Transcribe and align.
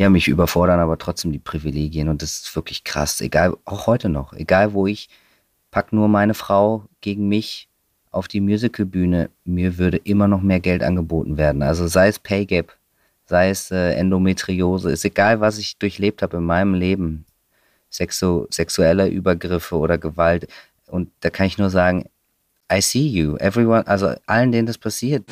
ja, 0.00 0.08
mich 0.08 0.28
überfordern 0.28 0.80
aber 0.80 0.96
trotzdem 0.96 1.30
die 1.30 1.38
Privilegien 1.38 2.08
und 2.08 2.22
das 2.22 2.38
ist 2.38 2.56
wirklich 2.56 2.84
krass. 2.84 3.20
Egal, 3.20 3.54
auch 3.66 3.86
heute 3.86 4.08
noch, 4.08 4.32
egal 4.32 4.72
wo 4.72 4.86
ich, 4.86 5.10
pack 5.70 5.92
nur 5.92 6.08
meine 6.08 6.32
Frau 6.32 6.86
gegen 7.02 7.28
mich 7.28 7.68
auf 8.10 8.26
die 8.26 8.40
Musicalbühne, 8.40 9.28
mir 9.44 9.76
würde 9.76 9.98
immer 9.98 10.26
noch 10.26 10.40
mehr 10.40 10.58
Geld 10.58 10.82
angeboten 10.82 11.36
werden. 11.36 11.62
Also 11.62 11.86
sei 11.86 12.08
es 12.08 12.18
Pay 12.18 12.46
Gap, 12.46 12.74
sei 13.26 13.50
es 13.50 13.70
äh, 13.72 13.92
Endometriose, 13.92 14.90
ist 14.90 15.04
egal, 15.04 15.40
was 15.42 15.58
ich 15.58 15.76
durchlebt 15.76 16.22
habe 16.22 16.38
in 16.38 16.44
meinem 16.44 16.72
Leben, 16.72 17.26
Sexu 17.90 18.46
sexuelle 18.48 19.06
Übergriffe 19.06 19.76
oder 19.76 19.98
Gewalt. 19.98 20.48
Und 20.86 21.10
da 21.20 21.28
kann 21.28 21.46
ich 21.46 21.58
nur 21.58 21.68
sagen, 21.68 22.06
I 22.72 22.80
see 22.80 23.06
you, 23.06 23.36
everyone, 23.36 23.86
also 23.86 24.14
allen, 24.24 24.50
denen 24.50 24.66
das 24.66 24.78
passiert. 24.78 25.24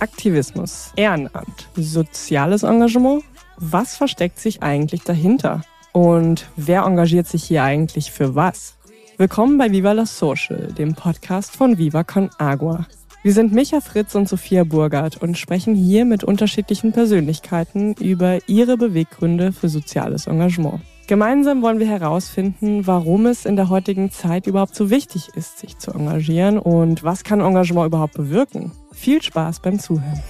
Aktivismus, 0.00 0.92
Ehrenamt, 0.96 1.68
soziales 1.74 2.62
Engagement. 2.62 3.24
Was 3.56 3.96
versteckt 3.96 4.38
sich 4.38 4.62
eigentlich 4.62 5.02
dahinter? 5.02 5.62
Und 5.92 6.48
wer 6.56 6.82
engagiert 6.82 7.26
sich 7.26 7.44
hier 7.44 7.62
eigentlich 7.62 8.12
für 8.12 8.34
was? 8.34 8.76
Willkommen 9.16 9.56
bei 9.56 9.70
Viva 9.70 9.92
la 9.92 10.04
Social, 10.04 10.72
dem 10.74 10.94
Podcast 10.94 11.56
von 11.56 11.78
Viva 11.78 12.04
Con 12.04 12.28
Agua. 12.36 12.86
Wir 13.22 13.32
sind 13.32 13.52
Micha 13.52 13.80
Fritz 13.80 14.14
und 14.14 14.28
Sophia 14.28 14.64
Burgert 14.64 15.16
und 15.22 15.38
sprechen 15.38 15.74
hier 15.74 16.04
mit 16.04 16.22
unterschiedlichen 16.22 16.92
Persönlichkeiten 16.92 17.94
über 17.94 18.38
ihre 18.46 18.76
Beweggründe 18.76 19.52
für 19.52 19.68
soziales 19.70 20.26
Engagement. 20.26 20.82
Gemeinsam 21.08 21.62
wollen 21.62 21.78
wir 21.78 21.86
herausfinden, 21.86 22.84
warum 22.88 23.26
es 23.26 23.46
in 23.46 23.54
der 23.54 23.68
heutigen 23.68 24.10
Zeit 24.10 24.48
überhaupt 24.48 24.74
so 24.74 24.90
wichtig 24.90 25.28
ist, 25.36 25.60
sich 25.60 25.78
zu 25.78 25.92
engagieren 25.92 26.58
und 26.58 27.04
was 27.04 27.22
kann 27.22 27.38
Engagement 27.38 27.86
überhaupt 27.86 28.14
bewirken. 28.14 28.72
Viel 28.90 29.22
Spaß 29.22 29.60
beim 29.60 29.78
Zuhören. 29.78 30.20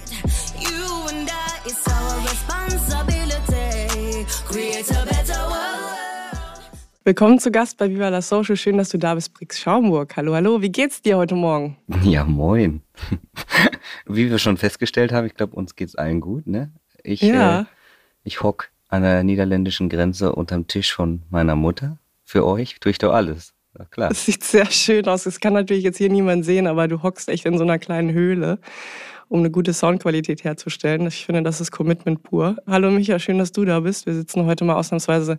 Willkommen 7.03 7.39
zu 7.39 7.49
Gast 7.49 7.79
bei 7.79 7.89
Viva 7.89 8.09
la 8.09 8.21
Social. 8.21 8.55
Schön, 8.55 8.77
dass 8.77 8.89
du 8.89 8.99
da 8.99 9.15
bist, 9.15 9.33
Brix 9.33 9.59
Schaumburg. 9.59 10.15
Hallo, 10.15 10.35
hallo. 10.35 10.61
Wie 10.61 10.71
geht's 10.71 11.01
dir 11.01 11.17
heute 11.17 11.33
Morgen? 11.33 11.77
Ja, 12.03 12.23
moin. 12.23 12.83
Wie 14.05 14.29
wir 14.29 14.37
schon 14.37 14.57
festgestellt 14.57 15.11
haben, 15.11 15.25
ich 15.25 15.33
glaube, 15.33 15.55
uns 15.55 15.75
geht's 15.75 15.95
allen 15.95 16.21
gut, 16.21 16.45
ne? 16.45 16.71
Ich, 17.01 17.21
ja. 17.21 17.61
äh, 17.61 17.65
ich 18.23 18.43
hock 18.43 18.69
an 18.87 19.01
der 19.01 19.23
niederländischen 19.23 19.89
Grenze 19.89 20.33
unterm 20.33 20.67
Tisch 20.67 20.93
von 20.93 21.23
meiner 21.29 21.55
Mutter. 21.55 21.97
Für 22.23 22.45
euch 22.45 22.79
tue 22.79 22.91
ich 22.91 22.97
doch 22.97 23.13
alles. 23.13 23.53
Ja, 23.77 23.85
klar. 23.85 24.09
Das 24.09 24.25
sieht 24.25 24.43
sehr 24.43 24.65
schön 24.65 25.07
aus. 25.07 25.23
Das 25.23 25.39
kann 25.39 25.53
natürlich 25.53 25.83
jetzt 25.83 25.97
hier 25.97 26.09
niemand 26.09 26.45
sehen, 26.45 26.67
aber 26.67 26.87
du 26.87 27.03
hockst 27.03 27.29
echt 27.29 27.45
in 27.45 27.57
so 27.57 27.63
einer 27.63 27.79
kleinen 27.79 28.11
Höhle 28.11 28.59
um 29.29 29.39
eine 29.39 29.51
gute 29.51 29.73
Soundqualität 29.73 30.43
herzustellen. 30.43 31.05
Ich 31.07 31.25
finde, 31.25 31.43
das 31.43 31.59
ist 31.59 31.71
Commitment 31.71 32.23
pur. 32.23 32.57
Hallo 32.65 32.89
Micha, 32.91 33.19
schön, 33.19 33.37
dass 33.37 33.51
du 33.51 33.65
da 33.65 33.81
bist. 33.81 34.05
Wir 34.05 34.13
sitzen 34.13 34.45
heute 34.45 34.63
mal 34.63 34.75
ausnahmsweise 34.75 35.37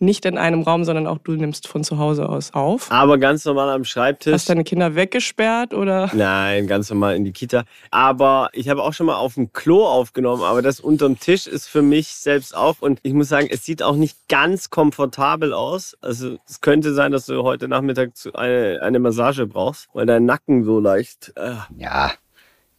nicht 0.00 0.24
in 0.26 0.38
einem 0.38 0.62
Raum, 0.62 0.84
sondern 0.84 1.06
auch 1.06 1.18
du 1.18 1.32
nimmst 1.32 1.66
von 1.66 1.82
zu 1.84 1.98
Hause 1.98 2.28
aus 2.28 2.52
auf. 2.54 2.90
Aber 2.90 3.18
ganz 3.18 3.44
normal 3.44 3.70
am 3.70 3.84
Schreibtisch. 3.84 4.32
Hast 4.32 4.48
du 4.48 4.52
deine 4.52 4.64
Kinder 4.64 4.94
weggesperrt 4.94 5.74
oder? 5.74 6.10
Nein, 6.14 6.66
ganz 6.66 6.90
normal 6.90 7.16
in 7.16 7.24
die 7.24 7.32
Kita. 7.32 7.64
Aber 7.90 8.50
ich 8.52 8.68
habe 8.68 8.82
auch 8.82 8.92
schon 8.92 9.06
mal 9.06 9.16
auf 9.16 9.34
dem 9.34 9.52
Klo 9.52 9.84
aufgenommen, 9.84 10.42
aber 10.42 10.62
das 10.62 10.80
unterm 10.80 11.18
Tisch 11.18 11.46
ist 11.46 11.68
für 11.68 11.82
mich 11.82 12.08
selbst 12.08 12.56
auch. 12.56 12.76
Und 12.80 13.00
ich 13.02 13.12
muss 13.12 13.28
sagen, 13.28 13.48
es 13.50 13.64
sieht 13.64 13.82
auch 13.82 13.96
nicht 13.96 14.16
ganz 14.28 14.70
komfortabel 14.70 15.52
aus. 15.52 15.96
Also 16.00 16.38
es 16.48 16.60
könnte 16.60 16.92
sein, 16.94 17.12
dass 17.12 17.26
du 17.26 17.42
heute 17.42 17.68
Nachmittag 17.68 18.10
eine, 18.34 18.80
eine 18.82 18.98
Massage 18.98 19.46
brauchst, 19.46 19.88
weil 19.92 20.06
dein 20.06 20.24
Nacken 20.24 20.64
so 20.64 20.80
leicht. 20.80 21.32
Äh. 21.36 21.54
Ja, 21.76 22.12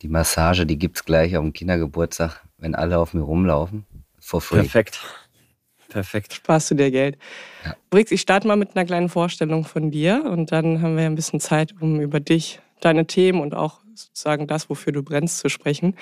die 0.01 0.07
Massage, 0.07 0.65
die 0.65 0.77
gibt's 0.77 1.05
gleich 1.05 1.35
auf 1.35 1.43
dem 1.43 1.53
Kindergeburtstag, 1.53 2.43
wenn 2.57 2.75
alle 2.75 2.97
auf 2.97 3.13
mir 3.13 3.21
rumlaufen. 3.21 3.85
For 4.19 4.41
free. 4.41 4.57
Perfekt. 4.57 4.99
Perfekt. 5.89 6.33
Sparst 6.33 6.71
du 6.71 6.75
dir 6.75 6.91
Geld. 6.91 7.17
Ja. 7.65 7.75
Brix, 7.89 8.11
ich 8.11 8.21
starte 8.21 8.47
mal 8.47 8.55
mit 8.55 8.75
einer 8.75 8.85
kleinen 8.85 9.09
Vorstellung 9.09 9.65
von 9.65 9.89
dir 9.91 10.23
und 10.25 10.51
dann 10.51 10.81
haben 10.81 10.95
wir 10.95 11.05
ein 11.05 11.15
bisschen 11.15 11.39
Zeit, 11.39 11.73
um 11.81 11.99
über 11.99 12.19
dich, 12.19 12.59
deine 12.79 13.07
Themen 13.07 13.41
und 13.41 13.55
auch 13.55 13.81
sozusagen 13.95 14.47
das, 14.47 14.69
wofür 14.69 14.93
du 14.93 15.03
brennst, 15.03 15.39
zu 15.39 15.49
sprechen. 15.49 15.95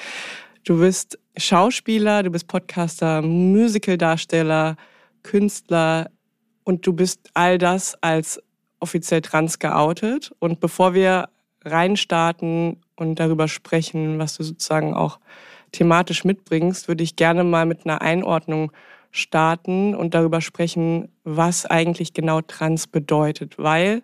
Du 0.66 0.80
bist 0.80 1.18
Schauspieler, 1.38 2.24
du 2.24 2.30
bist 2.30 2.48
Podcaster, 2.48 3.22
Musicaldarsteller, 3.22 4.76
Künstler 5.24 6.10
und 6.66 6.86
du 6.86 6.94
bist 6.94 7.30
all 7.34 7.58
das 7.58 7.96
als 8.04 8.42
offiziell 8.80 9.22
trans 9.22 9.60
geoutet. 9.60 10.32
Und 10.40 10.60
bevor 10.60 10.94
wir 10.94 11.30
reinstarten 11.64 12.82
und 12.98 13.16
darüber 13.16 13.48
sprechen, 13.48 14.20
was 14.20 14.36
du 14.36 14.44
sozusagen 14.44 14.94
auch 14.94 15.20
thematisch 15.72 16.24
mitbringst, 16.24 16.88
würde 16.88 17.04
ich 17.04 17.16
gerne 17.16 17.44
mal 17.44 17.66
mit 17.66 17.86
einer 17.86 18.02
Einordnung 18.02 18.72
starten 19.12 19.96
und 19.96 20.14
darüber 20.14 20.42
sprechen, 20.42 21.10
was 21.24 21.66
eigentlich 21.66 22.14
genau 22.14 22.42
trans 22.42 22.88
bedeutet. 22.88 23.58
Weil 23.58 24.04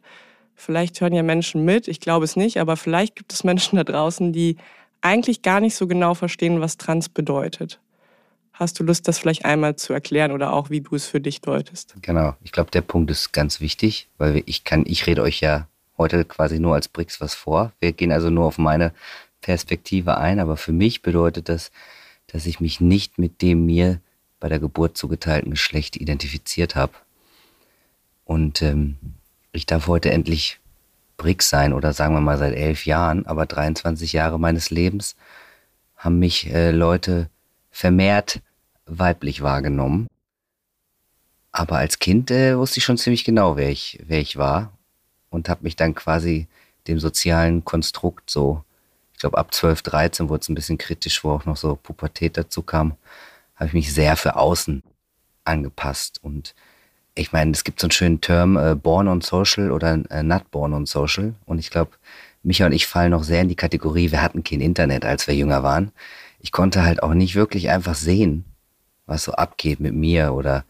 vielleicht 0.56 1.02
hören 1.02 1.14
ja 1.14 1.24
Menschen 1.24 1.66
mit, 1.66 1.88
ich 1.88 2.00
glaube 2.00 2.26
es 2.26 2.36
nicht, 2.36 2.58
aber 2.60 2.78
vielleicht 2.78 3.16
gibt 3.16 3.34
es 3.34 3.44
Menschen 3.44 3.78
da 3.78 3.84
draußen, 3.84 4.34
die 4.34 4.58
eigentlich 5.02 5.42
gar 5.42 5.60
nicht 5.60 5.76
so 5.76 5.88
genau 5.88 6.14
verstehen, 6.14 6.62
was 6.62 6.78
trans 6.78 7.10
bedeutet. 7.10 7.80
Hast 8.54 8.80
du 8.80 8.84
Lust, 8.84 9.08
das 9.08 9.18
vielleicht 9.18 9.46
einmal 9.46 9.76
zu 9.76 9.94
erklären 9.94 10.32
oder 10.32 10.54
auch, 10.54 10.70
wie 10.70 10.82
du 10.82 10.96
es 10.96 11.08
für 11.08 11.20
dich 11.20 11.42
deutest? 11.42 11.96
Genau, 12.02 12.36
ich 12.44 12.52
glaube, 12.52 12.70
der 12.70 12.82
Punkt 12.82 13.10
ist 13.10 13.34
ganz 13.34 13.60
wichtig, 13.60 14.10
weil 14.18 14.44
ich 14.46 14.64
kann, 14.64 14.84
ich 14.86 15.08
rede 15.08 15.24
euch 15.24 15.42
ja 15.42 15.68
heute 15.98 16.26
quasi 16.26 16.60
nur 16.60 16.76
als 16.76 16.88
Bricks 16.88 17.22
was 17.22 17.34
vor. 17.34 17.72
Wir 17.80 17.92
gehen 17.92 18.12
also 18.12 18.30
nur 18.30 18.46
auf 18.46 18.58
meine 18.58 18.94
Perspektive 19.42 20.18
ein, 20.18 20.40
aber 20.40 20.58
für 20.58 20.72
mich 20.72 21.02
bedeutet 21.02 21.50
das, 21.50 21.72
dass 22.28 22.46
ich 22.46 22.60
mich 22.60 22.80
nicht 22.82 23.20
mit 23.20 23.42
dem 23.42 23.66
mir 23.66 24.00
bei 24.40 24.50
der 24.50 24.60
Geburt 24.60 24.98
zugeteilten 24.98 25.52
Geschlecht 25.52 25.96
identifiziert 25.96 26.76
habe. 26.76 26.94
Und 28.26 28.62
ähm, 28.62 28.98
ich 29.52 29.66
darf 29.66 29.88
heute 29.88 30.12
endlich 30.12 30.60
Bricks 31.18 31.50
sein 31.50 31.74
oder 31.74 31.94
sagen 31.94 32.16
wir 32.16 32.22
mal 32.22 32.38
seit 32.38 32.56
elf 32.56 32.86
Jahren, 32.86 33.26
aber 33.26 33.46
23 33.46 34.14
Jahre 34.14 34.40
meines 34.40 34.70
Lebens 34.70 35.16
haben 35.96 36.20
mich 36.20 36.50
äh, 36.52 36.72
Leute 36.72 37.30
vermehrt 37.70 38.42
weiblich 38.86 39.42
wahrgenommen. 39.42 40.08
Aber 41.52 41.78
als 41.78 42.00
Kind 42.00 42.32
äh, 42.32 42.58
wusste 42.58 42.80
ich 42.80 42.84
schon 42.84 42.98
ziemlich 42.98 43.24
genau, 43.24 43.56
wer 43.58 43.70
ich, 43.70 44.00
wer 44.06 44.20
ich 44.20 44.38
war 44.38 44.74
und 45.34 45.50
habe 45.50 45.64
mich 45.64 45.76
dann 45.76 45.96
quasi 45.96 46.48
dem 46.88 47.00
sozialen 47.00 47.66
Konstrukt 47.66 48.30
so, 48.30 48.64
ich 49.14 49.20
glaube 49.20 49.38
ab 49.38 49.54
12, 49.54 49.82
13 49.82 50.30
wurde 50.30 50.42
es 50.42 50.50
ein 50.50 50.56
bisschen 50.56 50.78
kritisch, 50.78 51.24
wo 51.24 51.32
auch 51.32 51.46
noch 51.46 51.58
so 51.58 51.76
Pubertät 51.76 52.38
dazu 52.38 52.62
kam, 52.62 52.96
habe 53.56 53.68
ich 53.68 53.74
mich 53.74 53.94
sehr 53.94 54.16
für 54.16 54.36
außen 54.36 54.84
angepasst. 55.44 56.20
Und 56.22 56.54
ich 57.16 57.32
meine, 57.32 57.52
es 57.52 57.64
gibt 57.64 57.80
so 57.80 57.86
einen 57.86 57.92
schönen 57.92 58.22
Term, 58.22 58.58
äh, 58.58 58.76
born 58.76 59.08
on 59.08 59.22
social 59.22 59.72
oder 59.72 60.00
äh, 60.10 60.24
not 60.24 60.52
born 60.52 60.74
on 60.74 60.86
social. 60.86 61.34
Und 61.46 61.60
ich 61.60 61.70
glaube, 61.70 61.92
Micha 62.44 62.66
und 62.66 62.74
ich 62.74 62.88
fallen 62.88 63.12
noch 63.12 63.24
sehr 63.24 63.42
in 63.42 63.50
die 63.50 63.56
Kategorie, 63.56 64.12
wir 64.12 64.22
hatten 64.22 64.44
kein 64.44 64.62
Internet, 64.62 65.06
als 65.06 65.28
wir 65.28 65.36
jünger 65.36 65.64
waren. 65.64 65.92
Ich 66.40 66.52
konnte 66.52 66.84
halt 66.84 67.02
auch 67.02 67.14
nicht 67.14 67.36
wirklich 67.36 67.70
einfach 67.70 67.96
sehen, 67.96 68.44
was 69.06 69.24
so 69.24 69.32
abgeht 69.34 69.80
mit 69.80 69.94
mir 69.94 70.34
oder 70.34 70.66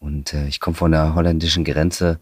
und 0.00 0.34
äh, 0.34 0.48
ich 0.48 0.58
komme 0.58 0.74
von 0.76 0.90
der 0.90 1.14
holländischen 1.14 1.64
Grenze 1.64 2.18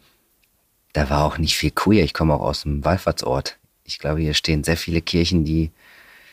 da 0.92 1.10
war 1.10 1.24
auch 1.24 1.38
nicht 1.38 1.56
viel 1.56 1.70
queer. 1.70 2.04
Ich 2.04 2.14
komme 2.14 2.34
auch 2.34 2.40
aus 2.40 2.62
dem 2.62 2.84
Wallfahrtsort. 2.84 3.58
Ich 3.84 3.98
glaube, 3.98 4.20
hier 4.20 4.34
stehen 4.34 4.64
sehr 4.64 4.76
viele 4.76 5.00
Kirchen, 5.00 5.44
die 5.44 5.70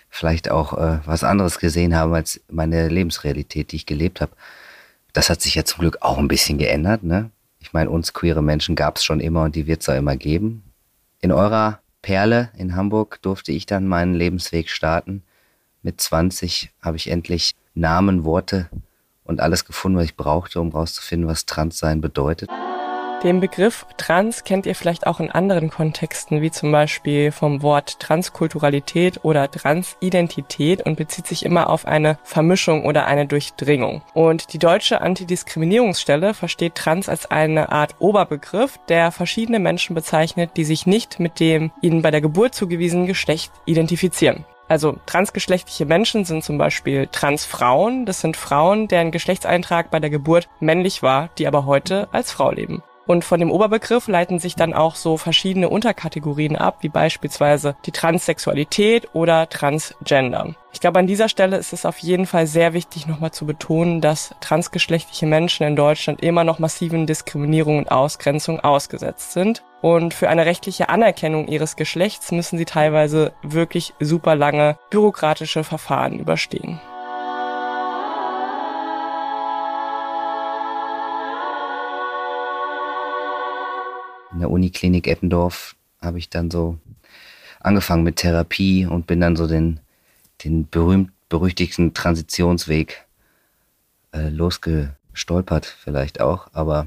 vielleicht 0.10 0.50
auch 0.50 0.74
äh, 0.74 1.00
was 1.06 1.24
anderes 1.24 1.60
gesehen 1.60 1.96
haben 1.96 2.14
als 2.14 2.42
meine 2.50 2.88
Lebensrealität, 2.88 3.72
die 3.72 3.78
ich 3.78 3.86
gelebt 3.86 4.22
habe. 4.22 4.32
Das 5.14 5.30
hat 5.30 5.42
sich 5.42 5.56
ja 5.56 5.66
zum 5.66 5.80
Glück 5.80 5.98
auch 6.02 6.18
ein 6.18 6.28
bisschen 6.28 6.58
geändert. 6.58 7.04
Ne? 7.04 7.32
Ich 7.60 7.74
meine, 7.74 7.90
uns 7.90 8.14
queere 8.14 8.42
Menschen 8.42 8.76
gab 8.76 8.98
es 8.98 9.04
schon 9.04 9.20
immer 9.20 9.44
und 9.44 9.56
die 9.56 9.68
wird 9.68 9.82
es 9.82 9.90
auch 9.90 9.96
immer 9.96 10.16
geben. 10.16 10.64
In 11.22 11.32
eurer 11.32 11.80
Perle 12.02 12.52
in 12.56 12.76
Hamburg 12.76 13.20
durfte 13.22 13.52
ich 13.52 13.66
dann 13.66 13.88
meinen 13.88 14.14
Lebensweg 14.14 14.70
starten. 14.70 15.24
Mit 15.82 16.00
20 16.00 16.72
habe 16.82 16.98
ich 16.98 17.10
endlich 17.10 17.54
Namen, 17.74 18.24
Worte 18.24 18.70
und 19.24 19.42
alles 19.42 19.66
gefunden, 19.66 19.98
was 19.98 20.06
ich 20.06 20.16
brauchte, 20.16 20.62
um 20.62 20.70
rauszufinden, 20.70 21.28
was 21.28 21.46
Transsein 21.46 22.02
bedeutet. 22.02 22.50
Den 23.24 23.40
Begriff 23.40 23.88
Trans 23.98 24.44
kennt 24.44 24.68
ihr 24.68 24.76
vielleicht 24.76 25.08
auch 25.08 25.20
in 25.20 25.32
anderen 25.32 25.72
Kontexten, 25.72 26.44
wie 26.44 26.52
zum 26.52 26.72
Beispiel 26.72 27.32
vom 27.32 27.64
Wort 27.64 28.00
Transkulturalität 28.00 29.22
oder 29.24 29.50
Transidentität 29.50 30.86
und 30.86 30.98
bezieht 30.98 31.26
sich 31.26 31.44
immer 31.44 31.72
auf 31.72 31.88
eine 31.88 32.20
Vermischung 32.24 32.86
oder 32.86 33.08
eine 33.08 33.26
Durchdringung. 33.26 34.04
Und 34.14 34.54
die 34.54 34.60
deutsche 34.60 35.02
Antidiskriminierungsstelle 35.02 36.36
versteht 36.36 36.76
Trans 36.76 37.10
als 37.10 37.26
eine 37.32 37.72
Art 37.72 37.96
Oberbegriff, 37.98 38.78
der 38.88 39.12
verschiedene 39.12 39.58
Menschen 39.58 39.96
bezeichnet, 39.96 40.52
die 40.56 40.64
sich 40.64 40.86
nicht 40.86 41.20
mit 41.20 41.40
dem 41.40 41.72
ihnen 41.82 42.04
bei 42.04 42.12
der 42.12 42.22
Geburt 42.22 42.54
zugewiesenen 42.54 43.08
Geschlecht 43.08 43.52
identifizieren. 43.66 44.46
Also 44.68 44.98
transgeschlechtliche 45.08 45.86
Menschen 45.86 46.24
sind 46.24 46.44
zum 46.44 46.60
Beispiel 46.60 47.08
Transfrauen. 47.12 48.06
Das 48.06 48.22
sind 48.22 48.38
Frauen, 48.38 48.88
deren 48.88 49.12
Geschlechtseintrag 49.12 49.90
bei 49.90 50.00
der 50.00 50.12
Geburt 50.12 50.50
männlich 50.60 51.02
war, 51.02 51.30
die 51.40 51.48
aber 51.48 51.66
heute 51.66 52.10
als 52.12 52.32
Frau 52.32 52.52
leben. 52.52 52.84
Und 53.08 53.24
von 53.24 53.40
dem 53.40 53.52
Oberbegriff 53.52 54.08
leiten 54.10 54.38
sich 54.38 54.56
dann 54.56 54.74
auch 54.74 54.96
so 54.96 55.16
verschiedene 55.16 55.70
Unterkategorien 55.70 56.58
ab, 56.58 56.80
wie 56.82 56.90
beispielsweise 56.90 57.78
die 57.86 57.92
Transsexualität 57.92 59.08
oder 59.14 59.50
Transgender. 59.50 60.56
Ich 60.74 60.82
glaube, 60.82 61.00
an 61.00 61.08
dieser 61.08 61.30
Stelle 61.30 61.58
ist 61.58 61.72
es 61.74 61.86
auf 61.86 61.98
jeden 62.00 62.28
Fall 62.28 62.46
sehr 62.46 62.74
wichtig, 62.74 63.08
nochmal 63.08 63.32
zu 63.32 63.46
betonen, 63.46 64.02
dass 64.02 64.36
transgeschlechtliche 64.42 65.26
Menschen 65.26 65.66
in 65.66 65.78
Deutschland 65.78 66.22
immer 66.22 66.44
noch 66.44 66.60
massiven 66.60 67.08
Diskriminierung 67.08 67.80
und 67.80 67.92
Ausgrenzung 67.92 68.60
ausgesetzt 68.60 69.32
sind. 69.32 69.64
Und 69.82 70.14
für 70.14 70.28
eine 70.28 70.46
rechtliche 70.46 70.90
Anerkennung 70.90 71.48
ihres 71.48 71.78
Geschlechts 71.78 72.32
müssen 72.32 72.58
sie 72.58 72.66
teilweise 72.66 73.32
wirklich 73.42 73.94
super 74.00 74.36
lange 74.36 74.78
bürokratische 74.90 75.64
Verfahren 75.64 76.20
überstehen. 76.20 76.80
In 84.38 84.42
der 84.42 84.52
Uniklinik 84.52 85.08
Eppendorf 85.08 85.76
habe 86.00 86.20
ich 86.20 86.30
dann 86.30 86.52
so 86.52 86.78
angefangen 87.60 88.04
mit 88.04 88.18
Therapie 88.18 88.86
und 88.86 89.08
bin 89.08 89.20
dann 89.20 89.36
so 89.36 89.48
den, 89.48 89.80
den 90.44 90.70
berühmt 90.70 91.12
berüchtigsten 91.28 91.96
Transitionsweg 91.96 93.04
äh, 94.14 94.30
losgestolpert, 94.30 95.66
vielleicht 95.66 96.22
auch. 96.22 96.50
Aber 96.54 96.86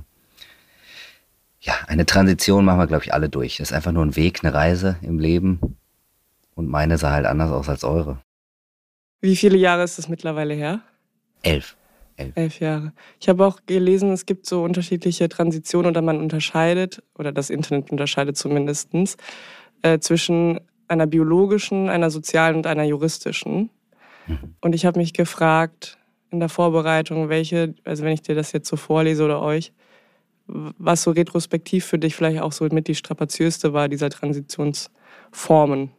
ja, 1.61 1.75
eine 1.89 2.07
Transition 2.07 2.65
machen 2.65 2.79
wir, 2.79 2.87
glaube 2.87 3.03
ich, 3.05 3.13
alle 3.13 3.29
durch. 3.29 3.57
Das 3.57 3.71
ist 3.71 3.77
einfach 3.77 3.91
nur 3.91 4.07
ein 4.07 4.15
Weg, 4.15 4.45
eine 4.45 4.55
Reise 4.55 4.97
im 5.03 5.19
Leben. 5.19 5.77
Und 6.55 6.69
meine 6.69 6.99
sah 6.99 7.11
halt 7.11 7.27
anders 7.27 7.51
aus 7.51 7.69
als 7.69 7.83
eure. 7.83 8.23
Wie 9.21 9.35
viele 9.35 9.59
Jahre 9.59 9.83
ist 9.83 9.99
das 9.99 10.09
mittlerweile 10.09 10.55
her? 10.55 10.83
Elf. 11.43 11.77
Elf. 12.21 12.37
Elf 12.37 12.61
Jahre. 12.61 12.93
Ich 13.21 13.29
habe 13.29 13.47
auch 13.47 13.61
gelesen, 13.67 14.13
es 14.13 14.27
gibt 14.27 14.47
so 14.47 14.63
unterschiedliche 14.63 15.29
Transitionen 15.29 15.91
oder 15.91 16.03
man 16.03 16.19
unterscheidet, 16.19 17.03
oder 17.19 17.33
das 17.33 17.51
Internet 17.51 17.91
unterscheidet 17.91 18.37
zumindest, 18.37 18.91
äh, 19.83 19.99
zwischen 19.99 20.61
einer 20.89 21.07
biologischen, 21.07 21.89
einer 21.89 22.11
sozialen 22.11 22.57
und 22.57 22.67
einer 22.67 22.85
juristischen. 22.85 23.71
Mhm. 24.27 24.55
Und 24.61 24.75
ich 24.75 24.87
habe 24.87 24.99
mich 24.99 25.13
gefragt 25.13 25.99
in 26.31 26.41
der 26.41 26.49
Vorbereitung, 26.49 27.29
welche, 27.29 27.75
also 27.85 28.05
wenn 28.05 28.13
ich 28.13 28.23
dir 28.23 28.35
das 28.35 28.53
jetzt 28.53 28.69
so 28.69 28.77
vorlese 28.77 29.25
oder 29.25 29.41
euch, 29.41 29.73
was 30.47 31.03
so 31.03 31.13
retrospektiv 31.13 31.85
für 31.85 31.99
dich 31.99 32.15
vielleicht 32.17 32.41
auch 32.41 32.53
so 32.53 32.67
mit 32.71 32.89
die 32.89 32.95
strapaziöste 32.95 33.73
war 33.73 33.89
dieser 33.89 34.11
Transitionsformen. 34.11 35.91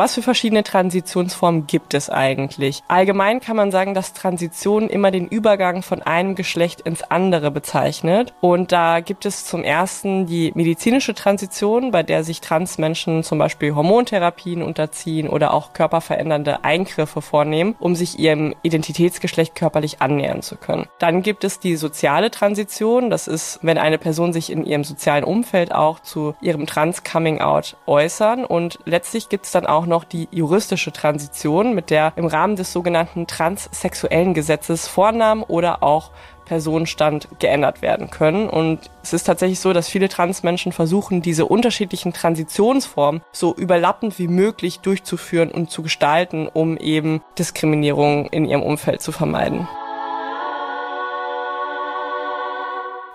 Was 0.00 0.14
für 0.14 0.22
verschiedene 0.22 0.64
Transitionsformen 0.64 1.66
gibt 1.66 1.92
es 1.92 2.08
eigentlich? 2.08 2.82
Allgemein 2.88 3.38
kann 3.38 3.54
man 3.54 3.70
sagen, 3.70 3.92
dass 3.92 4.14
Transition 4.14 4.88
immer 4.88 5.10
den 5.10 5.28
Übergang 5.28 5.82
von 5.82 6.00
einem 6.00 6.36
Geschlecht 6.36 6.80
ins 6.80 7.02
andere 7.02 7.50
bezeichnet. 7.50 8.32
Und 8.40 8.72
da 8.72 9.00
gibt 9.00 9.26
es 9.26 9.44
zum 9.44 9.62
ersten 9.62 10.24
die 10.24 10.52
medizinische 10.54 11.12
Transition, 11.12 11.90
bei 11.90 12.02
der 12.02 12.24
sich 12.24 12.40
Transmenschen 12.40 13.22
zum 13.22 13.36
Beispiel 13.36 13.74
Hormontherapien 13.74 14.62
unterziehen 14.62 15.28
oder 15.28 15.52
auch 15.52 15.74
körperverändernde 15.74 16.64
Eingriffe 16.64 17.20
vornehmen, 17.20 17.76
um 17.78 17.94
sich 17.94 18.18
ihrem 18.18 18.54
Identitätsgeschlecht 18.62 19.54
körperlich 19.54 20.00
annähern 20.00 20.40
zu 20.40 20.56
können. 20.56 20.88
Dann 20.98 21.20
gibt 21.20 21.44
es 21.44 21.58
die 21.58 21.76
soziale 21.76 22.30
Transition. 22.30 23.10
Das 23.10 23.28
ist, 23.28 23.58
wenn 23.60 23.76
eine 23.76 23.98
Person 23.98 24.32
sich 24.32 24.50
in 24.50 24.64
ihrem 24.64 24.84
sozialen 24.84 25.24
Umfeld 25.24 25.74
auch 25.74 26.00
zu 26.00 26.34
ihrem 26.40 26.64
Trans-Coming-out 26.64 27.76
äußern. 27.86 28.46
Und 28.46 28.78
letztlich 28.86 29.28
gibt 29.28 29.44
es 29.44 29.52
dann 29.52 29.66
auch 29.66 29.89
noch 29.90 30.04
die 30.04 30.28
juristische 30.30 30.92
Transition, 30.92 31.74
mit 31.74 31.90
der 31.90 32.14
im 32.16 32.24
Rahmen 32.24 32.56
des 32.56 32.72
sogenannten 32.72 33.26
transsexuellen 33.26 34.32
Gesetzes 34.32 34.88
Vornamen 34.88 35.42
oder 35.42 35.82
auch 35.82 36.10
Personenstand 36.46 37.28
geändert 37.38 37.80
werden 37.80 38.10
können. 38.10 38.48
Und 38.48 38.90
es 39.04 39.12
ist 39.12 39.24
tatsächlich 39.24 39.60
so, 39.60 39.72
dass 39.72 39.88
viele 39.88 40.08
Transmenschen 40.08 40.72
versuchen, 40.72 41.22
diese 41.22 41.44
unterschiedlichen 41.44 42.12
Transitionsformen 42.12 43.20
so 43.30 43.54
überlappend 43.54 44.18
wie 44.18 44.26
möglich 44.26 44.80
durchzuführen 44.80 45.50
und 45.52 45.70
zu 45.70 45.82
gestalten, 45.82 46.48
um 46.48 46.76
eben 46.76 47.20
Diskriminierung 47.38 48.26
in 48.26 48.46
ihrem 48.46 48.62
Umfeld 48.62 49.00
zu 49.00 49.12
vermeiden. 49.12 49.68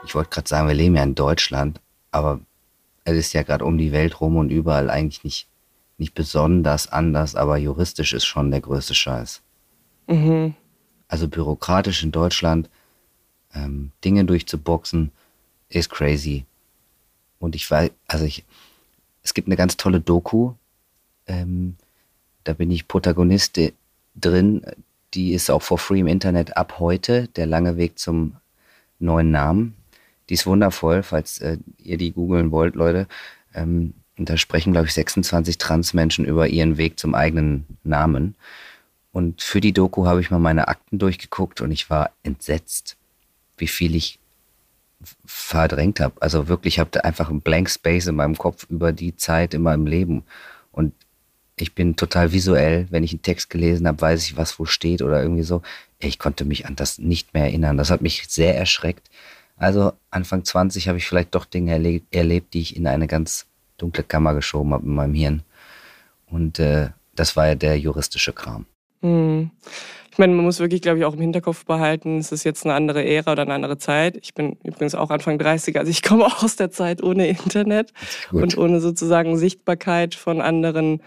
Ich 0.06 0.16
wollte 0.16 0.30
gerade 0.30 0.48
sagen, 0.48 0.68
wir 0.68 0.76
leben 0.76 0.96
ja 0.96 1.04
in 1.04 1.16
Deutschland, 1.16 1.82
aber 2.12 2.40
es 3.04 3.18
ist 3.18 3.34
ja 3.34 3.44
gerade 3.44 3.66
um 3.66 3.78
die 3.78 3.92
Welt 3.92 4.22
rum 4.22 4.38
und 4.38 4.50
überall 4.50 4.90
eigentlich 4.90 5.24
nicht 5.24 5.48
nicht 5.98 6.14
besonders 6.14 6.92
anders, 6.92 7.36
aber 7.36 7.58
juristisch 7.58 8.14
ist 8.14 8.26
schon 8.26 8.52
der 8.52 8.62
größte 8.62 8.94
Scheiß. 8.94 9.42
Mhm. 10.08 10.56
Also 11.08 11.28
bürokratisch 11.28 12.04
in 12.04 12.12
Deutschland 12.12 12.70
ähm, 13.54 13.92
Dinge 14.04 14.26
durchzuboxen 14.26 15.12
ist 15.70 15.90
crazy. 15.90 16.46
Und 17.40 17.56
ich 17.56 17.70
weiß, 17.70 17.92
also 18.08 18.26
ich, 18.26 18.44
es 19.24 19.34
gibt 19.34 19.48
eine 19.48 19.56
ganz 19.56 19.78
tolle 19.78 20.02
Doku, 20.02 20.54
ähm, 21.28 21.76
da 22.44 22.54
bin 22.54 22.72
ich 22.72 22.88
Protagonist 22.88 23.60
drin, 24.16 24.66
die 25.14 25.34
ist 25.34 25.50
auch 25.50 25.62
for 25.62 25.78
free 25.78 26.00
im 26.00 26.08
Internet 26.08 26.58
ab 26.58 26.80
heute, 26.80 27.28
der 27.30 27.46
lange 27.46 27.78
Weg 27.78 27.98
zum 27.98 28.36
neuen 29.00 29.32
Namen. 29.32 29.76
Die 30.30 30.36
ist 30.36 30.46
wundervoll, 30.46 31.04
falls 31.04 31.40
äh, 31.40 31.58
ihr 31.78 31.98
die 31.98 32.12
googeln 32.12 32.52
wollt, 32.52 32.76
Leute. 32.76 33.08
Ähm, 33.54 33.94
und 34.18 34.30
da 34.30 34.38
sprechen, 34.38 34.74
glaube 34.74 34.88
ich, 34.88 34.94
26 34.94 35.58
Transmenschen 35.58 36.26
über 36.26 36.48
ihren 36.48 36.78
Weg 36.78 37.00
zum 37.00 37.16
eigenen 37.16 37.66
Namen. 37.84 38.36
Und 39.12 39.42
für 39.42 39.62
die 39.62 39.74
Doku 39.74 40.06
habe 40.06 40.22
ich 40.22 40.32
mal 40.32 40.40
meine 40.40 40.68
Akten 40.68 41.00
durchgeguckt 41.00 41.62
und 41.62 41.72
ich 41.72 41.90
war 41.90 42.12
entsetzt, 42.24 42.98
wie 43.58 43.68
viel 43.68 43.96
ich 43.96 44.20
verdrängt 45.26 46.00
habe. 46.00 46.22
Also 46.22 46.48
wirklich, 46.48 46.76
ich 46.76 46.80
habe 46.80 47.04
einfach 47.04 47.30
einen 47.30 47.42
Blank 47.42 47.70
Space 47.70 48.08
in 48.08 48.16
meinem 48.16 48.38
Kopf 48.38 48.66
über 48.70 48.92
die 48.92 49.16
Zeit 49.16 49.54
in 49.54 49.62
meinem 49.62 49.88
Leben. 49.88 50.24
Und 50.72 50.94
ich 51.58 51.74
bin 51.74 51.96
total 51.96 52.32
visuell. 52.32 52.88
Wenn 52.90 53.04
ich 53.04 53.12
einen 53.12 53.22
Text 53.22 53.50
gelesen 53.50 53.88
habe, 53.88 54.02
weiß 54.02 54.26
ich, 54.26 54.38
was 54.38 54.60
wo 54.60 54.66
steht 54.66 55.02
oder 55.02 55.22
irgendwie 55.22 55.44
so. 55.44 55.62
Ich 56.00 56.20
konnte 56.20 56.44
mich 56.46 56.66
an 56.66 56.76
das 56.76 56.98
nicht 56.98 57.34
mehr 57.34 57.44
erinnern. 57.46 57.78
Das 57.78 57.92
hat 57.92 58.02
mich 58.02 58.26
sehr 58.28 58.58
erschreckt. 58.58 59.10
Also 59.58 59.94
Anfang 60.10 60.44
20 60.44 60.88
habe 60.88 60.98
ich 60.98 61.08
vielleicht 61.08 61.36
doch 61.36 61.46
Dinge 61.46 62.02
erlebt 62.12 62.54
die 62.54 62.62
ich 62.62 62.76
in 62.76 62.88
eine 62.88 63.08
ganz 63.08 63.46
dunkle 63.78 64.04
Kammer 64.04 64.34
geschoben 64.34 64.74
habe 64.74 64.86
in 64.86 64.96
meinem 64.96 65.14
Hirn. 65.14 65.44
Und 66.28 66.60
äh, 66.60 66.90
das 67.16 67.36
war 67.36 67.48
ja 67.48 67.56
der 67.56 67.78
juristische 67.80 68.34
Kram. 68.34 68.66
Hm. 69.02 69.52
Ich 70.12 70.18
meine, 70.18 70.34
man 70.34 70.46
muss 70.46 70.62
wirklich, 70.62 70.82
glaube 70.82 71.00
ich, 71.00 71.04
auch 71.04 71.14
im 71.14 71.20
Hinterkopf 71.20 71.66
behalten, 71.66 72.20
es 72.20 72.32
ist 72.32 72.46
jetzt 72.46 72.66
eine 72.66 72.74
andere 72.74 73.04
Ära 73.04 73.34
oder 73.34 73.42
eine 73.42 73.54
andere 73.54 73.78
Zeit. 73.78 74.18
Ich 74.22 74.34
bin 74.34 74.58
übrigens 74.64 74.96
auch 74.96 75.10
Anfang 75.10 75.38
30, 75.38 75.78
also 75.78 75.92
ich 75.92 76.04
komme 76.04 76.26
auch 76.26 76.42
aus 76.42 76.56
der 76.56 76.72
Zeit 76.72 77.04
ohne 77.04 77.28
Internet 77.28 77.92
und 78.32 78.58
ohne 78.58 78.80
sozusagen 78.80 79.36
Sichtbarkeit 79.36 80.16
von 80.16 80.40
anderen 80.40 81.02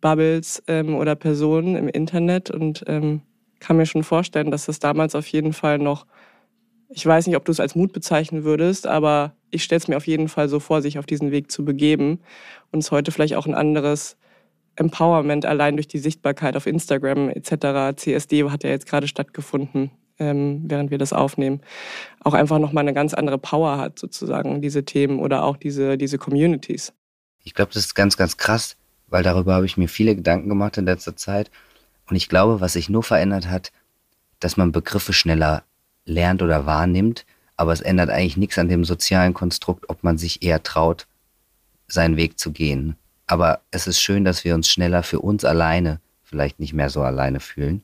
Bubbles 0.00 0.62
ähm, 0.66 0.94
oder 0.94 1.14
Personen 1.14 1.76
im 1.76 1.88
Internet 1.88 2.50
und 2.50 2.84
ähm, 2.86 3.20
kann 3.60 3.76
mir 3.76 3.86
schon 3.86 4.02
vorstellen, 4.02 4.50
dass 4.50 4.66
das 4.66 4.78
damals 4.78 5.14
auf 5.14 5.26
jeden 5.26 5.52
Fall 5.52 5.78
noch, 5.78 6.06
ich 6.94 7.04
weiß 7.04 7.26
nicht, 7.26 7.36
ob 7.36 7.44
du 7.44 7.50
es 7.50 7.58
als 7.58 7.74
Mut 7.74 7.92
bezeichnen 7.92 8.44
würdest, 8.44 8.86
aber 8.86 9.34
ich 9.50 9.64
stelle 9.64 9.78
es 9.78 9.88
mir 9.88 9.96
auf 9.96 10.06
jeden 10.06 10.28
Fall 10.28 10.48
so 10.48 10.60
vor, 10.60 10.80
sich 10.80 10.98
auf 10.98 11.06
diesen 11.06 11.32
Weg 11.32 11.50
zu 11.50 11.64
begeben 11.64 12.20
und 12.70 12.78
es 12.78 12.92
heute 12.92 13.10
vielleicht 13.10 13.34
auch 13.34 13.46
ein 13.46 13.54
anderes 13.54 14.16
Empowerment 14.76 15.44
allein 15.44 15.76
durch 15.76 15.88
die 15.88 15.98
Sichtbarkeit 15.98 16.56
auf 16.56 16.66
Instagram 16.66 17.30
etc. 17.30 17.96
CSD 17.96 18.48
hat 18.48 18.62
ja 18.62 18.70
jetzt 18.70 18.86
gerade 18.86 19.08
stattgefunden, 19.08 19.90
ähm, 20.20 20.62
während 20.66 20.92
wir 20.92 20.98
das 20.98 21.12
aufnehmen, 21.12 21.60
auch 22.20 22.34
einfach 22.34 22.60
nochmal 22.60 22.82
eine 22.82 22.94
ganz 22.94 23.12
andere 23.12 23.38
Power 23.38 23.78
hat 23.78 23.98
sozusagen, 23.98 24.62
diese 24.62 24.84
Themen 24.84 25.18
oder 25.18 25.42
auch 25.42 25.56
diese, 25.56 25.98
diese 25.98 26.18
Communities. 26.18 26.92
Ich 27.42 27.54
glaube, 27.54 27.72
das 27.74 27.86
ist 27.86 27.94
ganz, 27.94 28.16
ganz 28.16 28.36
krass, 28.36 28.76
weil 29.08 29.24
darüber 29.24 29.54
habe 29.54 29.66
ich 29.66 29.76
mir 29.76 29.88
viele 29.88 30.14
Gedanken 30.14 30.48
gemacht 30.48 30.78
in 30.78 30.84
letzter 30.84 31.16
Zeit. 31.16 31.50
Und 32.08 32.14
ich 32.14 32.28
glaube, 32.28 32.60
was 32.60 32.74
sich 32.74 32.88
nur 32.88 33.02
verändert 33.02 33.50
hat, 33.50 33.72
dass 34.38 34.56
man 34.56 34.70
Begriffe 34.70 35.12
schneller 35.12 35.64
lernt 36.06 36.42
oder 36.42 36.66
wahrnimmt, 36.66 37.24
aber 37.56 37.72
es 37.72 37.80
ändert 37.80 38.10
eigentlich 38.10 38.36
nichts 38.36 38.58
an 38.58 38.68
dem 38.68 38.84
sozialen 38.84 39.34
Konstrukt, 39.34 39.88
ob 39.88 40.02
man 40.02 40.18
sich 40.18 40.42
eher 40.42 40.62
traut, 40.62 41.06
seinen 41.86 42.16
Weg 42.16 42.38
zu 42.38 42.52
gehen. 42.52 42.96
Aber 43.26 43.60
es 43.70 43.86
ist 43.86 44.00
schön, 44.00 44.24
dass 44.24 44.44
wir 44.44 44.54
uns 44.54 44.70
schneller 44.70 45.02
für 45.02 45.20
uns 45.20 45.44
alleine 45.44 46.00
vielleicht 46.22 46.58
nicht 46.58 46.72
mehr 46.72 46.90
so 46.90 47.02
alleine 47.02 47.40
fühlen. 47.40 47.82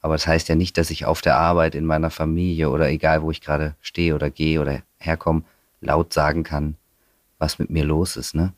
Aber 0.00 0.14
das 0.14 0.26
heißt 0.26 0.48
ja 0.48 0.54
nicht, 0.54 0.78
dass 0.78 0.90
ich 0.90 1.04
auf 1.04 1.20
der 1.20 1.36
Arbeit, 1.36 1.74
in 1.74 1.84
meiner 1.84 2.10
Familie 2.10 2.70
oder 2.70 2.88
egal, 2.88 3.22
wo 3.22 3.30
ich 3.30 3.40
gerade 3.40 3.74
stehe 3.80 4.14
oder 4.14 4.30
gehe 4.30 4.60
oder 4.60 4.82
herkomme, 4.98 5.44
laut 5.80 6.12
sagen 6.12 6.42
kann, 6.42 6.76
was 7.38 7.58
mit 7.58 7.70
mir 7.70 7.84
los 7.84 8.16
ist. 8.16 8.34
Ne? 8.34 8.52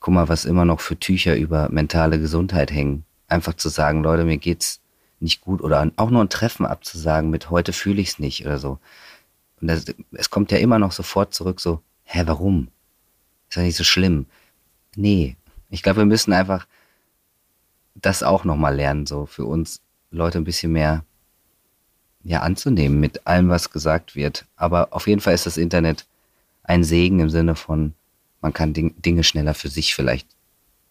Guck 0.00 0.14
mal, 0.14 0.28
was 0.28 0.44
immer 0.44 0.64
noch 0.64 0.80
für 0.80 0.98
Tücher 0.98 1.36
über 1.36 1.68
mentale 1.70 2.18
Gesundheit 2.18 2.70
hängen. 2.70 3.04
Einfach 3.28 3.54
zu 3.54 3.68
sagen, 3.68 4.02
Leute, 4.02 4.24
mir 4.24 4.38
geht's 4.38 4.79
nicht 5.20 5.40
gut 5.40 5.60
oder 5.60 5.90
auch 5.96 6.10
nur 6.10 6.22
ein 6.22 6.28
Treffen 6.28 6.66
abzusagen 6.66 7.30
mit 7.30 7.50
heute 7.50 7.72
fühle 7.72 8.00
ich 8.00 8.08
es 8.08 8.18
nicht 8.18 8.44
oder 8.44 8.58
so. 8.58 8.78
Und 9.60 9.68
das, 9.68 9.84
es 10.12 10.30
kommt 10.30 10.50
ja 10.52 10.58
immer 10.58 10.78
noch 10.78 10.92
sofort 10.92 11.34
zurück, 11.34 11.60
so, 11.60 11.82
hä, 12.04 12.22
warum? 12.26 12.68
Ist 13.48 13.56
ja 13.56 13.62
nicht 13.62 13.76
so 13.76 13.84
schlimm. 13.84 14.26
Nee, 14.96 15.36
ich 15.68 15.82
glaube, 15.82 15.98
wir 15.98 16.06
müssen 16.06 16.32
einfach 16.32 16.66
das 17.94 18.22
auch 18.22 18.44
nochmal 18.44 18.74
lernen, 18.74 19.06
so 19.06 19.26
für 19.26 19.44
uns 19.44 19.80
Leute 20.10 20.38
ein 20.38 20.44
bisschen 20.44 20.72
mehr 20.72 21.04
ja, 22.22 22.40
anzunehmen 22.40 23.00
mit 23.00 23.26
allem, 23.26 23.48
was 23.48 23.70
gesagt 23.70 24.16
wird. 24.16 24.46
Aber 24.56 24.88
auf 24.92 25.06
jeden 25.06 25.20
Fall 25.20 25.34
ist 25.34 25.46
das 25.46 25.56
Internet 25.56 26.06
ein 26.62 26.84
Segen 26.84 27.20
im 27.20 27.30
Sinne 27.30 27.54
von, 27.54 27.94
man 28.40 28.52
kann 28.52 28.72
Dinge 28.74 29.24
schneller 29.24 29.54
für 29.54 29.68
sich 29.68 29.94
vielleicht 29.94 30.28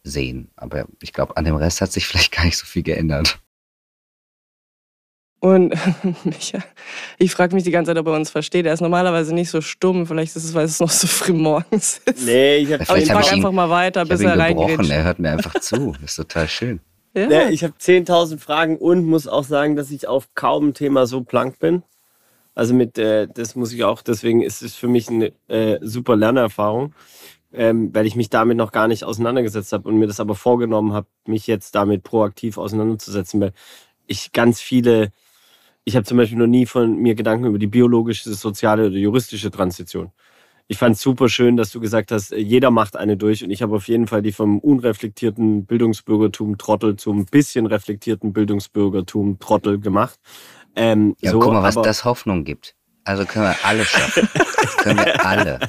sehen. 0.04 0.50
Aber 0.56 0.86
ich 1.02 1.14
glaube, 1.14 1.38
an 1.38 1.46
dem 1.46 1.56
Rest 1.56 1.82
hat 1.82 1.92
sich 1.92 2.08
vielleicht 2.08 2.32
gar 2.32 2.46
nicht 2.46 2.58
so 2.58 2.66
viel 2.66 2.84
geändert. 2.84 3.40
Und 5.40 5.74
Micha, 6.26 6.60
ich 7.18 7.32
frage 7.32 7.56
mich 7.56 7.64
die 7.64 7.72
ganze 7.72 7.92
Zeit, 7.92 7.98
ob 7.98 8.08
er 8.08 8.14
uns 8.14 8.30
versteht. 8.30 8.66
Er 8.66 8.74
ist 8.74 8.82
normalerweise 8.82 9.34
nicht 9.34 9.50
so 9.50 9.62
stumm. 9.62 10.06
Vielleicht 10.06 10.36
ist 10.36 10.44
es, 10.44 10.54
weil 10.54 10.66
es 10.66 10.80
noch 10.80 10.90
so 10.90 11.08
früh 11.08 11.34
morgens 11.34 12.02
ist. 12.06 12.26
Nee, 12.26 12.58
ich 12.58 12.74
habe 12.74 12.84
Aber 12.88 12.98
ich 12.98 13.10
frage 13.10 13.32
einfach 13.32 13.52
mal 13.52 13.70
weiter, 13.70 14.06
bis 14.06 14.22
er 14.22 14.38
reingeht. 14.38 14.90
Er 14.90 15.04
hört 15.04 15.20
mir 15.20 15.32
einfach 15.32 15.60
zu. 15.60 15.94
Das 16.02 16.12
ist 16.12 16.16
total 16.16 16.48
schön. 16.48 16.80
Ja. 17.16 17.28
Nee, 17.28 17.50
ich 17.50 17.64
habe 17.64 17.74
10.000 17.74 18.38
Fragen 18.38 18.78
und 18.78 19.04
muss 19.04 19.28
auch 19.28 19.44
sagen, 19.44 19.76
dass 19.76 19.90
ich 19.90 20.08
auf 20.08 20.30
kaum 20.36 20.68
ein 20.68 20.74
Thema 20.76 21.08
so 21.08 21.22
blank 21.22 21.58
bin. 21.58 21.82
Also 22.54 22.76
mit, 22.76 23.00
äh, 23.00 23.28
das 23.28 23.56
muss 23.56 23.74
ich 23.74 23.84
auch, 23.84 24.04
deswegen 24.04 24.44
ist 24.44 24.62
es 24.62 24.76
für 24.76 24.88
mich 24.88 25.10
eine 25.10 25.34
äh, 25.48 25.80
super 25.82 26.16
Lernerfahrung, 26.16 26.94
ähm, 27.52 27.90
weil 27.96 28.06
ich 28.06 28.16
mich 28.16 28.30
damit 28.30 28.58
noch 28.58 28.72
gar 28.72 28.88
nicht 28.88 29.04
auseinandergesetzt 29.04 29.74
habe 29.74 29.90
und 29.90 29.98
mir 29.98 30.06
das 30.06 30.20
aber 30.20 30.36
vorgenommen 30.36 30.94
habe, 30.94 31.08
mich 31.26 31.48
jetzt 31.48 31.74
damit 31.74 32.04
proaktiv 32.04 32.60
auseinanderzusetzen, 32.60 33.42
weil 33.42 33.54
ich 34.06 34.32
ganz 34.32 34.62
viele 34.62 35.12
ich 35.90 35.96
habe 35.96 36.06
zum 36.06 36.18
Beispiel 36.18 36.38
noch 36.38 36.48
nie 36.48 36.68
von 36.68 36.98
mir 36.98 37.16
Gedanken 37.16 37.46
über 37.46 37.58
die 37.58 37.66
biologische, 37.66 38.32
soziale 38.32 38.88
oder 38.88 38.96
juristische 38.96 39.50
Transition. 39.50 40.12
Ich 40.68 40.78
fand 40.78 40.96
es 40.96 41.02
super 41.02 41.30
schön, 41.30 41.58
dass 41.58 41.72
du 41.72 41.80
gesagt 41.80 42.12
hast, 42.12 42.30
jeder 42.32 42.70
macht 42.70 42.96
eine 42.96 43.18
durch 43.18 43.44
und 43.44 43.50
ich 43.50 43.64
habe 43.64 43.76
auf 43.76 43.88
jeden 43.88 44.06
Fall 44.06 44.22
die 44.22 44.32
vom 44.32 44.60
unreflektierten 44.60 45.66
Bildungsbürgertum 45.66 46.60
Trottel 46.60 46.96
zum 46.96 47.26
bisschen 47.26 47.66
reflektierten 47.66 48.34
Bildungsbürgertum 48.34 49.40
Trottel 49.40 49.80
gemacht. 49.80 50.20
Ähm, 50.76 51.16
ja, 51.22 51.32
so, 51.32 51.40
guck 51.40 51.54
mal, 51.54 51.64
was 51.64 51.74
das 51.74 52.06
Hoffnung 52.06 52.44
gibt. 52.44 52.76
Also 53.04 53.26
können 53.26 53.46
wir 53.46 53.56
alle 53.64 53.84
schaffen. 53.84 54.30
Das 54.36 54.78
können 54.78 55.00
wir 55.00 55.26
alle. 55.26 55.60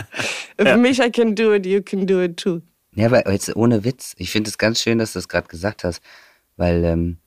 If 0.60 0.68
ja. 0.68 0.76
mich 0.76 1.00
I 1.00 1.10
can 1.10 1.34
do 1.34 1.52
it, 1.52 1.66
you 1.66 1.82
can 1.82 2.06
do 2.06 2.22
it 2.22 2.36
too. 2.36 2.60
Ja, 2.94 3.06
aber 3.06 3.28
jetzt 3.32 3.56
ohne 3.56 3.82
Witz. 3.82 4.14
Ich 4.18 4.30
finde 4.30 4.50
es 4.50 4.56
ganz 4.56 4.80
schön, 4.80 4.98
dass 4.98 5.14
du 5.14 5.18
das 5.18 5.28
gerade 5.28 5.48
gesagt 5.48 5.82
hast, 5.82 6.00
weil 6.56 6.84
ähm, 6.84 7.18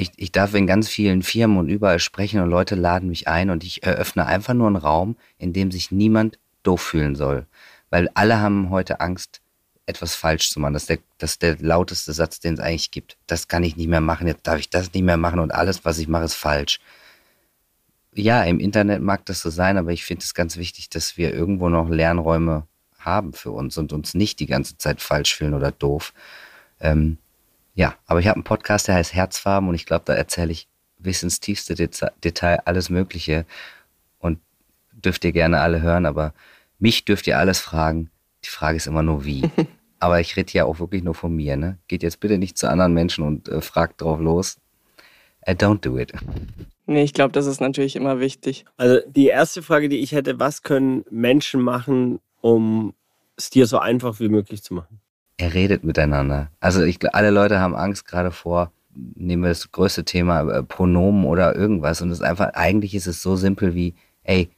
ich, 0.00 0.12
ich 0.16 0.32
darf 0.32 0.54
in 0.54 0.66
ganz 0.66 0.88
vielen 0.88 1.22
Firmen 1.22 1.58
und 1.58 1.68
überall 1.68 1.98
sprechen 1.98 2.40
und 2.40 2.50
Leute 2.50 2.74
laden 2.74 3.08
mich 3.08 3.28
ein 3.28 3.50
und 3.50 3.62
ich 3.64 3.82
eröffne 3.82 4.26
einfach 4.26 4.54
nur 4.54 4.66
einen 4.66 4.76
Raum, 4.76 5.16
in 5.38 5.52
dem 5.52 5.70
sich 5.70 5.90
niemand 5.90 6.38
doof 6.62 6.80
fühlen 6.80 7.14
soll. 7.14 7.46
Weil 7.90 8.08
alle 8.14 8.40
haben 8.40 8.70
heute 8.70 9.00
Angst, 9.00 9.40
etwas 9.86 10.14
falsch 10.14 10.50
zu 10.50 10.60
machen. 10.60 10.74
Das 10.74 10.84
ist 10.84 10.90
der, 10.90 10.98
das 11.18 11.32
ist 11.32 11.42
der 11.42 11.58
lauteste 11.58 12.12
Satz, 12.12 12.40
den 12.40 12.54
es 12.54 12.60
eigentlich 12.60 12.90
gibt. 12.90 13.16
Das 13.26 13.48
kann 13.48 13.64
ich 13.64 13.76
nicht 13.76 13.88
mehr 13.88 14.00
machen, 14.00 14.26
jetzt 14.26 14.46
darf 14.46 14.58
ich 14.58 14.70
das 14.70 14.92
nicht 14.92 15.02
mehr 15.02 15.16
machen 15.16 15.40
und 15.40 15.52
alles, 15.52 15.84
was 15.84 15.98
ich 15.98 16.08
mache, 16.08 16.24
ist 16.24 16.34
falsch. 16.34 16.80
Ja, 18.14 18.42
im 18.44 18.58
Internet 18.58 19.02
mag 19.02 19.24
das 19.26 19.40
so 19.40 19.50
sein, 19.50 19.76
aber 19.76 19.92
ich 19.92 20.04
finde 20.04 20.24
es 20.24 20.34
ganz 20.34 20.56
wichtig, 20.56 20.90
dass 20.90 21.16
wir 21.16 21.32
irgendwo 21.32 21.68
noch 21.68 21.88
Lernräume 21.88 22.66
haben 22.98 23.32
für 23.32 23.50
uns 23.50 23.78
und 23.78 23.92
uns 23.92 24.14
nicht 24.14 24.40
die 24.40 24.46
ganze 24.46 24.76
Zeit 24.78 25.00
falsch 25.00 25.34
fühlen 25.34 25.54
oder 25.54 25.70
doof. 25.72 26.12
Ähm, 26.80 27.18
ja, 27.74 27.94
aber 28.06 28.20
ich 28.20 28.26
habe 28.26 28.36
einen 28.36 28.44
Podcast, 28.44 28.88
der 28.88 28.96
heißt 28.96 29.14
Herzfarben 29.14 29.68
und 29.68 29.74
ich 29.74 29.86
glaube, 29.86 30.04
da 30.06 30.14
erzähle 30.14 30.52
ich 30.52 30.68
bis 30.98 31.22
ins 31.22 31.40
tiefste 31.40 31.74
Detail 31.74 32.60
alles 32.64 32.90
Mögliche 32.90 33.46
und 34.18 34.38
dürft 34.92 35.24
ihr 35.24 35.32
gerne 35.32 35.60
alle 35.60 35.80
hören, 35.80 36.06
aber 36.06 36.34
mich 36.78 37.04
dürft 37.04 37.26
ihr 37.26 37.38
alles 37.38 37.60
fragen. 37.60 38.10
Die 38.44 38.50
Frage 38.50 38.76
ist 38.76 38.86
immer 38.86 39.02
nur 39.02 39.24
wie. 39.24 39.50
aber 40.00 40.20
ich 40.20 40.36
rede 40.36 40.52
ja 40.52 40.64
auch 40.64 40.80
wirklich 40.80 41.02
nur 41.02 41.14
von 41.14 41.34
mir. 41.34 41.56
Ne? 41.56 41.78
Geht 41.88 42.02
jetzt 42.02 42.20
bitte 42.20 42.38
nicht 42.38 42.58
zu 42.58 42.68
anderen 42.68 42.94
Menschen 42.94 43.24
und 43.24 43.48
äh, 43.48 43.60
fragt 43.60 44.00
drauf 44.00 44.18
los. 44.18 44.58
Uh, 45.46 45.52
don't 45.52 45.80
do 45.80 45.98
it. 45.98 46.12
Nee, 46.86 47.02
ich 47.02 47.14
glaube, 47.14 47.32
das 47.32 47.46
ist 47.46 47.60
natürlich 47.60 47.96
immer 47.96 48.20
wichtig. 48.20 48.64
Also 48.76 49.00
die 49.06 49.28
erste 49.28 49.62
Frage, 49.62 49.88
die 49.88 49.98
ich 49.98 50.12
hätte, 50.12 50.38
was 50.38 50.62
können 50.62 51.04
Menschen 51.10 51.62
machen, 51.62 52.20
um 52.40 52.94
es 53.36 53.48
dir 53.48 53.66
so 53.66 53.78
einfach 53.78 54.20
wie 54.20 54.28
möglich 54.28 54.62
zu 54.62 54.74
machen? 54.74 55.00
Er 55.40 55.54
redet 55.54 55.84
miteinander. 55.84 56.50
Also 56.60 56.82
ich, 56.82 56.98
alle 57.14 57.30
Leute 57.30 57.60
haben 57.60 57.74
Angst 57.74 58.06
gerade 58.06 58.30
vor, 58.30 58.72
nehmen 58.94 59.42
wir 59.42 59.48
das 59.48 59.72
größte 59.72 60.04
Thema, 60.04 60.42
äh, 60.50 60.62
Pronomen 60.62 61.24
oder 61.24 61.56
irgendwas. 61.56 62.02
Und 62.02 62.10
es 62.10 62.18
ist 62.18 62.24
einfach, 62.24 62.52
eigentlich 62.54 62.94
ist 62.94 63.06
es 63.06 63.22
so 63.22 63.36
simpel 63.36 63.74
wie, 63.74 63.94
ey, 64.22 64.50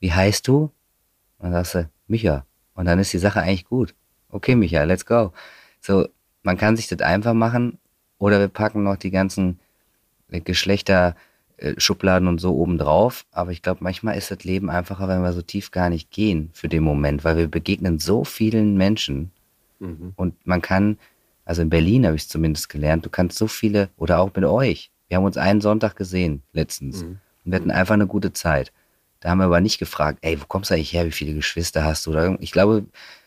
wie 0.00 0.12
heißt 0.12 0.48
du? 0.48 0.72
Und 1.38 1.52
dann 1.52 1.52
sagst 1.52 1.74
du, 1.74 1.90
Micha. 2.08 2.44
Und 2.74 2.86
dann 2.86 2.98
ist 2.98 3.12
die 3.12 3.18
Sache 3.18 3.40
eigentlich 3.40 3.66
gut. 3.66 3.94
Okay, 4.30 4.56
Micha, 4.56 4.82
let's 4.84 5.06
go. 5.06 5.32
So, 5.80 6.08
man 6.42 6.56
kann 6.56 6.76
sich 6.76 6.88
das 6.88 7.00
einfach 7.00 7.34
machen 7.34 7.78
oder 8.18 8.40
wir 8.40 8.48
packen 8.48 8.82
noch 8.82 8.96
die 8.96 9.10
ganzen 9.10 9.60
äh, 10.30 10.40
Geschlechterschubladen 10.40 12.26
äh, 12.26 12.30
und 12.30 12.40
so 12.40 12.56
oben 12.56 12.78
drauf. 12.78 13.24
Aber 13.30 13.52
ich 13.52 13.62
glaube, 13.62 13.84
manchmal 13.84 14.16
ist 14.16 14.30
das 14.30 14.42
Leben 14.42 14.70
einfacher, 14.70 15.06
wenn 15.06 15.22
wir 15.22 15.32
so 15.32 15.42
tief 15.42 15.70
gar 15.70 15.90
nicht 15.90 16.10
gehen 16.10 16.50
für 16.52 16.68
den 16.68 16.82
Moment, 16.82 17.24
weil 17.24 17.36
wir 17.36 17.48
begegnen 17.48 17.98
so 18.00 18.24
vielen 18.24 18.76
Menschen 18.76 19.30
Mhm. 19.78 20.12
Und 20.16 20.46
man 20.46 20.62
kann, 20.62 20.98
also 21.44 21.62
in 21.62 21.70
Berlin 21.70 22.06
habe 22.06 22.16
ich 22.16 22.22
es 22.22 22.28
zumindest 22.28 22.68
gelernt, 22.68 23.04
du 23.04 23.10
kannst 23.10 23.38
so 23.38 23.46
viele, 23.46 23.88
oder 23.96 24.18
auch 24.18 24.34
mit 24.34 24.44
euch. 24.44 24.90
Wir 25.08 25.16
haben 25.16 25.24
uns 25.24 25.36
einen 25.36 25.60
Sonntag 25.60 25.96
gesehen 25.96 26.42
letztens 26.52 27.02
mhm. 27.02 27.18
und 27.44 27.52
wir 27.52 27.56
hatten 27.56 27.70
einfach 27.70 27.94
eine 27.94 28.06
gute 28.06 28.32
Zeit. 28.32 28.72
Da 29.20 29.30
haben 29.30 29.38
wir 29.38 29.44
aber 29.44 29.60
nicht 29.60 29.78
gefragt, 29.78 30.18
ey, 30.22 30.40
wo 30.40 30.44
kommst 30.46 30.70
du 30.70 30.74
eigentlich 30.74 30.92
her, 30.92 31.06
wie 31.06 31.12
viele 31.12 31.34
Geschwister 31.34 31.84
hast 31.84 32.06
du? 32.06 32.10
Oder 32.10 32.36
ich 32.40 32.52
glaube, 32.52 32.84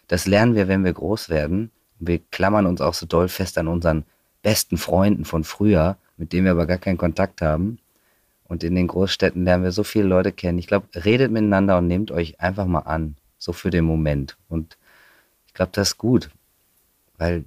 das 0.07 0.25
lernen 0.25 0.55
wir, 0.55 0.67
wenn 0.67 0.83
wir 0.83 0.93
groß 0.93 1.29
werden. 1.29 1.71
Wir 1.99 2.19
klammern 2.31 2.65
uns 2.65 2.81
auch 2.81 2.93
so 2.93 3.05
doll 3.05 3.27
fest 3.27 3.57
an 3.57 3.67
unseren 3.67 4.05
besten 4.41 4.77
Freunden 4.77 5.25
von 5.25 5.43
früher, 5.43 5.97
mit 6.17 6.33
denen 6.33 6.45
wir 6.45 6.51
aber 6.51 6.65
gar 6.65 6.77
keinen 6.77 6.97
Kontakt 6.97 7.41
haben. 7.41 7.79
Und 8.45 8.63
in 8.63 8.75
den 8.75 8.87
Großstädten 8.87 9.43
lernen 9.43 9.63
wir 9.63 9.71
so 9.71 9.83
viele 9.83 10.07
Leute 10.07 10.31
kennen. 10.31 10.57
Ich 10.59 10.67
glaube, 10.67 10.87
redet 10.95 11.31
miteinander 11.31 11.77
und 11.77 11.87
nehmt 11.87 12.11
euch 12.11 12.39
einfach 12.39 12.65
mal 12.65 12.79
an, 12.79 13.15
so 13.37 13.53
für 13.53 13.69
den 13.69 13.85
Moment. 13.85 14.37
Und 14.49 14.77
ich 15.47 15.53
glaube, 15.53 15.71
das 15.73 15.89
ist 15.89 15.97
gut, 15.97 16.29
weil 17.21 17.45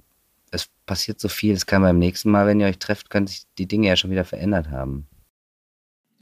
es 0.51 0.69
passiert 0.85 1.19
so 1.19 1.27
viel. 1.27 1.53
Es 1.53 1.65
kann 1.65 1.81
beim 1.81 1.99
nächsten 1.99 2.31
Mal, 2.31 2.47
wenn 2.47 2.61
ihr 2.61 2.67
euch 2.67 2.79
trefft, 2.79 3.09
können 3.09 3.27
sich 3.27 3.43
die 3.57 3.67
Dinge 3.67 3.89
ja 3.89 3.97
schon 3.97 4.09
wieder 4.09 4.23
verändert 4.23 4.69
haben. 4.71 5.05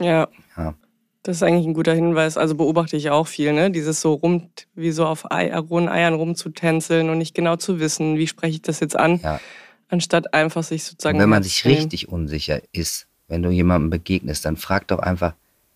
Ja. 0.02 0.28
ja. 0.58 0.74
Das 1.22 1.38
ist 1.38 1.44
eigentlich 1.44 1.68
ein 1.68 1.76
guter 1.76 1.94
Hinweis. 1.94 2.36
Also 2.36 2.56
beobachte 2.56 2.98
ich 2.98 3.12
auch 3.12 3.28
viel, 3.28 3.54
ne? 3.54 3.70
Dieses 3.70 4.02
so 4.02 4.14
rum, 4.14 4.50
wie 4.74 4.92
so 4.92 5.06
auf 5.06 5.32
Ei, 5.32 5.56
rohen 5.56 5.88
Eiern 5.88 6.16
rumzutänzeln 6.16 7.12
und 7.12 7.20
nicht 7.20 7.36
genau 7.36 7.56
zu 7.56 7.80
wissen, 7.80 8.18
wie 8.18 8.26
spreche 8.26 8.56
ich 8.56 8.62
das 8.64 8.80
jetzt 8.80 8.98
an, 8.98 9.20
ja. 9.22 9.40
anstatt 9.88 10.34
einfach 10.34 10.64
sich 10.64 10.84
sozusagen. 10.84 11.18
Und 11.18 11.22
wenn 11.22 11.30
man 11.30 11.44
sich 11.44 11.64
richtig 11.64 12.10
unsicher 12.10 12.60
ist, 12.72 13.08
wenn 13.28 13.44
du 13.44 13.52
jemandem 13.52 13.92
begegnest, 13.92 14.46
dann 14.46 14.58
frag 14.58 14.88
doch 14.88 15.00
einfach, 15.00 15.36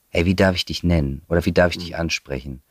hey, 0.09 0.25
wie 0.25 0.35
darf 0.35 0.55
ich 0.55 0.65
dich 0.65 0.81
nennen? 0.81 1.21
Oder 1.29 1.45
wie 1.45 1.51
darf 1.51 1.73
ich 1.73 1.77
dich 1.77 1.91
mhm. 1.91 1.99
ansprechen? 1.99 2.61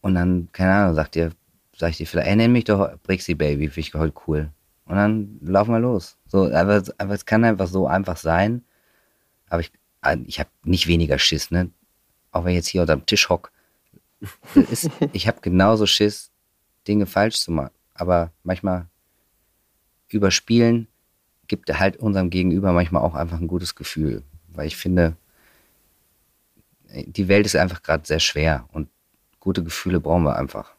Und 0.00 0.14
dann, 0.14 0.48
keine 0.52 0.72
Ahnung, 0.74 0.94
sagt 0.94 1.16
ihr, 1.16 1.32
sag 1.76 1.90
ich 1.90 1.96
dir 1.96 2.06
vielleicht, 2.06 2.28
ey, 2.28 2.36
nenn 2.36 2.52
mich 2.52 2.64
doch 2.64 2.96
Brixie 3.02 3.34
Baby, 3.34 3.68
finde 3.68 3.88
ich 3.88 3.94
heute 3.94 4.14
cool. 4.26 4.50
Und 4.86 4.96
dann 4.96 5.38
laufen 5.40 5.72
wir 5.72 5.80
los. 5.80 6.18
So, 6.26 6.52
aber, 6.52 6.82
aber 6.98 7.14
es 7.14 7.24
kann 7.24 7.44
einfach 7.44 7.66
so 7.66 7.86
einfach 7.86 8.16
sein. 8.16 8.62
Aber 9.48 9.60
ich, 9.60 9.72
äh, 10.02 10.18
ich 10.26 10.38
habe 10.38 10.50
nicht 10.64 10.86
weniger 10.86 11.18
Schiss, 11.18 11.50
ne? 11.50 11.70
Auch 12.32 12.44
wenn 12.44 12.52
ich 12.52 12.56
jetzt 12.56 12.68
hier 12.68 12.82
unter 12.82 12.96
dem 12.96 13.06
Tisch 13.06 13.28
hock. 13.28 13.50
Ist, 14.54 14.90
ich 15.12 15.26
habe 15.26 15.40
genauso 15.40 15.86
Schiss, 15.86 16.30
Dinge 16.86 17.06
falsch 17.06 17.36
zu 17.36 17.50
machen. 17.50 17.70
Aber 17.94 18.32
manchmal 18.42 18.88
überspielen 20.08 20.88
gibt 21.46 21.72
halt 21.78 21.96
unserem 21.96 22.30
Gegenüber 22.30 22.72
manchmal 22.72 23.02
auch 23.02 23.14
einfach 23.14 23.40
ein 23.40 23.48
gutes 23.48 23.74
Gefühl. 23.74 24.22
Weil 24.48 24.66
ich 24.66 24.76
finde, 24.76 25.16
die 26.90 27.28
Welt 27.28 27.46
ist 27.46 27.56
einfach 27.56 27.82
gerade 27.82 28.06
sehr 28.06 28.20
schwer 28.20 28.68
und 28.72 28.88
gute 29.40 29.62
Gefühle 29.62 30.00
brauchen 30.00 30.24
wir 30.24 30.36
einfach. 30.36 30.74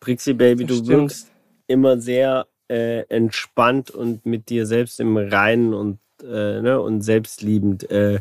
Brixie 0.00 0.34
Baby, 0.34 0.64
du 0.64 0.86
wirkst 0.86 1.30
immer 1.66 1.98
sehr 2.00 2.46
äh, 2.68 3.02
entspannt 3.08 3.90
und 3.90 4.26
mit 4.26 4.48
dir 4.48 4.66
selbst 4.66 5.00
im 5.00 5.16
Reinen 5.16 5.74
und, 5.74 5.98
äh, 6.22 6.60
ne, 6.60 6.80
und 6.80 7.02
selbstliebend. 7.02 7.90
Äh, 7.90 8.20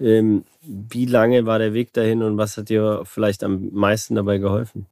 ähm, 0.00 0.44
wie 0.62 1.06
lange 1.06 1.46
war 1.46 1.58
der 1.58 1.72
Weg 1.72 1.92
dahin 1.92 2.22
und 2.22 2.36
was 2.36 2.56
hat 2.56 2.68
dir 2.68 3.02
vielleicht 3.04 3.44
am 3.44 3.70
meisten 3.72 4.14
dabei 4.14 4.38
geholfen? 4.38 4.86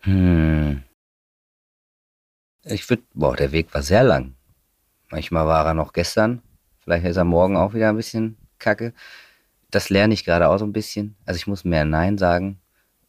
Hm. 0.00 0.82
Ich 2.64 2.88
würde, 2.88 3.02
boah, 3.14 3.36
der 3.36 3.52
Weg 3.52 3.74
war 3.74 3.82
sehr 3.82 4.04
lang. 4.04 4.34
Manchmal 5.10 5.46
war 5.46 5.66
er 5.66 5.74
noch 5.74 5.92
gestern, 5.92 6.42
vielleicht 6.80 7.04
ist 7.04 7.16
er 7.16 7.24
morgen 7.24 7.56
auch 7.56 7.74
wieder 7.74 7.90
ein 7.90 7.96
bisschen 7.96 8.36
kacke. 8.58 8.94
Das 9.70 9.90
lerne 9.90 10.14
ich 10.14 10.24
gerade 10.24 10.48
auch 10.48 10.58
so 10.58 10.64
ein 10.64 10.72
bisschen. 10.72 11.16
Also 11.24 11.36
ich 11.36 11.46
muss 11.46 11.64
mehr 11.64 11.84
Nein 11.84 12.18
sagen. 12.18 12.61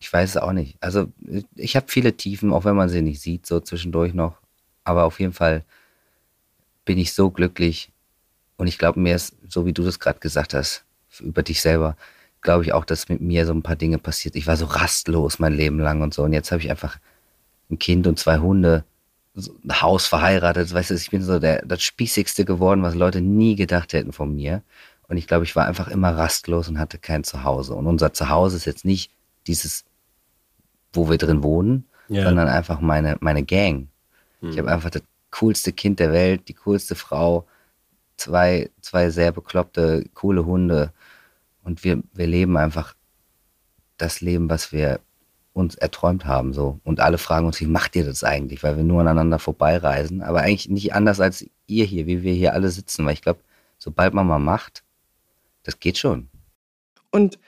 Ich 0.04 0.12
weiß 0.12 0.32
es 0.32 0.38
auch 0.38 0.52
nicht. 0.52 0.76
Also 0.82 1.08
ich 1.56 1.78
habe 1.78 1.86
viele 1.88 2.18
Tiefen, 2.18 2.52
auch 2.52 2.66
wenn 2.66 2.76
man 2.76 2.90
sie 2.90 3.02
nicht 3.02 3.22
sieht, 3.22 3.46
so 3.46 3.62
zwischendurch 3.62 4.14
noch. 4.14 4.36
Aber 4.84 5.06
auf 5.06 5.22
jeden 5.22 5.32
Fall 5.32 5.64
bin 6.84 6.98
ich 6.98 7.14
so 7.14 7.30
glücklich. 7.30 7.90
Und 8.58 8.68
ich 8.68 8.78
glaube, 8.78 9.00
mir 9.00 9.16
ist, 9.16 9.34
so 9.48 9.66
wie 9.66 9.72
du 9.72 9.82
das 9.82 10.02
gerade 10.02 10.20
gesagt 10.20 10.54
hast, 10.54 10.84
über 11.22 11.42
dich 11.42 11.62
selber, 11.62 11.96
glaube 12.42 12.66
ich 12.66 12.74
auch, 12.74 12.84
dass 12.84 13.08
mit 13.08 13.22
mir 13.22 13.46
so 13.46 13.54
ein 13.54 13.64
paar 13.64 13.78
Dinge 13.78 13.98
passiert. 13.98 14.36
Ich 14.36 14.46
war 14.46 14.58
so 14.58 14.66
rastlos 14.66 15.40
mein 15.40 15.54
Leben 15.54 15.80
lang 15.80 16.02
und 16.02 16.14
so. 16.14 16.24
Und 16.24 16.34
jetzt 16.34 16.52
habe 16.52 16.62
ich 16.62 16.70
einfach 16.70 16.98
ein 17.72 17.80
Kind 17.80 18.06
und 18.06 18.20
zwei 18.20 18.40
Hunde, 18.40 18.84
ein 19.38 19.82
Haus 19.82 20.06
verheiratet. 20.06 20.74
Weißt 20.74 20.90
du, 20.90 20.96
ich 20.96 21.12
bin 21.12 21.24
so 21.24 21.40
der, 21.40 21.66
das 21.66 21.82
Spießigste 21.82 22.44
geworden, 22.44 22.84
was 22.84 22.94
Leute 22.94 23.22
nie 23.22 23.56
gedacht 23.56 23.94
hätten 23.94 24.12
von 24.12 24.36
mir. 24.36 24.64
Und 25.08 25.16
ich 25.16 25.28
glaube, 25.28 25.46
ich 25.46 25.56
war 25.56 25.66
einfach 25.66 25.88
immer 25.88 26.10
rastlos 26.10 26.68
und 26.68 26.78
hatte 26.78 26.98
kein 26.98 27.24
Zuhause. 27.24 27.74
Und 27.74 27.88
unser 27.88 28.12
Zuhause 28.12 28.58
ist 28.58 28.66
jetzt 28.66 28.84
nicht 28.84 29.10
dieses, 29.48 29.86
wo 30.94 31.10
wir 31.10 31.18
drin 31.18 31.44
wohnen, 31.44 31.86
ja. 32.08 32.24
sondern 32.24 32.48
einfach 32.48 32.80
meine, 32.80 33.18
meine 33.20 33.44
Gang. 33.44 33.88
Hm. 34.42 34.50
Ich 34.50 34.58
habe 34.58 34.72
einfach 34.72 34.90
das 34.90 35.04
coolste 35.32 35.74
Kind 35.74 36.00
der 36.00 36.14
Welt, 36.14 36.48
die 36.48 36.54
coolste 36.54 36.96
Frau, 36.96 37.48
zwei, 38.18 38.70
zwei 38.82 39.10
sehr 39.10 39.32
bekloppte, 39.32 40.06
coole 40.14 40.46
Hunde. 40.46 40.94
Und 41.64 41.84
wir, 41.84 42.04
wir 42.14 42.28
leben 42.28 42.58
einfach 42.58 42.94
das 43.98 44.22
Leben, 44.22 44.50
was 44.50 44.72
wir 44.72 45.00
uns 45.54 45.76
erträumt 45.76 46.26
haben. 46.26 46.54
so 46.54 46.80
Und 46.84 47.00
alle 47.00 47.18
fragen 47.18 47.46
uns, 47.46 47.60
wie 47.60 47.68
macht 47.68 47.96
ihr 47.96 48.06
das 48.06 48.24
eigentlich? 48.24 48.64
Weil 48.64 48.78
wir 48.78 48.84
nur 48.84 49.02
aneinander 49.02 49.40
vorbeireisen. 49.40 50.22
Aber 50.22 50.42
eigentlich 50.42 50.70
nicht 50.70 50.94
anders 50.94 51.20
als 51.20 51.46
ihr 51.68 51.86
hier, 51.86 52.06
wie 52.06 52.24
wir 52.24 52.34
hier 52.34 52.54
alle 52.54 52.70
sitzen. 52.70 53.06
Weil 53.06 53.14
ich 53.14 53.22
glaube, 53.22 53.40
sobald 53.78 54.14
man 54.14 54.28
mal 54.28 54.40
macht, 54.40 54.84
das 55.64 55.80
geht 55.80 55.98
schon. 55.98 56.30
Und 57.12 57.40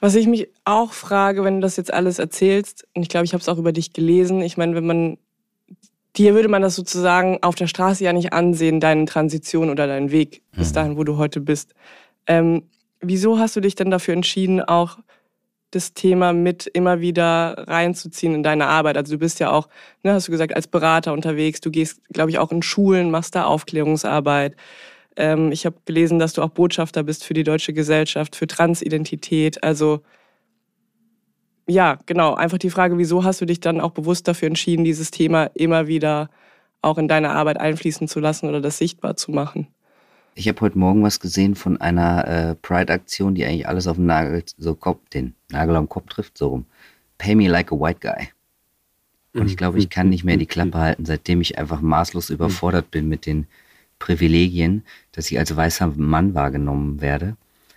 was 0.00 0.14
ich 0.14 0.26
mich 0.26 0.48
auch 0.64 0.92
frage, 0.92 1.44
wenn 1.44 1.56
du 1.56 1.60
das 1.60 1.76
jetzt 1.76 1.92
alles 1.92 2.18
erzählst, 2.18 2.86
und 2.94 3.02
ich 3.02 3.08
glaube, 3.08 3.24
ich 3.24 3.32
habe 3.32 3.40
es 3.40 3.48
auch 3.48 3.58
über 3.58 3.72
dich 3.72 3.92
gelesen, 3.92 4.40
ich 4.42 4.56
meine, 4.56 4.74
wenn 4.74 4.86
man, 4.86 5.18
dir 6.16 6.34
würde 6.34 6.48
man 6.48 6.62
das 6.62 6.76
sozusagen 6.76 7.38
auf 7.42 7.54
der 7.54 7.66
Straße 7.66 8.04
ja 8.04 8.12
nicht 8.12 8.32
ansehen, 8.32 8.80
deine 8.80 9.06
Transition 9.06 9.70
oder 9.70 9.86
deinen 9.86 10.10
Weg 10.10 10.42
bis 10.52 10.70
mhm. 10.70 10.74
dahin, 10.74 10.96
wo 10.96 11.04
du 11.04 11.16
heute 11.16 11.40
bist. 11.40 11.74
Ähm, 12.26 12.64
wieso 13.00 13.38
hast 13.38 13.56
du 13.56 13.60
dich 13.60 13.74
denn 13.74 13.90
dafür 13.90 14.14
entschieden, 14.14 14.60
auch 14.60 14.98
das 15.70 15.92
Thema 15.92 16.32
mit 16.32 16.66
immer 16.66 17.00
wieder 17.00 17.64
reinzuziehen 17.68 18.34
in 18.34 18.42
deine 18.42 18.66
Arbeit. 18.66 18.96
Also 18.96 19.14
du 19.14 19.18
bist 19.18 19.38
ja 19.38 19.50
auch, 19.50 19.68
ne, 20.02 20.12
hast 20.12 20.28
du 20.28 20.32
gesagt, 20.32 20.56
als 20.56 20.66
Berater 20.66 21.12
unterwegs. 21.12 21.60
Du 21.60 21.70
gehst, 21.70 22.00
glaube 22.10 22.30
ich, 22.30 22.38
auch 22.38 22.50
in 22.52 22.62
Schulen, 22.62 23.10
machst 23.10 23.34
da 23.34 23.44
Aufklärungsarbeit. 23.44 24.56
Ähm, 25.18 25.50
ich 25.50 25.66
habe 25.66 25.76
gelesen, 25.84 26.20
dass 26.20 26.32
du 26.32 26.42
auch 26.42 26.50
Botschafter 26.50 27.02
bist 27.02 27.24
für 27.24 27.34
die 27.34 27.42
Deutsche 27.42 27.72
Gesellschaft 27.72 28.36
für 28.36 28.46
Transidentität. 28.46 29.62
Also 29.64 30.00
ja, 31.66 31.98
genau. 32.06 32.34
Einfach 32.34 32.56
die 32.56 32.70
Frage, 32.70 32.96
wieso 32.96 33.24
hast 33.24 33.40
du 33.40 33.44
dich 33.44 33.60
dann 33.60 33.80
auch 33.80 33.90
bewusst 33.90 34.28
dafür 34.28 34.46
entschieden, 34.46 34.84
dieses 34.84 35.10
Thema 35.10 35.50
immer 35.54 35.88
wieder 35.88 36.30
auch 36.80 36.96
in 36.96 37.08
deine 37.08 37.30
Arbeit 37.30 37.58
einfließen 37.60 38.06
zu 38.06 38.20
lassen 38.20 38.48
oder 38.48 38.60
das 38.60 38.78
sichtbar 38.78 39.16
zu 39.16 39.32
machen? 39.32 39.66
Ich 40.34 40.46
habe 40.46 40.60
heute 40.60 40.78
Morgen 40.78 41.02
was 41.02 41.18
gesehen 41.18 41.56
von 41.56 41.80
einer 41.80 42.26
äh, 42.28 42.54
Pride-Aktion, 42.54 43.34
die 43.34 43.44
eigentlich 43.44 43.66
alles 43.66 43.88
auf 43.88 43.96
den 43.96 44.06
Nagel, 44.06 44.44
so 44.56 44.76
Kopf, 44.76 45.00
den 45.08 45.34
Nagel 45.50 45.74
am 45.74 45.88
Kopf 45.88 46.06
trifft, 46.10 46.38
so 46.38 46.48
rum. 46.48 46.66
Pay 47.18 47.34
me 47.34 47.48
like 47.48 47.72
a 47.72 47.74
white 47.74 47.98
guy. 48.00 48.28
Und 49.34 49.48
ich 49.48 49.56
glaube, 49.56 49.78
ich 49.78 49.90
kann 49.90 50.08
nicht 50.08 50.24
mehr 50.24 50.36
die 50.36 50.46
Klappe 50.46 50.78
halten, 50.78 51.04
seitdem 51.04 51.40
ich 51.40 51.58
einfach 51.58 51.80
maßlos 51.80 52.30
überfordert 52.30 52.90
bin 52.92 53.08
mit 53.08 53.26
den 53.26 53.46
Privilegien, 53.98 54.84
dass 55.12 55.30
ich 55.30 55.38
als 55.38 55.54
weißer 55.54 55.88
Mann 55.88 56.34
wahrgenommen 56.34 57.00
werde. 57.00 57.36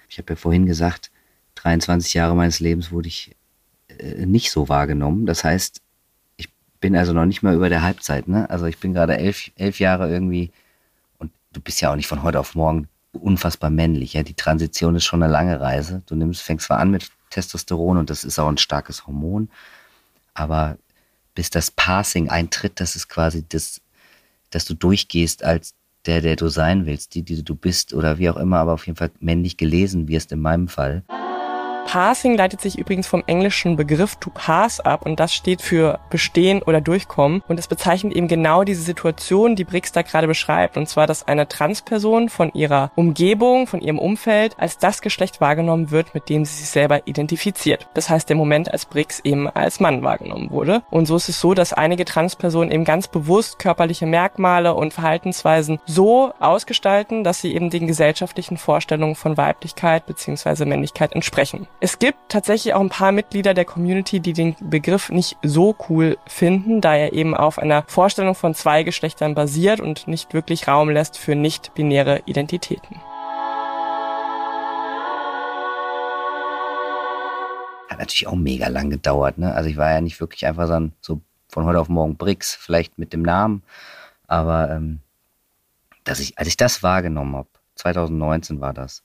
Ich 0.10 0.18
habe 0.18 0.34
ja 0.34 0.36
vorhin 0.36 0.66
gesagt, 0.66 1.12
23 1.56 2.13
Jahre 2.13 2.36
meines 2.36 2.60
Lebens 2.60 2.92
wurde 2.92 3.08
ich 3.08 3.36
äh, 3.98 4.25
nicht 4.25 4.51
so 4.51 4.70
wahrgenommen. 4.70 5.25
Das 5.25 5.44
heißt, 5.44 5.82
ich 6.38 6.50
bin 6.80 6.96
also 6.96 7.13
noch 7.13 7.25
nicht 7.25 7.44
mal 7.44 7.56
über 7.56 7.70
der 7.70 7.82
Halbzeit. 7.82 8.28
Ne? 8.28 8.50
Also 8.50 8.66
ich 8.66 8.78
bin 8.78 8.94
gerade 8.94 9.18
elf, 9.18 9.51
elf 9.56 9.80
Jahre 9.80 10.10
irgendwie 10.10 10.51
du 11.54 11.62
bist 11.62 11.82
ja 11.82 11.92
auch 11.92 11.96
nicht 11.96 12.08
von 12.08 12.24
heute 12.24 12.40
auf 12.40 12.56
morgen 12.56 12.88
unfassbar 13.13 13.70
männlich. 13.70 14.13
Ja? 14.13 14.24
Die 14.24 14.34
Transition 14.34 14.96
ist 14.96 15.06
schon 15.06 15.24
eine 15.24 15.32
lange 15.32 15.60
Reise. 15.60 16.01
Du 16.06 16.16
nimmst, 16.16 16.42
fängst 16.42 16.68
zwar 16.68 16.80
an 16.80 16.92
mit 16.92 17.10
Testosteron 17.30 17.98
und 17.98 18.10
das 18.10 18.24
ist 18.24 18.40
auch 18.40 18.48
ein 18.48 18.58
starkes 18.58 19.08
Hormon, 19.08 19.50
aber 20.34 20.78
bis 21.34 21.50
das 21.50 21.72
Passing 21.72 22.30
eintritt, 22.30 22.80
das 22.82 22.98
ist 22.98 23.08
quasi 23.08 23.46
das, 23.48 23.80
dass 24.50 24.66
du 24.66 24.74
durchgehst 24.74 25.44
als 25.44 25.74
der, 26.05 26.22
der 26.22 26.36
du 26.36 26.48
sein 26.48 26.86
willst, 26.86 27.15
die, 27.15 27.24
die 27.24 27.43
du 27.43 27.55
bist 27.55 27.93
oder 27.93 28.17
wie 28.17 28.29
auch 28.29 28.38
immer, 28.38 28.58
aber 28.58 28.74
auf 28.74 28.88
jeden 28.88 28.98
Fall 28.98 29.12
männlich 29.20 29.58
gelesen 29.58 30.08
wirst 30.08 30.31
in 30.31 30.39
meinem 30.39 30.67
Fall. 30.67 31.03
Passing 31.85 32.38
leitet 32.38 32.61
sich 32.61 32.77
übrigens 32.77 33.07
vom 33.07 33.21
englischen 33.27 33.75
Begriff 33.75 34.15
to 34.15 34.29
pass 34.33 34.79
ab 34.79 35.05
und 35.05 35.19
das 35.19 35.33
steht 35.33 35.61
für 35.61 36.00
bestehen 36.09 36.63
oder 36.63 36.79
durchkommen 36.79 37.43
und 37.50 37.59
es 37.59 37.67
bezeichnet 37.67 38.13
eben 38.13 38.29
genau 38.29 38.63
diese 38.63 38.81
Situation, 38.81 39.57
die 39.57 39.65
Brix 39.65 39.91
da 39.91 40.01
gerade 40.01 40.27
beschreibt 40.27 40.77
und 40.77 40.88
zwar, 40.88 41.05
dass 41.05 41.27
eine 41.27 41.50
Transperson 41.50 42.29
von 42.29 42.53
ihrer 42.53 42.91
Umgebung, 42.95 43.67
von 43.67 43.81
ihrem 43.81 44.00
Umfeld 44.00 44.55
als 44.57 44.77
das 44.77 45.01
Geschlecht 45.01 45.41
wahrgenommen 45.41 45.91
wird, 45.91 46.13
mit 46.13 46.29
dem 46.29 46.46
sie 46.46 46.59
sich 46.59 46.70
selber 46.70 47.07
identifiziert. 47.07 47.89
Das 47.94 48.09
heißt, 48.09 48.29
der 48.29 48.37
Moment, 48.37 48.72
als 48.72 48.85
Brix 48.85 49.20
eben 49.22 49.50
als 49.50 49.81
Mann 49.81 50.01
wahrgenommen 50.01 50.50
wurde. 50.50 50.83
Und 50.91 51.07
so 51.07 51.17
ist 51.17 51.27
es 51.27 51.41
so, 51.41 51.53
dass 51.53 51.74
einige 51.74 52.05
Transpersonen 52.05 52.72
eben 52.72 52.85
ganz 52.85 53.09
bewusst 53.09 53.59
körperliche 53.59 54.05
Merkmale 54.05 54.75
und 54.75 54.94
Verhaltensweisen 54.94 55.79
so 55.85 56.31
ausgestalten, 56.39 57.25
dass 57.25 57.41
sie 57.41 57.53
eben 57.53 57.70
den 57.70 57.87
gesellschaftlichen 57.87 58.55
Vorstellungen 58.55 59.15
von 59.15 59.35
Weiblichkeit 59.35 60.05
bzw. 60.05 60.63
Männlichkeit 60.63 61.13
entsprechen. 61.13 61.67
Es 61.83 61.98
gibt 61.98 62.20
tatsächlich 62.29 62.75
auch 62.75 62.79
ein 62.79 62.89
paar 62.89 63.11
Mitglieder 63.11 63.55
der 63.55 63.65
Community, 63.65 64.20
die 64.20 64.33
den 64.33 64.55
Begriff 64.61 65.09
nicht 65.09 65.35
so 65.41 65.75
cool 65.89 66.15
finden, 66.27 66.79
da 66.79 66.94
er 66.94 67.11
eben 67.13 67.35
auf 67.35 67.57
einer 67.57 67.81
Vorstellung 67.87 68.35
von 68.35 68.53
zwei 68.53 68.83
Geschlechtern 68.83 69.33
basiert 69.33 69.79
und 69.79 70.07
nicht 70.07 70.35
wirklich 70.35 70.67
Raum 70.67 70.91
lässt 70.91 71.17
für 71.17 71.33
nicht-binäre 71.33 72.22
Identitäten. 72.27 72.98
Hat 77.89 77.98
natürlich 77.98 78.27
auch 78.27 78.35
mega 78.35 78.67
lang 78.67 78.91
gedauert, 78.91 79.39
ne? 79.39 79.51
Also 79.55 79.67
ich 79.67 79.77
war 79.77 79.89
ja 79.89 80.01
nicht 80.01 80.20
wirklich 80.20 80.46
einfach 80.46 80.67
so, 80.67 80.74
ein, 80.74 80.94
so 81.01 81.22
von 81.50 81.65
heute 81.65 81.79
auf 81.79 81.89
morgen 81.89 82.15
Brix, 82.15 82.53
vielleicht 82.53 83.00
mit 83.00 83.11
dem 83.11 83.24
Namen, 83.24 83.63
aber 84.27 84.70
ähm, 84.70 85.00
dass 86.03 86.20
ich, 86.20 86.37
als 86.37 86.48
ich 86.48 86.57
das 86.57 86.83
wahrgenommen 86.83 87.35
habe, 87.35 87.50
2019 87.74 88.61
war 88.61 88.74
das, 88.74 89.01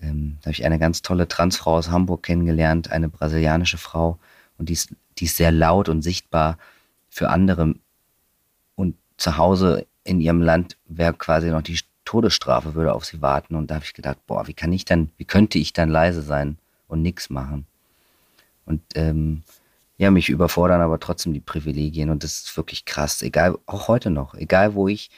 ähm, 0.00 0.38
da 0.40 0.46
habe 0.46 0.52
ich 0.52 0.64
eine 0.64 0.78
ganz 0.78 1.02
tolle 1.02 1.28
Transfrau 1.28 1.76
aus 1.76 1.90
Hamburg 1.90 2.22
kennengelernt, 2.22 2.90
eine 2.90 3.08
brasilianische 3.08 3.78
Frau. 3.78 4.18
Und 4.58 4.68
die 4.68 4.74
ist, 4.74 4.94
die 5.18 5.24
ist 5.24 5.36
sehr 5.36 5.52
laut 5.52 5.88
und 5.88 6.02
sichtbar 6.02 6.58
für 7.08 7.30
andere. 7.30 7.74
Und 8.76 8.96
zu 9.16 9.36
Hause 9.36 9.86
in 10.04 10.20
ihrem 10.20 10.40
Land 10.40 10.76
wäre 10.86 11.14
quasi 11.14 11.50
noch 11.50 11.62
die 11.62 11.78
Todesstrafe, 12.04 12.74
würde 12.74 12.94
auf 12.94 13.04
sie 13.04 13.20
warten. 13.20 13.54
Und 13.54 13.70
da 13.70 13.76
habe 13.76 13.84
ich 13.84 13.94
gedacht, 13.94 14.18
boah, 14.26 14.46
wie 14.46 14.54
kann 14.54 14.72
ich 14.72 14.84
dann, 14.84 15.10
wie 15.16 15.24
könnte 15.24 15.58
ich 15.58 15.72
dann 15.72 15.88
leise 15.88 16.22
sein 16.22 16.58
und 16.86 17.02
nichts 17.02 17.28
machen? 17.28 17.66
Und 18.64 18.82
ähm, 18.94 19.42
ja, 19.96 20.10
mich 20.10 20.28
überfordern 20.28 20.80
aber 20.80 21.00
trotzdem 21.00 21.32
die 21.32 21.40
Privilegien. 21.40 22.10
Und 22.10 22.22
das 22.22 22.40
ist 22.40 22.56
wirklich 22.56 22.84
krass. 22.84 23.22
Egal, 23.22 23.58
auch 23.66 23.88
heute 23.88 24.10
noch, 24.10 24.34
egal 24.34 24.74
wo 24.74 24.86
ich, 24.86 25.10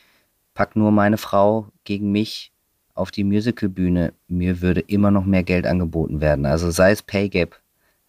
pack 0.55 0.75
nur 0.75 0.91
meine 0.91 1.19
Frau 1.19 1.69
gegen 1.85 2.11
mich 2.13 2.50
auf 3.01 3.11
die 3.11 3.25
Musicalbühne, 3.25 4.13
mir 4.29 4.61
würde 4.61 4.81
immer 4.81 5.11
noch 5.11 5.25
mehr 5.25 5.43
Geld 5.43 5.67
angeboten 5.67 6.21
werden. 6.21 6.47
Also 6.47 6.71
sei 6.71 6.93
es 6.93 7.03
Pay 7.03 7.29
Gap, 7.31 7.59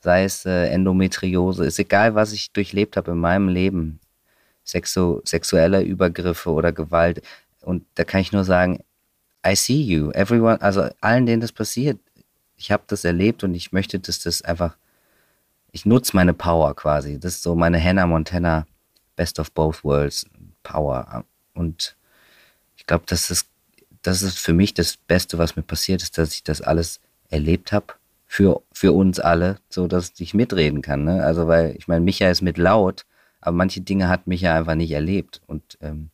sei 0.01 0.25
es 0.25 0.45
äh, 0.45 0.67
Endometriose, 0.67 1.65
ist 1.65 1.79
egal, 1.79 2.13
was 2.13 2.33
ich 2.33 2.51
durchlebt 2.51 2.97
habe 2.97 3.11
in 3.11 3.17
meinem 3.17 3.47
Leben. 3.47 3.99
Sexu 4.63 5.21
sexuelle 5.23 5.81
Übergriffe 5.81 6.51
oder 6.51 6.71
Gewalt. 6.71 7.21
Und 7.61 7.85
da 7.95 8.03
kann 8.03 8.21
ich 8.21 8.31
nur 8.31 8.43
sagen, 8.43 8.83
I 9.45 9.55
see 9.55 9.81
you, 9.81 10.11
everyone, 10.11 10.61
also 10.61 10.89
allen, 10.99 11.25
denen 11.25 11.41
das 11.41 11.51
passiert. 11.51 11.99
Ich 12.57 12.71
habe 12.71 12.83
das 12.87 13.05
erlebt 13.05 13.43
und 13.43 13.55
ich 13.55 13.71
möchte, 13.71 13.99
dass 13.99 14.19
das 14.19 14.43
einfach, 14.43 14.77
ich 15.71 15.85
nutze 15.85 16.15
meine 16.15 16.33
Power 16.33 16.75
quasi. 16.75 17.19
Das 17.19 17.35
ist 17.35 17.43
so 17.43 17.55
meine 17.55 17.83
Hannah 17.83 18.05
Montana 18.05 18.67
Best 19.15 19.39
of 19.39 19.51
Both 19.51 19.83
Worlds 19.83 20.25
Power. 20.61 21.23
Und 21.53 21.95
ich 22.75 22.85
glaube, 22.85 23.05
dass 23.07 23.29
das 23.29 23.45
das 24.01 24.21
ist 24.21 24.39
für 24.39 24.53
mich 24.53 24.73
das 24.73 24.97
Beste, 24.97 25.37
was 25.37 25.55
mir 25.55 25.63
passiert 25.63 26.01
ist, 26.01 26.17
dass 26.17 26.33
ich 26.33 26.43
das 26.43 26.61
alles 26.61 26.99
erlebt 27.29 27.71
habe 27.71 27.93
für, 28.27 28.61
für 28.71 28.93
uns 28.93 29.19
alle, 29.19 29.57
so 29.69 29.87
dass 29.87 30.13
ich 30.19 30.33
mitreden 30.33 30.81
kann. 30.81 31.03
Ne? 31.03 31.23
Also, 31.23 31.47
weil 31.47 31.75
ich 31.77 31.87
meine, 31.87 32.03
Micha 32.03 32.29
ist 32.29 32.41
mit 32.41 32.57
laut, 32.57 33.05
aber 33.41 33.55
manche 33.55 33.81
Dinge 33.81 34.07
hat 34.09 34.27
Micha 34.27 34.55
einfach 34.55 34.75
nicht 34.75 34.91
erlebt. 34.91 35.41
Und 35.47 35.77
ähm, 35.81 36.09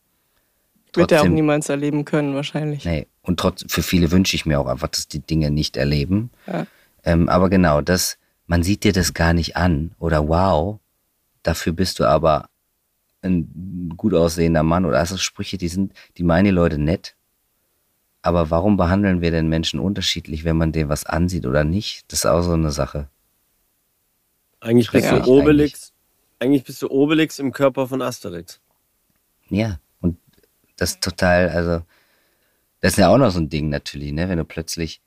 wird 0.93 1.11
er 1.11 1.21
auch 1.21 1.27
niemals 1.27 1.69
erleben 1.69 2.05
können, 2.05 2.33
wahrscheinlich. 2.33 2.85
Nee, 2.85 3.07
und 3.21 3.39
trotz, 3.39 3.65
für 3.67 3.83
viele 3.83 4.11
wünsche 4.11 4.35
ich 4.35 4.45
mir 4.45 4.59
auch 4.59 4.67
einfach, 4.67 4.87
dass 4.87 5.07
die 5.07 5.19
Dinge 5.19 5.51
nicht 5.51 5.77
erleben. 5.77 6.31
Ja. 6.47 6.65
Ähm, 7.03 7.29
aber 7.29 7.49
genau, 7.49 7.81
das, 7.81 8.17
man 8.47 8.63
sieht 8.63 8.83
dir 8.83 8.93
das 8.93 9.13
gar 9.13 9.33
nicht 9.33 9.55
an 9.55 9.91
oder 9.99 10.27
wow, 10.27 10.79
dafür 11.43 11.73
bist 11.73 11.99
du 11.99 12.05
aber 12.05 12.49
ein 13.21 13.93
gut 13.95 14.13
aussehender 14.13 14.63
Mann 14.63 14.85
oder 14.85 14.99
also 14.99 15.17
Sprüche, 15.17 15.57
die 15.57 15.67
sind, 15.67 15.93
die 16.17 16.23
meinen 16.23 16.45
die 16.45 16.51
Leute 16.51 16.77
nett 16.77 17.16
aber 18.27 18.49
warum 18.49 18.75
behandeln 18.75 19.21
wir 19.21 19.31
denn 19.31 19.47
Menschen 19.47 19.79
unterschiedlich, 19.79 20.43
wenn 20.43 20.57
man 20.57 20.73
dem 20.73 20.89
was 20.89 21.05
ansieht 21.05 21.45
oder 21.45 21.63
nicht? 21.63 22.11
Das 22.11 22.19
ist 22.19 22.25
auch 22.25 22.41
so 22.41 22.51
eine 22.51 22.71
Sache. 22.71 23.07
Eigentlich 24.59 24.91
bist 24.91 25.05
ja, 25.05 25.19
du 25.19 25.31
Obelix. 25.31 25.93
Eigentlich. 26.41 26.51
eigentlich 26.51 26.63
bist 26.65 26.81
du 26.81 26.89
Obelix 26.89 27.39
im 27.39 27.53
Körper 27.53 27.87
von 27.87 28.01
Asterix. 28.01 28.59
Ja, 29.47 29.79
und 30.01 30.17
das 30.75 30.91
ist 30.91 31.01
total, 31.01 31.47
also, 31.47 31.83
das 32.81 32.93
ist 32.93 32.97
ja 32.97 33.07
auch 33.07 33.17
noch 33.17 33.31
so 33.31 33.39
ein 33.39 33.47
Ding 33.47 33.69
natürlich, 33.69 34.11
ne? 34.11 34.27
Wenn 34.27 34.39
du 34.39 34.43
plötzlich, 34.43 34.99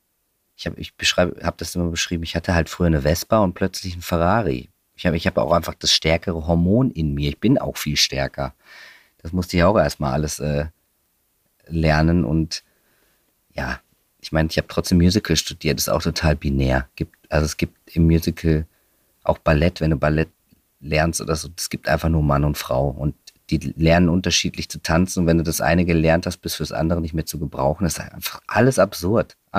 ich 0.57 0.65
habe 0.65 0.81
ich 0.81 0.95
beschreibe, 0.95 1.45
habe 1.45 1.59
das 1.59 1.75
immer 1.75 1.91
beschrieben, 1.91 2.23
ich 2.23 2.35
hatte 2.35 2.55
halt 2.55 2.71
früher 2.71 2.87
eine 2.87 3.03
Vespa 3.03 3.41
und 3.41 3.53
plötzlich 3.53 3.93
einen 3.93 4.03
Ferrari. 4.03 4.71
Ich 4.95 5.05
habe 5.05 5.19
ich 5.19 5.27
hab 5.27 5.37
auch 5.37 5.53
einfach 5.53 5.75
das 5.75 5.93
stärkere 5.93 6.47
Hormon 6.47 6.91
in 6.91 7.13
mir. 7.13 7.29
Ich 7.29 7.39
bin 7.39 7.59
auch 7.59 7.77
viel 7.77 7.99
stärker. 7.99 8.55
Das 9.19 9.33
musste 9.33 9.59
ich 9.59 9.65
auch 9.65 9.77
erstmal 9.77 10.15
alles 10.15 10.39
äh, 10.39 10.69
lernen 11.67 12.25
und 12.25 12.65
ja, 13.61 13.81
ich 14.20 14.33
meine, 14.33 14.49
ich 14.49 14.57
habe 14.57 14.68
trotzdem 14.68 14.99
Musical 14.99 15.37
studiert, 15.37 15.79
ist 15.79 15.90
auch 15.90 16.03
total 16.03 16.35
binär. 16.35 16.88
Gibt, 16.96 17.14
also 17.29 17.44
es 17.44 17.57
gibt 17.57 17.94
im 17.94 18.07
Musical 18.07 18.66
auch 19.23 19.38
Ballett, 19.38 19.81
wenn 19.81 19.90
du 19.90 19.96
Ballett 19.96 20.31
lernst 20.81 21.20
oder 21.20 21.37
so, 21.37 21.49
es 21.57 21.68
gibt 21.68 21.87
einfach 21.87 22.09
nur 22.09 22.23
Mann 22.23 22.44
und 22.44 22.57
Frau 22.57 22.88
und 22.88 23.14
die 23.51 23.59
lernen 23.77 24.09
unterschiedlich 24.09 24.70
zu 24.70 24.81
tanzen 24.81 25.20
und 25.20 25.27
wenn 25.27 25.37
du 25.37 25.44
das 25.44 25.61
eine 25.61 25.85
gelernt 25.85 26.25
hast, 26.25 26.38
bist 26.38 26.57
fürs 26.57 26.73
andere 26.73 27.01
nicht 27.03 27.12
mehr 27.12 27.27
zu 27.27 27.38
gebrauchen. 27.38 27.85
Das 27.85 27.99
ist 27.99 28.01
einfach 28.01 28.40
alles 28.46 28.79
absurd. 28.79 29.37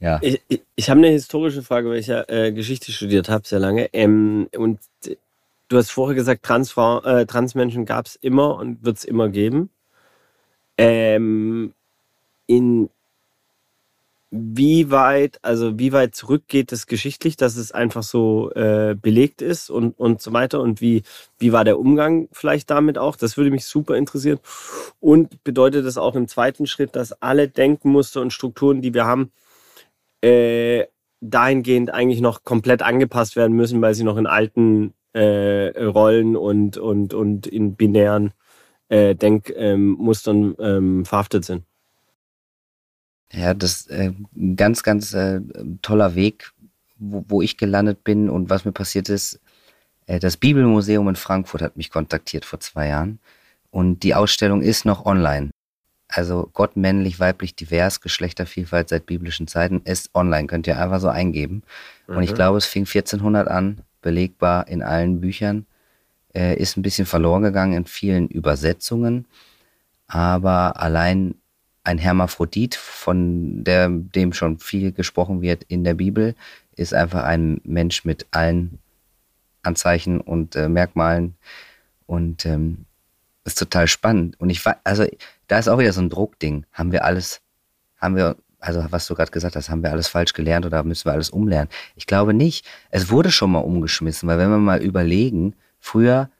ja. 0.00 0.18
Ich, 0.22 0.40
ich, 0.48 0.62
ich 0.74 0.90
habe 0.90 0.98
eine 0.98 1.10
historische 1.10 1.62
Frage, 1.62 1.90
weil 1.90 1.98
ich 1.98 2.08
ja 2.08 2.24
äh, 2.28 2.50
Geschichte 2.50 2.90
studiert 2.90 3.28
habe, 3.28 3.46
sehr 3.46 3.60
lange. 3.60 3.88
Ähm, 3.92 4.48
und 4.56 4.80
du 5.68 5.76
hast 5.76 5.90
vorher 5.90 6.16
gesagt, 6.16 6.42
Transfrau, 6.42 7.02
äh, 7.02 7.26
Transmenschen 7.26 7.84
gab 7.84 8.06
es 8.06 8.16
immer 8.16 8.56
und 8.56 8.82
wird 8.82 8.96
es 8.96 9.04
immer 9.04 9.28
geben. 9.28 9.70
Ähm, 10.78 11.74
in 12.56 12.90
wie 14.34 14.90
weit, 14.90 15.38
also 15.42 15.78
wie 15.78 15.92
weit 15.92 16.14
zurückgeht 16.14 16.72
es 16.72 16.86
geschichtlich, 16.86 17.36
dass 17.36 17.56
es 17.56 17.70
einfach 17.70 18.02
so 18.02 18.50
äh, 18.52 18.96
belegt 19.00 19.42
ist 19.42 19.68
und, 19.68 19.98
und 19.98 20.22
so 20.22 20.32
weiter? 20.32 20.60
Und 20.62 20.80
wie, 20.80 21.02
wie 21.38 21.52
war 21.52 21.64
der 21.64 21.78
Umgang 21.78 22.28
vielleicht 22.32 22.70
damit 22.70 22.96
auch? 22.96 23.16
Das 23.16 23.36
würde 23.36 23.50
mich 23.50 23.66
super 23.66 23.94
interessieren. 23.94 24.38
Und 25.00 25.44
bedeutet 25.44 25.84
das 25.84 25.98
auch 25.98 26.14
im 26.16 26.28
zweiten 26.28 26.66
Schritt, 26.66 26.96
dass 26.96 27.12
alle 27.20 27.48
Denkmuster 27.48 28.22
und 28.22 28.32
Strukturen, 28.32 28.80
die 28.80 28.94
wir 28.94 29.04
haben, 29.04 29.32
äh, 30.22 30.86
dahingehend 31.20 31.92
eigentlich 31.92 32.22
noch 32.22 32.42
komplett 32.42 32.80
angepasst 32.80 33.36
werden 33.36 33.54
müssen, 33.54 33.82
weil 33.82 33.94
sie 33.94 34.04
noch 34.04 34.16
in 34.16 34.26
alten 34.26 34.94
äh, 35.12 35.78
Rollen 35.78 36.36
und, 36.36 36.78
und, 36.78 37.12
und 37.12 37.46
in 37.46 37.76
binären 37.76 38.32
äh, 38.88 39.14
Denkmustern 39.14 40.56
ähm, 40.58 41.04
verhaftet 41.04 41.44
sind? 41.44 41.64
Ja, 43.32 43.54
das 43.54 43.82
ist 43.82 43.90
äh, 43.90 44.12
ein 44.36 44.56
ganz, 44.56 44.82
ganz 44.82 45.14
äh, 45.14 45.40
toller 45.80 46.14
Weg, 46.14 46.52
wo, 46.98 47.24
wo 47.28 47.42
ich 47.42 47.56
gelandet 47.56 48.04
bin 48.04 48.28
und 48.28 48.50
was 48.50 48.64
mir 48.64 48.72
passiert 48.72 49.08
ist. 49.08 49.40
Äh, 50.06 50.18
das 50.18 50.36
Bibelmuseum 50.36 51.08
in 51.08 51.16
Frankfurt 51.16 51.62
hat 51.62 51.76
mich 51.76 51.90
kontaktiert 51.90 52.44
vor 52.44 52.60
zwei 52.60 52.88
Jahren 52.88 53.18
und 53.70 54.02
die 54.02 54.14
Ausstellung 54.14 54.60
ist 54.60 54.84
noch 54.84 55.06
online. 55.06 55.50
Also 56.08 56.50
Gott 56.52 56.76
männlich, 56.76 57.20
weiblich, 57.20 57.56
divers, 57.56 58.02
Geschlechtervielfalt 58.02 58.90
seit 58.90 59.06
biblischen 59.06 59.48
Zeiten 59.48 59.80
ist 59.84 60.14
online, 60.14 60.46
könnt 60.46 60.66
ihr 60.66 60.78
einfach 60.78 61.00
so 61.00 61.08
eingeben. 61.08 61.62
Mhm. 62.06 62.16
Und 62.16 62.22
ich 62.22 62.32
mhm. 62.32 62.36
glaube, 62.36 62.58
es 62.58 62.66
fing 62.66 62.82
1400 62.82 63.48
an, 63.48 63.80
belegbar 64.02 64.68
in 64.68 64.82
allen 64.82 65.20
Büchern, 65.20 65.64
äh, 66.34 66.56
ist 66.56 66.76
ein 66.76 66.82
bisschen 66.82 67.06
verloren 67.06 67.42
gegangen 67.42 67.72
in 67.72 67.86
vielen 67.86 68.28
Übersetzungen, 68.28 69.26
aber 70.06 70.78
allein 70.80 71.36
ein 71.84 71.98
Hermaphrodit, 71.98 72.74
von 72.74 73.64
der, 73.64 73.88
dem 73.88 74.32
schon 74.32 74.58
viel 74.58 74.92
gesprochen 74.92 75.42
wird 75.42 75.64
in 75.64 75.84
der 75.84 75.94
Bibel, 75.94 76.34
ist 76.76 76.94
einfach 76.94 77.24
ein 77.24 77.60
Mensch 77.64 78.04
mit 78.04 78.26
allen 78.30 78.78
Anzeichen 79.62 80.20
und 80.20 80.56
äh, 80.56 80.68
Merkmalen 80.68 81.34
und 82.06 82.46
ähm, 82.46 82.86
ist 83.44 83.58
total 83.58 83.88
spannend. 83.88 84.40
Und 84.40 84.50
ich 84.50 84.64
war, 84.64 84.76
also 84.84 85.04
da 85.48 85.58
ist 85.58 85.68
auch 85.68 85.78
wieder 85.78 85.92
so 85.92 86.00
ein 86.00 86.10
Druckding. 86.10 86.66
Haben 86.72 86.92
wir 86.92 87.04
alles, 87.04 87.40
haben 87.96 88.16
wir, 88.16 88.36
also 88.60 88.86
was 88.90 89.06
du 89.06 89.14
gerade 89.14 89.32
gesagt 89.32 89.56
hast, 89.56 89.68
haben 89.68 89.82
wir 89.82 89.90
alles 89.90 90.08
falsch 90.08 90.32
gelernt 90.34 90.64
oder 90.64 90.84
müssen 90.84 91.06
wir 91.06 91.12
alles 91.12 91.30
umlernen? 91.30 91.68
Ich 91.96 92.06
glaube 92.06 92.32
nicht. 92.32 92.64
Es 92.90 93.10
wurde 93.10 93.32
schon 93.32 93.50
mal 93.50 93.58
umgeschmissen, 93.58 94.28
weil 94.28 94.38
wenn 94.38 94.50
wir 94.50 94.58
mal 94.58 94.82
überlegen, 94.82 95.56
früher, 95.80 96.30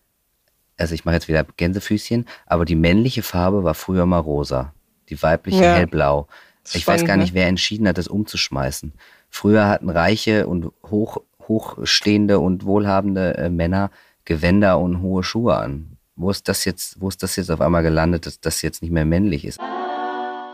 also 0.77 0.95
ich 0.95 1.05
mache 1.05 1.17
jetzt 1.17 1.29
wieder 1.29 1.45
Gänsefüßchen, 1.57 2.27
aber 2.47 2.65
die 2.65 2.77
männliche 2.77 3.23
Farbe 3.23 3.65
war 3.65 3.75
früher 3.75 4.07
mal 4.07 4.19
rosa 4.19 4.73
die 5.13 5.23
weibliche 5.23 5.63
ja. 5.63 5.75
hellblau. 5.75 6.27
Ich 6.73 6.87
weiß 6.87 7.05
gar 7.05 7.17
nicht, 7.17 7.35
wer 7.35 7.49
entschieden 7.49 7.87
hat, 7.89 7.99
das 7.99 8.09
umzuschmeißen. 8.09 8.93
Früher 9.29 9.67
hatten 9.67 9.91
reiche 9.91 10.47
und 10.47 10.73
hoch, 10.91 11.19
hochstehende 11.49 12.39
und 12.39 12.65
wohlhabende 12.65 13.37
äh, 13.37 13.51
Männer 13.51 13.91
Gewänder 14.25 14.79
und 14.79 15.03
hohe 15.03 15.25
Schuhe 15.25 15.57
an. 15.57 15.97
Wo 16.15 16.31
ist 16.31 16.49
das 16.49 16.65
jetzt, 16.65 17.01
wo 17.01 17.09
ist 17.09 17.23
das 17.23 17.37
jetzt 17.37 17.51
auf 17.51 17.61
einmal 17.61 17.83
gelandet, 17.83 18.27
dass 18.27 18.41
das 18.41 18.63
jetzt 18.63 18.83
nicht 18.83 18.93
mehr 18.93 19.05
männlich 19.05 19.45
ist? 19.45 19.59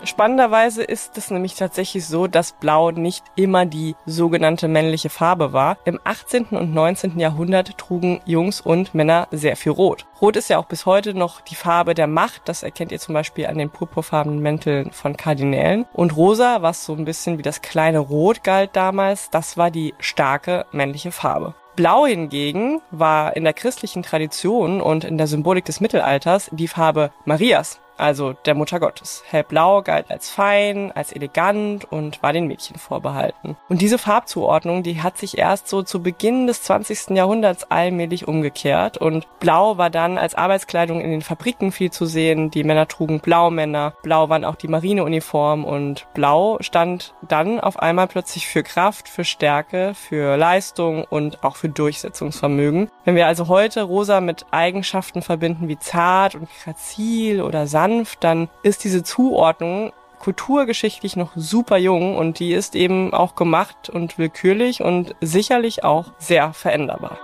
Spannenderweise 0.04 0.84
ist 0.84 1.18
es 1.18 1.30
nämlich 1.30 1.56
tatsächlich 1.56 2.06
so, 2.06 2.28
dass 2.28 2.52
Blau 2.52 2.92
nicht 2.92 3.24
immer 3.34 3.66
die 3.66 3.96
sogenannte 4.06 4.68
männliche 4.68 5.11
Farbe 5.11 5.52
war. 5.52 5.76
Im 5.84 5.98
18. 6.04 6.46
und 6.46 6.72
19. 6.72 7.18
Jahrhundert 7.18 7.76
trugen 7.78 8.20
Jungs 8.24 8.61
und 8.61 8.94
Männer 8.94 9.26
sehr 9.32 9.56
viel 9.56 9.72
Rot. 9.72 10.06
Rot 10.20 10.37
ist 10.37 10.50
ja 10.50 10.58
auch 10.58 10.66
bis 10.66 10.87
heute 10.87 11.14
noch 11.14 11.40
die 11.40 11.56
Farbe 11.56 11.94
der 11.94 12.06
Macht. 12.06 12.42
Das 12.48 12.62
erkennt 12.62 12.92
ihr 12.92 13.00
zum 13.00 13.12
Beispiel 13.12 13.46
an 13.46 13.58
den 13.58 13.70
purpurfarbenen 13.70 14.40
Mänteln 14.40 14.92
von 14.92 15.16
Kardinälen. 15.16 15.84
Und 15.92 16.16
Rosa, 16.16 16.62
was 16.62 16.84
so 16.84 16.94
ein 16.94 17.04
bisschen 17.04 17.38
wie 17.38 17.42
das 17.42 17.61
kleine 17.61 17.98
Rot 17.98 18.44
galt 18.44 18.70
damals, 18.74 19.30
das 19.30 19.56
war 19.56 19.70
die 19.70 19.94
starke 19.98 20.64
männliche 20.70 21.11
Farbe. 21.11 21.54
Blau 21.74 22.06
hingegen 22.06 22.80
war 22.90 23.37
in 23.37 23.44
der 23.44 23.52
christlichen 23.52 24.02
Tradition 24.02 24.80
und 24.80 25.04
in 25.04 25.18
der 25.18 25.26
Symbolik 25.26 25.64
des 25.64 25.80
Mittelalters 25.80 26.50
die 26.52 26.68
Farbe 26.68 27.12
Marias 27.24 27.80
also 27.98 28.32
der 28.32 28.54
Mutter 28.54 28.80
Gottes. 28.80 29.22
Hellblau 29.28 29.82
galt 29.82 30.11
als 30.11 30.30
fein, 30.30 30.92
als 30.92 31.12
elegant 31.12 31.90
und 31.90 32.22
war 32.22 32.32
den 32.32 32.46
Mädchen 32.46 32.78
vorbehalten. 32.78 33.56
Und 33.68 33.80
diese 33.80 33.98
Farbzuordnung, 33.98 34.82
die 34.82 35.02
hat 35.02 35.18
sich 35.18 35.38
erst 35.38 35.68
so 35.68 35.82
zu 35.82 36.02
Beginn 36.02 36.46
des 36.46 36.62
20. 36.62 37.11
Jahrhunderts 37.11 37.70
allmählich 37.70 38.28
umgekehrt 38.28 38.98
und 38.98 39.26
Blau 39.40 39.78
war 39.78 39.90
dann 39.90 40.18
als 40.18 40.34
Arbeitskleidung 40.34 41.00
in 41.00 41.11
den 41.11 41.22
Fabriken 41.22 41.72
viel 41.72 41.90
zu 41.90 42.06
sehen. 42.06 42.50
Die 42.50 42.64
Männer 42.64 42.88
trugen 42.88 43.20
Blaumänner, 43.20 43.94
Blau 44.02 44.28
waren 44.28 44.44
auch 44.44 44.56
die 44.56 44.68
Marineuniform 44.68 45.64
und 45.64 46.06
Blau 46.14 46.58
stand 46.61 47.14
dann 47.26 47.61
auf 47.61 47.78
einmal 47.78 48.06
plötzlich 48.06 48.46
für 48.46 48.62
Kraft, 48.62 49.08
für 49.08 49.24
Stärke, 49.24 49.92
für 49.94 50.37
Leistung 50.37 51.04
und 51.04 51.42
auch 51.44 51.56
für 51.56 51.68
Durchsetzungsvermögen. 51.68 52.90
Wenn 53.04 53.16
wir 53.16 53.26
also 53.26 53.48
heute 53.48 53.82
rosa 53.82 54.20
mit 54.20 54.46
Eigenschaften 54.50 55.22
verbinden 55.22 55.68
wie 55.68 55.78
zart 55.78 56.34
und 56.34 56.48
grazil 56.62 57.42
oder 57.42 57.66
sanft, 57.66 57.88
sanft, 57.88 58.24
dann 58.24 58.48
ist 58.62 58.85
diese 58.85 59.03
Zuordnung 59.03 59.92
kulturgeschichtlich 60.18 61.16
noch 61.16 61.33
super 61.37 61.77
jung 61.79 62.16
und 62.16 62.38
die 62.40 62.53
ist 62.53 62.74
eben 62.74 63.14
auch 63.14 63.35
gemacht 63.37 63.88
und 63.88 64.18
willkürlich 64.18 64.83
und 64.83 65.14
sicherlich 65.20 65.85
auch 65.85 66.12
sehr 66.18 66.53
veränderbar. 66.53 67.18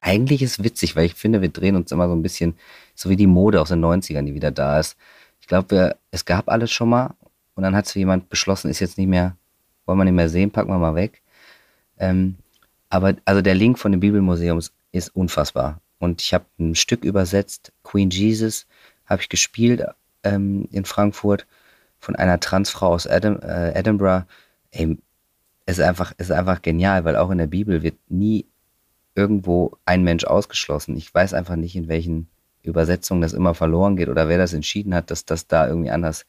Eigentlich 0.00 0.42
ist 0.42 0.62
witzig, 0.62 0.96
weil 0.96 1.04
ich 1.04 1.14
finde, 1.14 1.42
wir 1.42 1.48
drehen 1.48 1.76
uns 1.76 1.92
immer 1.92 2.08
so 2.08 2.14
ein 2.14 2.22
bisschen, 2.22 2.54
so 2.94 3.10
wie 3.10 3.16
die 3.16 3.26
Mode 3.26 3.60
aus 3.60 3.68
den 3.68 3.84
90ern, 3.84 4.24
die 4.24 4.34
wieder 4.34 4.50
da 4.50 4.78
ist. 4.78 4.96
Ich 5.40 5.48
glaube, 5.48 5.96
es 6.10 6.24
gab 6.24 6.48
alles 6.48 6.70
schon 6.70 6.88
mal 6.88 7.14
und 7.54 7.62
dann 7.62 7.76
hat 7.76 7.86
so 7.86 7.98
jemand 7.98 8.28
beschlossen, 8.28 8.70
ist 8.70 8.80
jetzt 8.80 8.98
nicht 8.98 9.08
mehr, 9.08 9.36
wollen 9.84 9.98
wir 9.98 10.04
nicht 10.04 10.14
mehr 10.14 10.28
sehen, 10.28 10.50
packen 10.50 10.70
wir 10.70 10.78
mal 10.78 10.94
weg. 10.94 11.22
Ähm, 11.98 12.36
aber 12.88 13.16
also 13.24 13.42
der 13.42 13.54
Link 13.54 13.78
von 13.78 13.92
dem 13.92 14.00
Bibelmuseum 14.00 14.60
ist 14.92 15.14
unfassbar. 15.14 15.80
Und 15.98 16.22
ich 16.22 16.32
habe 16.34 16.44
ein 16.58 16.74
Stück 16.74 17.04
übersetzt, 17.04 17.72
Queen 17.82 18.10
Jesus, 18.10 18.66
habe 19.06 19.22
ich 19.22 19.28
gespielt 19.28 19.84
ähm, 20.24 20.68
in 20.72 20.84
Frankfurt 20.84 21.46
von 21.98 22.16
einer 22.16 22.40
Transfrau 22.40 22.88
aus 22.88 23.06
Adam, 23.06 23.38
äh, 23.40 23.72
Edinburgh. 23.72 24.26
Ey, 24.70 24.98
es 25.64 25.78
ist 25.78 25.84
einfach, 25.84 26.12
ist 26.18 26.30
einfach 26.30 26.62
genial, 26.62 27.04
weil 27.04 27.16
auch 27.16 27.30
in 27.30 27.38
der 27.38 27.46
Bibel 27.46 27.82
wird 27.82 27.96
nie 28.08 28.46
irgendwo 29.14 29.76
ein 29.84 30.04
Mensch 30.04 30.24
ausgeschlossen. 30.24 30.96
Ich 30.96 31.12
weiß 31.12 31.34
einfach 31.34 31.56
nicht, 31.56 31.74
in 31.74 31.88
welchen 31.88 32.28
Übersetzungen 32.62 33.22
das 33.22 33.32
immer 33.32 33.54
verloren 33.54 33.96
geht 33.96 34.08
oder 34.08 34.28
wer 34.28 34.38
das 34.38 34.52
entschieden 34.52 34.94
hat, 34.94 35.10
dass 35.10 35.24
das 35.24 35.46
da 35.46 35.66
irgendwie 35.66 35.90
anders 35.90 36.26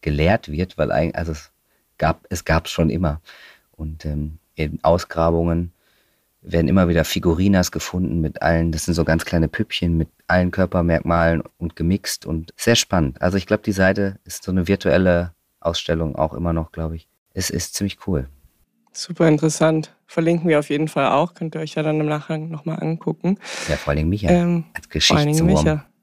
gelehrt 0.00 0.50
wird, 0.50 0.78
weil 0.78 0.90
also 0.92 1.32
es 1.32 1.50
gab, 1.98 2.26
es 2.30 2.44
gab 2.44 2.68
schon 2.68 2.90
immer. 2.90 3.20
Und 3.72 4.04
ähm, 4.04 4.38
in 4.54 4.78
Ausgrabungen 4.82 5.72
werden 6.42 6.68
immer 6.68 6.88
wieder 6.88 7.04
Figurinas 7.04 7.70
gefunden 7.70 8.20
mit 8.20 8.42
allen, 8.42 8.72
das 8.72 8.86
sind 8.86 8.94
so 8.94 9.04
ganz 9.04 9.24
kleine 9.24 9.48
Püppchen 9.48 9.96
mit 9.96 10.08
allen 10.26 10.50
Körpermerkmalen 10.50 11.42
und 11.58 11.76
gemixt 11.76 12.24
und 12.26 12.52
sehr 12.56 12.76
spannend. 12.76 13.20
Also 13.20 13.36
ich 13.36 13.46
glaube, 13.46 13.62
die 13.62 13.72
Seite 13.72 14.18
ist 14.24 14.42
so 14.42 14.50
eine 14.50 14.66
virtuelle 14.66 15.34
Ausstellung 15.60 16.16
auch 16.16 16.32
immer 16.32 16.52
noch, 16.52 16.72
glaube 16.72 16.96
ich. 16.96 17.08
Es 17.34 17.50
ist 17.50 17.74
ziemlich 17.74 17.98
cool. 18.06 18.28
Super 18.92 19.28
interessant. 19.28 19.94
Verlinken 20.06 20.48
wir 20.48 20.58
auf 20.58 20.70
jeden 20.70 20.88
Fall 20.88 21.12
auch. 21.12 21.34
Könnt 21.34 21.54
ihr 21.54 21.60
euch 21.60 21.74
ja 21.74 21.82
dann 21.82 22.00
im 22.00 22.06
Nachgang 22.06 22.48
nochmal 22.48 22.82
angucken. 22.82 23.38
Ja, 23.68 23.76
vor 23.76 23.92
allem 23.92 24.08
Micha 24.08 24.28
ähm, 24.28 24.64
als 24.74 24.88
Geschichtswurm. 24.88 25.36
Vor 25.36 25.58
allem 25.58 25.64
Micha. 25.64 25.86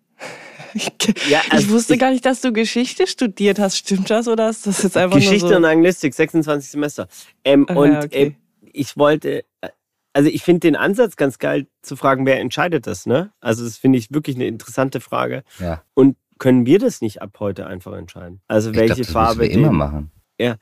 Ich, 0.73 0.91
ja, 1.29 1.41
also 1.49 1.65
ich 1.65 1.71
wusste 1.71 1.93
ich, 1.93 1.99
gar 1.99 2.11
nicht, 2.11 2.25
dass 2.25 2.41
du 2.41 2.51
Geschichte 2.51 3.07
studiert 3.07 3.57
hast. 3.57 3.77
Stimmt 3.77 4.11
das 4.11 4.27
oder 4.27 4.49
ist 4.49 4.67
das 4.67 4.83
jetzt 4.83 4.95
einfach 4.95 5.15
Geschichte 5.15 5.45
nur 5.45 5.49
so? 5.53 5.55
und 5.55 5.65
Anglistik, 5.65 6.13
26 6.13 6.69
Semester. 6.69 7.07
Ähm, 7.43 7.65
ah, 7.69 7.73
und 7.73 7.97
okay. 7.97 8.23
äh, 8.23 8.31
ich 8.73 8.95
wollte, 8.95 9.43
äh, 9.61 9.69
also 10.17 10.31
ich 10.31 10.41
finde 10.41 10.61
den 10.61 10.75
Ansatz 10.75 11.15
ganz 11.15 11.37
geil 11.37 11.67
zu 11.83 11.95
fragen, 11.95 12.25
wer 12.25 12.39
entscheidet 12.39 12.87
das, 12.87 13.05
ne? 13.05 13.31
Also 13.39 13.63
das 13.63 13.77
finde 13.77 13.99
ich 13.99 14.11
wirklich 14.11 14.35
eine 14.35 14.47
interessante 14.47 14.99
Frage. 14.99 15.43
Ja. 15.59 15.83
Und 15.93 16.17
können 16.39 16.65
wir 16.65 16.79
das 16.79 17.01
nicht 17.01 17.21
ab 17.21 17.37
heute 17.39 17.67
einfach 17.67 17.93
entscheiden? 17.93 18.41
Also 18.47 18.73
welche 18.73 18.95
glaub, 18.95 18.97
das 18.97 19.11
Farbe 19.11 19.41
wir 19.41 19.51
immer 19.51 19.71
machen. 19.71 20.09
Ja. 20.39 20.55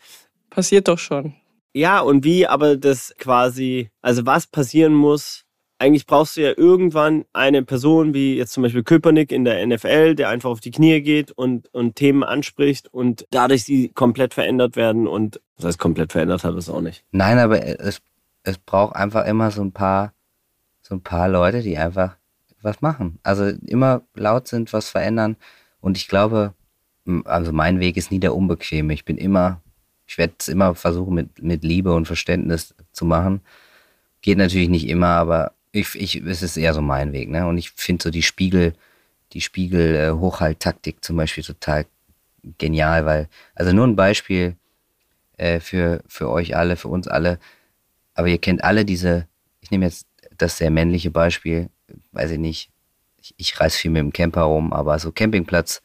Passiert 0.49 0.89
doch 0.89 0.99
schon. 0.99 1.35
Ja, 1.73 2.01
und 2.01 2.25
wie 2.25 2.45
aber 2.45 2.75
das 2.75 3.15
quasi, 3.17 3.91
also 4.01 4.25
was 4.25 4.45
passieren 4.45 4.93
muss, 4.93 5.45
eigentlich 5.79 6.05
brauchst 6.05 6.35
du 6.35 6.41
ja 6.41 6.51
irgendwann 6.57 7.23
eine 7.31 7.63
Person 7.63 8.13
wie 8.13 8.35
jetzt 8.35 8.51
zum 8.51 8.63
Beispiel 8.63 8.83
Köpernick 8.83 9.31
in 9.31 9.45
der 9.45 9.65
NFL, 9.65 10.15
der 10.15 10.27
einfach 10.27 10.49
auf 10.49 10.59
die 10.59 10.71
Knie 10.71 10.99
geht 10.99 11.31
und, 11.31 11.73
und 11.73 11.95
Themen 11.95 12.25
anspricht 12.25 12.93
und 12.93 13.25
dadurch 13.31 13.63
sie 13.63 13.87
komplett 13.87 14.33
verändert 14.33 14.75
werden 14.75 15.07
und 15.07 15.39
das 15.55 15.65
heißt 15.67 15.79
komplett 15.79 16.11
verändert 16.11 16.43
hat 16.43 16.55
es 16.55 16.69
auch 16.69 16.81
nicht. 16.81 17.05
Nein, 17.11 17.37
aber 17.39 17.63
es, 17.63 18.01
es 18.45 18.57
braucht 18.57 18.95
einfach 18.95 19.25
immer 19.25 19.51
so 19.51 19.61
ein 19.61 19.71
paar, 19.71 20.13
so 20.81 20.95
ein 20.95 21.01
paar 21.01 21.27
Leute, 21.27 21.61
die 21.61 21.77
einfach 21.77 22.15
was 22.61 22.81
machen. 22.81 23.19
Also 23.23 23.45
immer 23.65 24.03
laut 24.13 24.47
sind, 24.47 24.71
was 24.71 24.89
verändern. 24.89 25.35
Und 25.81 25.97
ich 25.97 26.07
glaube, 26.07 26.53
also 27.25 27.51
mein 27.51 27.79
Weg 27.79 27.97
ist 27.97 28.11
nie 28.11 28.19
der 28.19 28.35
unbequeme. 28.35 28.93
Ich 28.93 29.03
bin 29.03 29.17
immer, 29.17 29.61
ich 30.07 30.17
werde 30.17 30.33
es 30.39 30.47
immer 30.47 30.75
versuchen, 30.75 31.15
mit, 31.15 31.41
mit 31.41 31.63
Liebe 31.63 31.93
und 31.93 32.05
Verständnis 32.05 32.75
zu 32.91 33.05
machen. 33.05 33.41
Geht 34.21 34.37
natürlich 34.37 34.69
nicht 34.69 34.87
immer, 34.87 35.09
aber 35.09 35.53
ich, 35.71 35.95
ich, 35.95 36.15
es 36.23 36.41
ist 36.41 36.57
eher 36.57 36.73
so 36.73 36.81
mein 36.81 37.13
Weg, 37.13 37.29
ne? 37.29 37.47
Und 37.47 37.57
ich 37.57 37.71
finde 37.71 38.03
so 38.03 38.09
die 38.09 38.23
Spiegel, 38.23 38.73
die 39.33 39.41
Spiegel-Hochhalttaktik 39.41 41.03
zum 41.03 41.17
Beispiel 41.17 41.43
total 41.43 41.85
genial, 42.57 43.05
weil, 43.05 43.27
also 43.55 43.73
nur 43.73 43.85
ein 43.85 43.95
Beispiel 43.95 44.55
äh, 45.37 45.59
für, 45.59 46.03
für 46.07 46.29
euch 46.29 46.55
alle, 46.55 46.77
für 46.77 46.87
uns 46.87 47.07
alle, 47.07 47.39
aber 48.15 48.27
ihr 48.27 48.39
kennt 48.39 48.63
alle 48.63 48.85
diese, 48.85 49.27
ich 49.61 49.71
nehme 49.71 49.85
jetzt 49.85 50.07
das 50.37 50.57
sehr 50.57 50.71
männliche 50.71 51.11
Beispiel, 51.11 51.69
weiß 52.11 52.31
ich 52.31 52.39
nicht, 52.39 52.71
ich, 53.21 53.33
ich 53.37 53.59
reise 53.59 53.77
viel 53.77 53.91
mit 53.91 54.01
dem 54.01 54.13
Camper 54.13 54.43
rum, 54.43 54.73
aber 54.73 54.97
so 54.99 55.11
Campingplatz, 55.11 55.81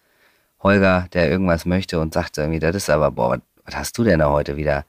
Holger, 0.62 1.08
der 1.12 1.30
irgendwas 1.30 1.66
möchte 1.66 2.00
und 2.00 2.14
sagt 2.14 2.38
irgendwie, 2.38 2.58
das 2.58 2.74
ist 2.76 2.90
aber, 2.90 3.10
boah, 3.10 3.40
was 3.64 3.76
hast 3.76 3.98
du 3.98 4.04
denn 4.04 4.18
da 4.20 4.30
heute 4.30 4.56
wieder? 4.56 4.84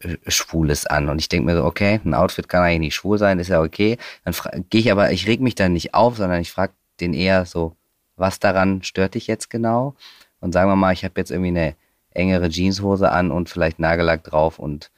Äh, 0.00 0.16
Schwules 0.26 0.86
an. 0.86 1.08
Und 1.08 1.18
ich 1.18 1.28
denke 1.28 1.46
mir 1.46 1.56
so, 1.56 1.64
okay, 1.64 2.00
ein 2.04 2.14
Outfit 2.14 2.48
kann 2.48 2.62
eigentlich 2.62 2.80
nicht 2.80 2.94
schwul 2.94 3.18
sein, 3.18 3.38
ist 3.38 3.48
ja 3.48 3.60
okay. 3.60 3.98
Dann 4.24 4.34
gehe 4.70 4.80
ich 4.80 4.92
aber, 4.92 5.12
ich 5.12 5.26
reg 5.26 5.40
mich 5.40 5.54
dann 5.54 5.72
nicht 5.72 5.94
auf, 5.94 6.16
sondern 6.16 6.40
ich 6.40 6.50
frage 6.50 6.72
den 7.00 7.14
eher 7.14 7.46
so, 7.46 7.76
was 8.16 8.40
daran 8.40 8.82
stört 8.82 9.14
dich 9.14 9.26
jetzt 9.26 9.48
genau? 9.50 9.94
Und 10.40 10.52
sagen 10.52 10.70
wir 10.70 10.76
mal, 10.76 10.92
ich 10.92 11.04
habe 11.04 11.14
jetzt 11.16 11.30
irgendwie 11.30 11.48
eine 11.48 11.76
engere 12.10 12.48
Jeanshose 12.48 13.10
an 13.10 13.30
und 13.30 13.48
vielleicht 13.48 13.78
Nagellack 13.78 14.24
drauf 14.24 14.58
und 14.58 14.90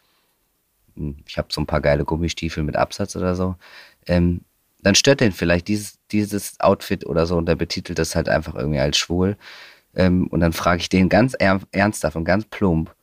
ich 1.26 1.38
habe 1.38 1.48
so 1.50 1.60
ein 1.60 1.66
paar 1.66 1.80
geile 1.80 2.04
Gummistiefel 2.04 2.62
mit 2.62 2.76
Absatz 2.76 3.16
oder 3.16 3.34
so. 3.34 3.56
Ähm, 4.06 4.42
dann 4.82 4.94
stört 4.94 5.20
den 5.20 5.32
vielleicht 5.32 5.68
dieses, 5.68 5.98
dieses 6.10 6.58
Outfit 6.60 7.06
oder 7.06 7.26
so 7.26 7.36
und 7.36 7.46
der 7.46 7.56
betitelt 7.56 7.98
das 7.98 8.16
halt 8.16 8.28
einfach 8.28 8.54
irgendwie 8.54 8.80
als 8.80 8.98
schwul. 8.98 9.36
Ähm, 9.94 10.26
und 10.28 10.40
dann 10.40 10.52
frage 10.52 10.80
ich 10.80 10.88
den 10.88 11.08
ganz 11.08 11.34
ernsthaft 11.34 12.16
und 12.16 12.24
ganz 12.24 12.44
plump, 12.46 12.94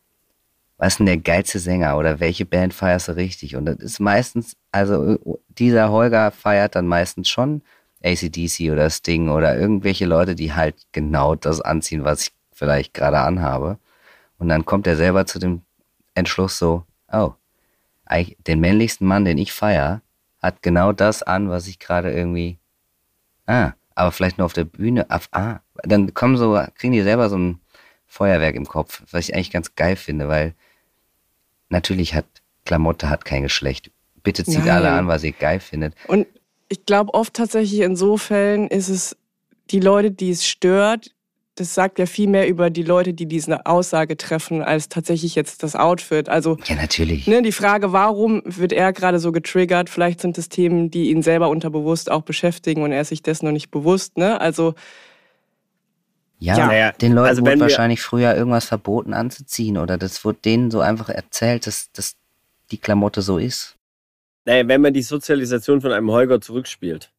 was 0.77 0.93
ist 0.93 0.99
denn 0.99 1.07
der 1.07 1.17
geilste 1.17 1.59
Sänger 1.59 1.97
oder 1.97 2.19
welche 2.19 2.45
Band 2.45 2.73
feierst 2.73 3.07
du 3.07 3.15
richtig? 3.15 3.55
Und 3.55 3.65
das 3.65 3.77
ist 3.77 3.99
meistens, 3.99 4.55
also 4.71 5.17
dieser 5.49 5.89
Holger 5.91 6.31
feiert 6.31 6.75
dann 6.75 6.87
meistens 6.87 7.29
schon 7.29 7.63
ACDC 8.03 8.71
oder 8.71 8.89
Sting 8.89 9.29
oder 9.29 9.57
irgendwelche 9.57 10.05
Leute, 10.05 10.35
die 10.35 10.53
halt 10.53 10.75
genau 10.91 11.35
das 11.35 11.61
anziehen, 11.61 12.03
was 12.03 12.23
ich 12.23 12.33
vielleicht 12.53 12.93
gerade 12.93 13.19
anhabe. 13.19 13.79
Und 14.37 14.49
dann 14.49 14.65
kommt 14.65 14.85
er 14.87 14.95
selber 14.95 15.25
zu 15.25 15.39
dem 15.39 15.63
Entschluss 16.13 16.59
so, 16.59 16.83
oh, 17.11 17.33
den 18.09 18.59
männlichsten 18.59 19.07
Mann, 19.07 19.25
den 19.25 19.37
ich 19.37 19.51
feier, 19.51 20.01
hat 20.41 20.61
genau 20.61 20.91
das 20.91 21.23
an, 21.23 21.49
was 21.49 21.67
ich 21.67 21.79
gerade 21.79 22.11
irgendwie, 22.11 22.57
ah, 23.45 23.73
aber 23.95 24.11
vielleicht 24.11 24.37
nur 24.37 24.45
auf 24.45 24.53
der 24.53 24.65
Bühne, 24.65 25.07
ah, 25.09 25.59
dann 25.83 26.13
kommen 26.13 26.37
so, 26.37 26.61
kriegen 26.75 26.93
die 26.93 27.01
selber 27.01 27.29
so 27.29 27.37
ein 27.37 27.59
Feuerwerk 28.05 28.55
im 28.55 28.67
Kopf, 28.67 29.03
was 29.11 29.27
ich 29.27 29.35
eigentlich 29.35 29.51
ganz 29.51 29.75
geil 29.75 29.95
finde, 29.95 30.27
weil 30.27 30.53
natürlich 31.69 32.13
hat 32.13 32.25
Klamotte 32.65 33.09
hat 33.09 33.25
kein 33.25 33.43
Geschlecht. 33.43 33.91
Bitte 34.23 34.43
zieht 34.43 34.59
Nein. 34.59 34.69
alle 34.69 34.91
an, 34.91 35.07
was 35.07 35.23
ihr 35.23 35.31
geil 35.31 35.59
findet. 35.59 35.95
Und 36.07 36.27
ich 36.69 36.85
glaube 36.85 37.13
oft 37.13 37.33
tatsächlich 37.33 37.79
in 37.81 37.95
so 37.95 38.17
Fällen 38.17 38.67
ist 38.67 38.89
es 38.89 39.17
die 39.69 39.79
Leute, 39.79 40.11
die 40.11 40.31
es 40.31 40.45
stört, 40.45 41.13
das 41.59 41.73
sagt 41.73 41.99
ja 41.99 42.05
viel 42.05 42.27
mehr 42.27 42.47
über 42.47 42.69
die 42.69 42.83
Leute, 42.83 43.13
die 43.13 43.25
diese 43.25 43.65
Aussage 43.65 44.15
treffen, 44.15 44.61
als 44.61 44.89
tatsächlich 44.89 45.35
jetzt 45.35 45.63
das 45.63 45.75
Outfit. 45.75 46.29
Also 46.29 46.57
ja, 46.65 46.75
natürlich. 46.75 47.27
Ne, 47.27 47.41
die 47.41 47.51
Frage, 47.51 47.91
warum 47.91 48.41
wird 48.45 48.71
er 48.71 48.93
gerade 48.93 49.19
so 49.19 49.31
getriggert? 49.31 49.89
Vielleicht 49.89 50.21
sind 50.21 50.37
es 50.37 50.49
Themen, 50.49 50.91
die 50.91 51.09
ihn 51.09 51.23
selber 51.23 51.49
unterbewusst 51.49 52.11
auch 52.11 52.21
beschäftigen 52.21 52.83
und 52.83 52.91
er 52.91 53.01
ist 53.01 53.09
sich 53.09 53.23
dessen 53.23 53.45
noch 53.45 53.51
nicht 53.51 53.71
bewusst. 53.71 54.17
Ne? 54.17 54.39
Also 54.39 54.75
ja, 56.39 56.71
ja. 56.71 56.91
den 56.91 57.13
Leuten 57.13 57.29
also 57.29 57.41
wurde 57.41 57.59
wahrscheinlich 57.59 58.01
früher 58.01 58.35
irgendwas 58.35 58.65
verboten 58.65 59.13
anzuziehen 59.13 59.77
oder 59.77 59.97
das 59.97 60.23
wurde 60.23 60.37
denen 60.45 60.69
so 60.69 60.81
einfach 60.81 61.09
erzählt, 61.09 61.65
dass, 61.65 61.91
dass 61.91 62.15
die 62.69 62.77
Klamotte 62.77 63.23
so 63.23 63.39
ist. 63.39 63.75
Naja, 64.45 64.67
wenn 64.67 64.81
man 64.81 64.93
die 64.93 65.01
Sozialisation 65.01 65.81
von 65.81 65.91
einem 65.91 66.11
Holger 66.11 66.39
zurückspielt, 66.39 67.11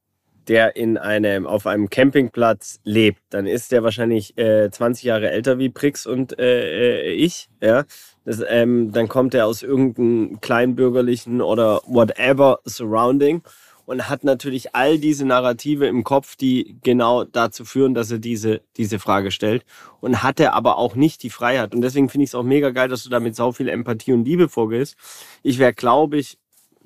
der 0.48 0.76
in 0.76 0.96
einem, 0.96 1.46
auf 1.46 1.66
einem 1.66 1.90
Campingplatz 1.90 2.80
lebt, 2.84 3.20
dann 3.30 3.46
ist 3.46 3.70
der 3.72 3.82
wahrscheinlich 3.82 4.36
äh, 4.38 4.70
20 4.70 5.04
Jahre 5.04 5.30
älter 5.30 5.58
wie 5.58 5.68
Prix 5.68 6.06
und 6.06 6.38
äh, 6.38 7.02
äh, 7.02 7.12
ich. 7.12 7.48
Ja? 7.60 7.84
Das, 8.24 8.42
ähm, 8.48 8.92
dann 8.92 9.08
kommt 9.08 9.34
er 9.34 9.46
aus 9.46 9.62
irgendeinem 9.62 10.40
kleinbürgerlichen 10.40 11.40
oder 11.40 11.82
whatever 11.86 12.60
Surrounding 12.64 13.42
und 13.88 14.10
hat 14.10 14.22
natürlich 14.22 14.74
all 14.74 14.98
diese 14.98 15.24
Narrative 15.24 15.86
im 15.86 16.04
Kopf, 16.04 16.36
die 16.36 16.76
genau 16.82 17.24
dazu 17.24 17.64
führen, 17.64 17.94
dass 17.94 18.10
er 18.10 18.18
diese, 18.18 18.60
diese 18.76 18.98
Frage 18.98 19.30
stellt. 19.30 19.64
Und 20.00 20.22
hatte 20.22 20.52
aber 20.52 20.76
auch 20.76 20.94
nicht 20.94 21.22
die 21.22 21.30
Freiheit. 21.30 21.74
Und 21.74 21.80
deswegen 21.80 22.10
finde 22.10 22.24
ich 22.24 22.30
es 22.30 22.34
auch 22.34 22.42
mega 22.42 22.68
geil, 22.68 22.88
dass 22.88 23.02
du 23.02 23.08
damit 23.08 23.34
so 23.34 23.50
viel 23.50 23.70
Empathie 23.70 24.12
und 24.12 24.26
Liebe 24.26 24.50
vorgehst. 24.50 24.96
Ich 25.42 25.58
wäre, 25.58 25.72
glaube 25.72 26.18
ich, 26.18 26.36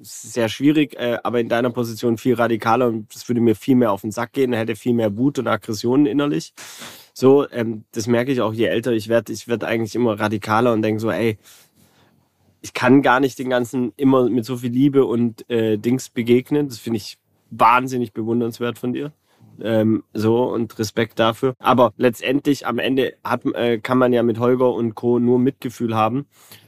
sehr 0.03 0.49
schwierig, 0.49 0.99
äh, 0.99 1.19
aber 1.23 1.41
in 1.41 1.49
deiner 1.49 1.71
Position 1.71 2.19
viel 2.19 2.35
radikaler 2.35 2.89
und 2.89 3.15
das 3.15 3.29
würde 3.29 3.41
mir 3.41 3.55
viel 3.55 3.77
mehr 3.77 3.93
auf 3.93 4.03
den 4.03 4.11
Sack 4.11 4.33
gehen, 4.33 4.53
hätte 4.53 4.77
viel 4.77 4.95
mehr 4.95 5.17
Wut 5.17 5.39
und 5.39 5.47
Aggressionen 5.47 6.07
innerlich. 6.07 6.53
So, 7.15 7.49
ähm, 7.51 7.85
das 7.93 8.07
merke 8.07 8.33
ich 8.33 8.41
auch, 8.41 8.53
je 8.53 8.67
älter 8.67 8.93
ich 8.93 9.09
werde, 9.09 9.33
ich 9.33 9.49
werde 9.49 9.67
eigentlich 9.67 9.95
immer 9.95 10.19
radikaler 10.19 10.73
und 10.73 10.83
denke 10.83 11.01
so, 11.01 11.11
ey, 11.11 11.39
ich 12.63 12.73
kann 12.73 13.03
gar 13.03 13.21
nicht 13.21 13.39
den 13.39 13.51
ganzen 13.51 13.93
immer 13.97 14.29
mit 14.29 14.45
so 14.45 14.57
viel 14.57 14.71
Liebe 14.71 15.05
und 15.05 15.49
äh, 15.51 15.77
Dings 15.79 16.09
begegnen. 16.09 16.69
Das 16.69 16.79
finde 16.79 16.99
ich 16.99 17.19
wahnsinnig 17.51 18.13
bewundernswert 18.13 18.79
von 18.79 18.93
dir. 18.93 19.13
Ähm, 19.61 20.05
so 20.15 20.45
und 20.45 20.79
Respekt 20.79 21.19
dafür. 21.19 21.55
Aber 21.59 21.93
letztendlich 21.97 22.67
am 22.67 22.79
Ende 22.79 23.15
hat, 23.23 23.45
äh, 23.47 23.79
kann 23.79 23.99
man 23.99 24.13
ja 24.13 24.23
mit 24.23 24.39
Holger 24.39 24.73
und 24.73 24.95
Co. 24.95 25.19
nur 25.19 25.39
Mitgefühl 25.39 25.95
haben, 25.95 26.27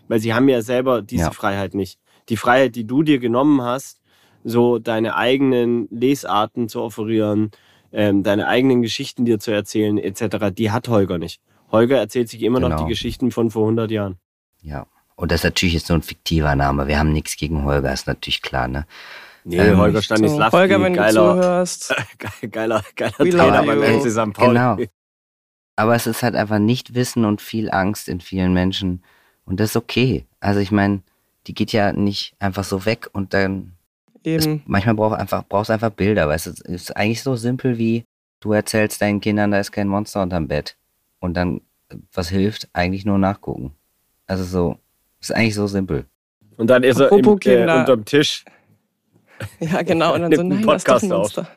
weil 0.09 0.19
sie 0.19 0.35
haben 0.35 0.49
ja 0.49 0.61
selber 0.61 1.01
diese 1.01 1.25
ja. 1.25 1.31
Freiheit 1.31 1.75
nicht. 1.75 1.99
Die 2.29 2.37
Freiheit, 2.37 2.75
die 2.77 2.87
du 2.87 3.03
dir 3.03 3.19
genommen 3.19 3.63
hast, 3.63 4.01
so 4.45 4.79
deine 4.79 5.17
eigenen 5.17 5.89
Lesarten 5.91 6.69
zu 6.69 6.81
offerieren, 6.83 7.51
ähm, 7.93 8.23
deine 8.23 8.49
eigenen 8.49 8.83
Geschichten 8.83 9.25
dir 9.25 9.39
zu 9.39 9.51
erzählen, 9.51 9.99
etc., 9.99 10.53
die 10.53 10.71
hat 10.71 10.89
Holger 10.89 11.19
nicht. 11.19 11.41
Holger 11.71 11.99
erzählt 11.99 12.29
sich 12.29 12.43
immer 12.43 12.61
genau. 12.61 12.77
noch 12.77 12.85
die 12.85 12.89
Geschichten 12.89 13.31
von 13.31 13.51
vor 13.51 13.63
100 13.63 13.91
Jahren. 13.91 14.17
Ja, 14.63 14.87
und 15.17 15.31
das 15.31 15.41
ist 15.41 15.45
natürlich 15.45 15.75
jetzt 15.75 15.87
so 15.87 15.95
ein 15.95 16.03
fiktiver 16.03 16.55
Name. 16.57 16.87
Wir 16.87 16.99
haben 16.99 17.13
nichts 17.13 17.37
gegen 17.37 17.65
Holger, 17.65 17.93
ist 17.93 18.07
natürlich 18.07 18.43
klar, 18.43 18.69
ne? 18.69 18.87
Nee, 19.45 19.59
ähm, 19.59 19.79
Holger 19.79 20.01
Stanislavski, 20.01 20.57
so, 20.57 20.59
Holger, 20.59 20.83
wenn 20.83 20.95
geiler, 20.95 21.35
du 21.35 21.41
zuhörst. 21.41 21.95
geiler, 22.51 22.83
geiler 22.97 23.13
Trainer 23.13 23.63
beim 23.63 23.83
FC 23.83 24.11
St. 24.11 24.33
Pauli. 24.33 24.55
Genau. 24.55 24.77
Aber 25.77 25.95
es 25.95 26.07
ist 26.07 26.23
halt 26.23 26.35
einfach 26.35 26.59
nicht 26.59 26.95
Wissen 26.95 27.25
und 27.25 27.43
viel 27.43 27.71
Angst 27.71 28.09
in 28.09 28.21
vielen 28.21 28.55
Menschen. 28.55 29.03
Und 29.45 29.61
das 29.61 29.71
ist 29.71 29.77
okay. 29.77 30.25
Also 30.41 30.61
ich 30.61 30.71
meine, 30.71 31.03
die 31.47 31.55
geht 31.55 31.73
ja 31.73 31.93
nicht 31.93 32.35
einfach 32.39 32.65
so 32.65 32.87
weg 32.87 33.09
und 33.13 33.35
dann. 33.35 33.73
Eben. 34.23 34.57
Es, 34.57 34.61
manchmal 34.67 34.95
brauchst 34.95 35.17
du 35.17 35.21
einfach, 35.21 35.45
brauchst 35.47 35.71
einfach 35.71 35.91
Bilder, 35.91 36.29
weißt 36.29 36.47
du, 36.47 36.51
es 36.51 36.61
ist 36.61 36.97
eigentlich 36.97 37.23
so 37.23 37.37
simpel 37.37 37.77
wie, 37.77 38.05
du 38.41 38.53
erzählst 38.53 39.03
deinen 39.03 39.21
Kindern, 39.21 39.51
da 39.51 39.59
ist 39.59 39.73
kein 39.73 39.89
Monster 39.89 40.23
unterm 40.23 40.49
Bett. 40.49 40.77
Und 41.21 41.35
dann, 41.35 41.61
was 42.13 42.29
hilft? 42.29 42.69
Eigentlich 42.73 43.05
nur 43.05 43.19
nachgucken. 43.19 43.75
Also 44.27 44.45
so, 44.45 44.79
ist 45.21 45.35
eigentlich 45.35 45.55
so 45.55 45.67
simpel. 45.67 46.07
Und 46.57 46.69
dann 46.69 46.83
ist 46.85 47.01
Apropos 47.01 47.39
er 47.45 47.65
im, 47.65 47.69
äh, 47.69 47.81
unterm 47.81 48.05
Tisch. 48.05 48.45
Ja, 49.59 49.83
genau. 49.83 50.15
Und 50.15 50.23
dann 50.23 50.33
so, 50.33 50.43
nein, 50.45 50.63
Podcast 50.63 50.89
das 50.89 51.03
ist 51.03 51.09
Monster. 51.09 51.49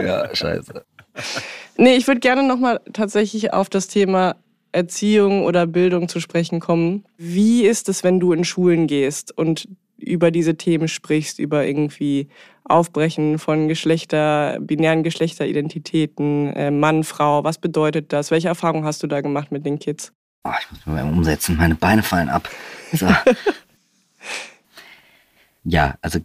ja, 0.00 0.34
scheiße. 0.34 0.84
Nee, 1.76 1.96
ich 1.96 2.06
würde 2.06 2.20
gerne 2.20 2.46
nochmal 2.46 2.80
tatsächlich 2.92 3.52
auf 3.52 3.68
das 3.68 3.88
Thema 3.88 4.36
Erziehung 4.74 5.44
oder 5.44 5.66
Bildung 5.66 6.08
zu 6.08 6.20
sprechen 6.20 6.60
kommen. 6.60 7.04
Wie 7.16 7.64
ist 7.64 7.88
es, 7.88 8.02
wenn 8.02 8.20
du 8.20 8.32
in 8.32 8.44
Schulen 8.44 8.86
gehst 8.86 9.36
und 9.36 9.68
über 9.96 10.30
diese 10.30 10.56
Themen 10.56 10.88
sprichst, 10.88 11.38
über 11.38 11.64
irgendwie 11.64 12.28
Aufbrechen 12.64 13.38
von 13.38 13.68
Geschlechter, 13.68 14.58
binären 14.60 15.02
Geschlechteridentitäten, 15.02 16.52
äh, 16.54 16.70
Mann, 16.70 17.04
Frau, 17.04 17.44
was 17.44 17.58
bedeutet 17.58 18.12
das? 18.12 18.30
Welche 18.30 18.48
Erfahrungen 18.48 18.84
hast 18.84 19.02
du 19.02 19.06
da 19.06 19.20
gemacht 19.20 19.52
mit 19.52 19.64
den 19.64 19.78
Kids? 19.78 20.12
Oh, 20.44 20.50
ich 20.60 20.70
muss 20.70 20.86
mal 20.86 21.04
umsetzen, 21.04 21.56
meine 21.56 21.74
Beine 21.74 22.02
fallen 22.02 22.28
ab. 22.28 22.48
So. 22.92 23.06
ja, 25.64 25.94
also 26.02 26.18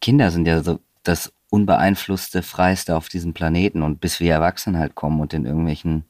Kinder 0.00 0.30
sind 0.30 0.46
ja 0.46 0.62
so 0.62 0.78
das 1.02 1.32
unbeeinflusste, 1.50 2.42
freiste 2.42 2.96
auf 2.96 3.08
diesem 3.08 3.34
Planeten 3.34 3.82
und 3.82 4.00
bis 4.00 4.20
wir 4.20 4.32
Erwachsenen 4.32 4.80
halt 4.80 4.94
kommen 4.94 5.20
und 5.20 5.34
in 5.34 5.46
irgendwelchen 5.46 6.04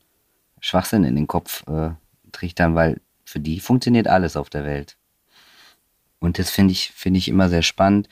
Schwachsinn 0.60 1.04
in 1.04 1.16
den 1.16 1.26
Kopf 1.26 1.66
äh, 1.68 1.90
trichtern, 2.32 2.74
weil 2.74 3.00
für 3.24 3.40
die 3.40 3.60
funktioniert 3.60 4.08
alles 4.08 4.36
auf 4.36 4.50
der 4.50 4.64
Welt. 4.64 4.96
Und 6.18 6.38
das 6.38 6.50
finde 6.50 6.72
ich, 6.72 6.90
finde 6.90 7.18
ich 7.18 7.28
immer 7.28 7.48
sehr 7.48 7.62
spannend. 7.62 8.08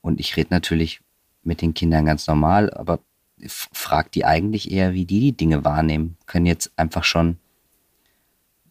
Und 0.00 0.20
ich 0.20 0.36
rede 0.36 0.48
natürlich 0.50 1.00
mit 1.42 1.62
den 1.62 1.74
Kindern 1.74 2.06
ganz 2.06 2.26
normal, 2.26 2.72
aber 2.72 3.00
fragt 3.48 4.14
die 4.14 4.24
eigentlich 4.24 4.70
eher, 4.70 4.94
wie 4.94 5.04
die 5.04 5.20
die 5.20 5.36
Dinge 5.36 5.64
wahrnehmen. 5.64 6.16
Können 6.26 6.46
jetzt 6.46 6.72
einfach 6.76 7.04
schon, 7.04 7.38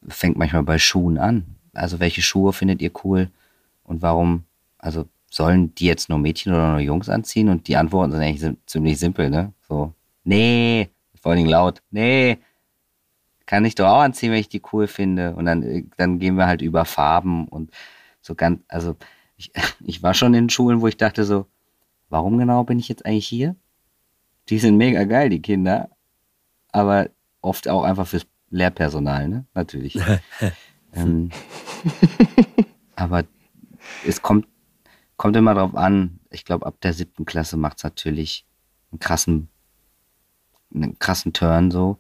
fängt 0.08 0.38
manchmal 0.38 0.64
bei 0.64 0.80
Schuhen 0.80 1.18
an. 1.18 1.56
Also 1.74 2.00
welche 2.00 2.22
Schuhe 2.22 2.54
findet 2.54 2.82
ihr 2.82 2.92
cool 3.04 3.30
und 3.84 4.02
warum, 4.02 4.46
also 4.78 5.08
sollen 5.30 5.76
die 5.76 5.86
jetzt 5.86 6.10
nur 6.10 6.18
Mädchen 6.20 6.54
oder 6.54 6.72
nur 6.72 6.80
Jungs 6.80 7.10
anziehen? 7.10 7.50
Und 7.50 7.68
die 7.68 7.76
Antworten 7.76 8.14
sind 8.14 8.22
eigentlich 8.22 8.58
ziemlich 8.66 8.98
simpel, 8.98 9.30
ne? 9.30 9.52
So, 9.68 9.94
nee, 10.24 10.90
vor 11.22 11.34
allem 11.34 11.46
laut, 11.46 11.82
nee, 11.92 12.38
kann 13.46 13.66
ich 13.66 13.76
doch 13.76 13.88
auch 13.88 14.02
anziehen, 14.02 14.32
wenn 14.32 14.40
ich 14.40 14.50
die 14.50 14.62
cool 14.74 14.88
finde. 14.88 15.36
Und 15.36 15.46
dann, 15.46 15.92
dann 15.98 16.20
gehen 16.20 16.36
wir 16.36 16.48
halt 16.48 16.62
über 16.62 16.86
Farben 16.86 17.48
und 17.48 17.72
so 18.22 18.36
ganz, 18.36 18.62
also 18.68 18.96
ich, 19.38 19.52
ich 19.86 20.04
war 20.04 20.14
schon 20.14 20.34
in 20.34 20.50
Schulen, 20.50 20.82
wo 20.82 20.88
ich 20.88 20.98
dachte 20.98 21.24
so, 21.24 21.46
warum 22.10 22.38
genau 22.38 22.64
bin 22.64 22.80
ich 22.80 22.90
jetzt 22.90 23.06
eigentlich 23.06 23.28
hier? 23.28 23.56
Die 24.50 24.60
sind 24.60 24.78
mega 24.78 25.04
geil, 25.06 25.30
die 25.30 25.42
Kinder, 25.42 25.90
aber 26.72 27.10
oft 27.42 27.68
auch 27.68 27.84
einfach 27.84 28.08
fürs 28.08 28.28
Lehrpersonal, 28.50 29.28
ne? 29.28 29.46
Natürlich. 29.54 29.98
ähm, 30.94 31.32
aber 32.96 33.24
es 34.06 34.22
kommt, 34.22 34.48
kommt 35.18 35.36
immer 35.36 35.56
drauf 35.56 35.76
an. 35.76 36.20
Ich 36.30 36.46
glaube, 36.46 36.66
ab 36.66 36.80
der 36.82 36.94
siebten 36.94 37.26
Klasse 37.26 37.58
macht 37.58 37.78
es 37.78 37.84
natürlich 37.84 38.46
einen 38.92 39.00
krassen, 39.00 39.50
einen 40.74 41.00
krassen 41.00 41.34
Turn 41.34 41.72
so. 41.72 41.98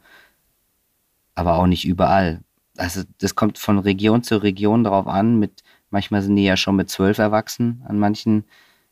Aber 1.35 1.57
auch 1.57 1.67
nicht 1.67 1.85
überall. 1.85 2.41
Also 2.77 3.03
das 3.19 3.35
kommt 3.35 3.57
von 3.57 3.79
Region 3.79 4.23
zu 4.23 4.37
Region 4.37 4.83
darauf 4.83 5.07
an. 5.07 5.37
Mit, 5.39 5.63
manchmal 5.89 6.21
sind 6.21 6.35
die 6.35 6.43
ja 6.43 6.57
schon 6.57 6.75
mit 6.75 6.89
zwölf 6.89 7.17
erwachsen 7.17 7.83
an 7.87 7.99
manchen, 7.99 8.45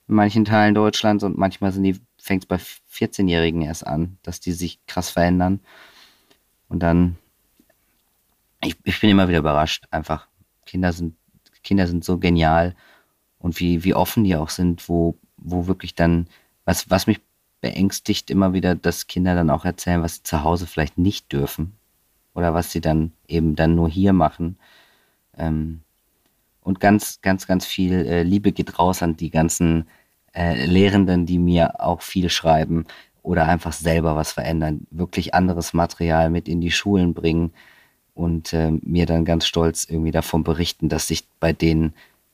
in 0.07 0.15
manchen 0.15 0.45
Teilen 0.45 0.75
Deutschlands 0.75 1.23
und 1.23 1.37
manchmal 1.37 1.71
sind 1.71 1.83
die, 1.83 1.99
fängt 2.17 2.43
es 2.43 2.47
bei 2.47 2.57
14-Jährigen 2.57 3.61
erst 3.61 3.87
an, 3.87 4.17
dass 4.23 4.39
die 4.39 4.51
sich 4.51 4.79
krass 4.87 5.09
verändern. 5.09 5.61
Und 6.67 6.79
dann, 6.79 7.17
ich, 8.63 8.75
ich 8.83 8.99
bin 8.99 9.09
immer 9.09 9.27
wieder 9.27 9.39
überrascht, 9.39 9.85
einfach. 9.91 10.27
Kinder 10.65 10.93
sind, 10.93 11.15
Kinder 11.63 11.87
sind 11.87 12.03
so 12.03 12.17
genial 12.17 12.75
und 13.39 13.59
wie, 13.59 13.83
wie 13.83 13.93
offen 13.93 14.23
die 14.23 14.35
auch 14.35 14.49
sind, 14.49 14.87
wo, 14.89 15.17
wo 15.37 15.67
wirklich 15.67 15.95
dann, 15.95 16.27
was, 16.65 16.89
was 16.89 17.07
mich 17.07 17.19
beängstigt 17.61 18.29
immer 18.29 18.53
wieder, 18.53 18.75
dass 18.75 19.07
Kinder 19.07 19.35
dann 19.35 19.49
auch 19.49 19.65
erzählen, 19.65 20.01
was 20.01 20.15
sie 20.15 20.23
zu 20.23 20.43
Hause 20.43 20.67
vielleicht 20.67 20.97
nicht 20.97 21.31
dürfen 21.31 21.77
oder 22.33 22.53
was 22.53 22.71
sie 22.71 22.81
dann 22.81 23.11
eben 23.27 23.55
dann 23.55 23.75
nur 23.75 23.89
hier 23.89 24.13
machen. 24.13 24.57
Ähm, 25.37 25.81
und 26.61 26.79
ganz, 26.79 27.21
ganz, 27.21 27.47
ganz 27.47 27.65
viel 27.65 28.05
äh, 28.05 28.23
Liebe 28.23 28.51
geht 28.51 28.79
raus 28.79 29.03
an 29.03 29.17
die 29.17 29.29
ganzen 29.29 29.87
äh, 30.33 30.65
Lehrenden, 30.65 31.25
die 31.25 31.39
mir 31.39 31.81
auch 31.81 32.01
viel 32.01 32.29
schreiben 32.29 32.85
oder 33.21 33.45
einfach 33.47 33.73
selber 33.73 34.15
was 34.15 34.31
verändern, 34.31 34.87
wirklich 34.91 35.33
anderes 35.33 35.73
Material 35.73 36.29
mit 36.29 36.47
in 36.47 36.61
die 36.61 36.71
Schulen 36.71 37.13
bringen 37.13 37.53
und 38.13 38.53
äh, 38.53 38.71
mir 38.81 39.05
dann 39.05 39.25
ganz 39.25 39.45
stolz 39.45 39.85
irgendwie 39.85 40.11
davon 40.11 40.43
berichten, 40.43 40.89
dass 40.89 41.07
sich 41.07 41.27
bei 41.39 41.53
denen 41.53 41.93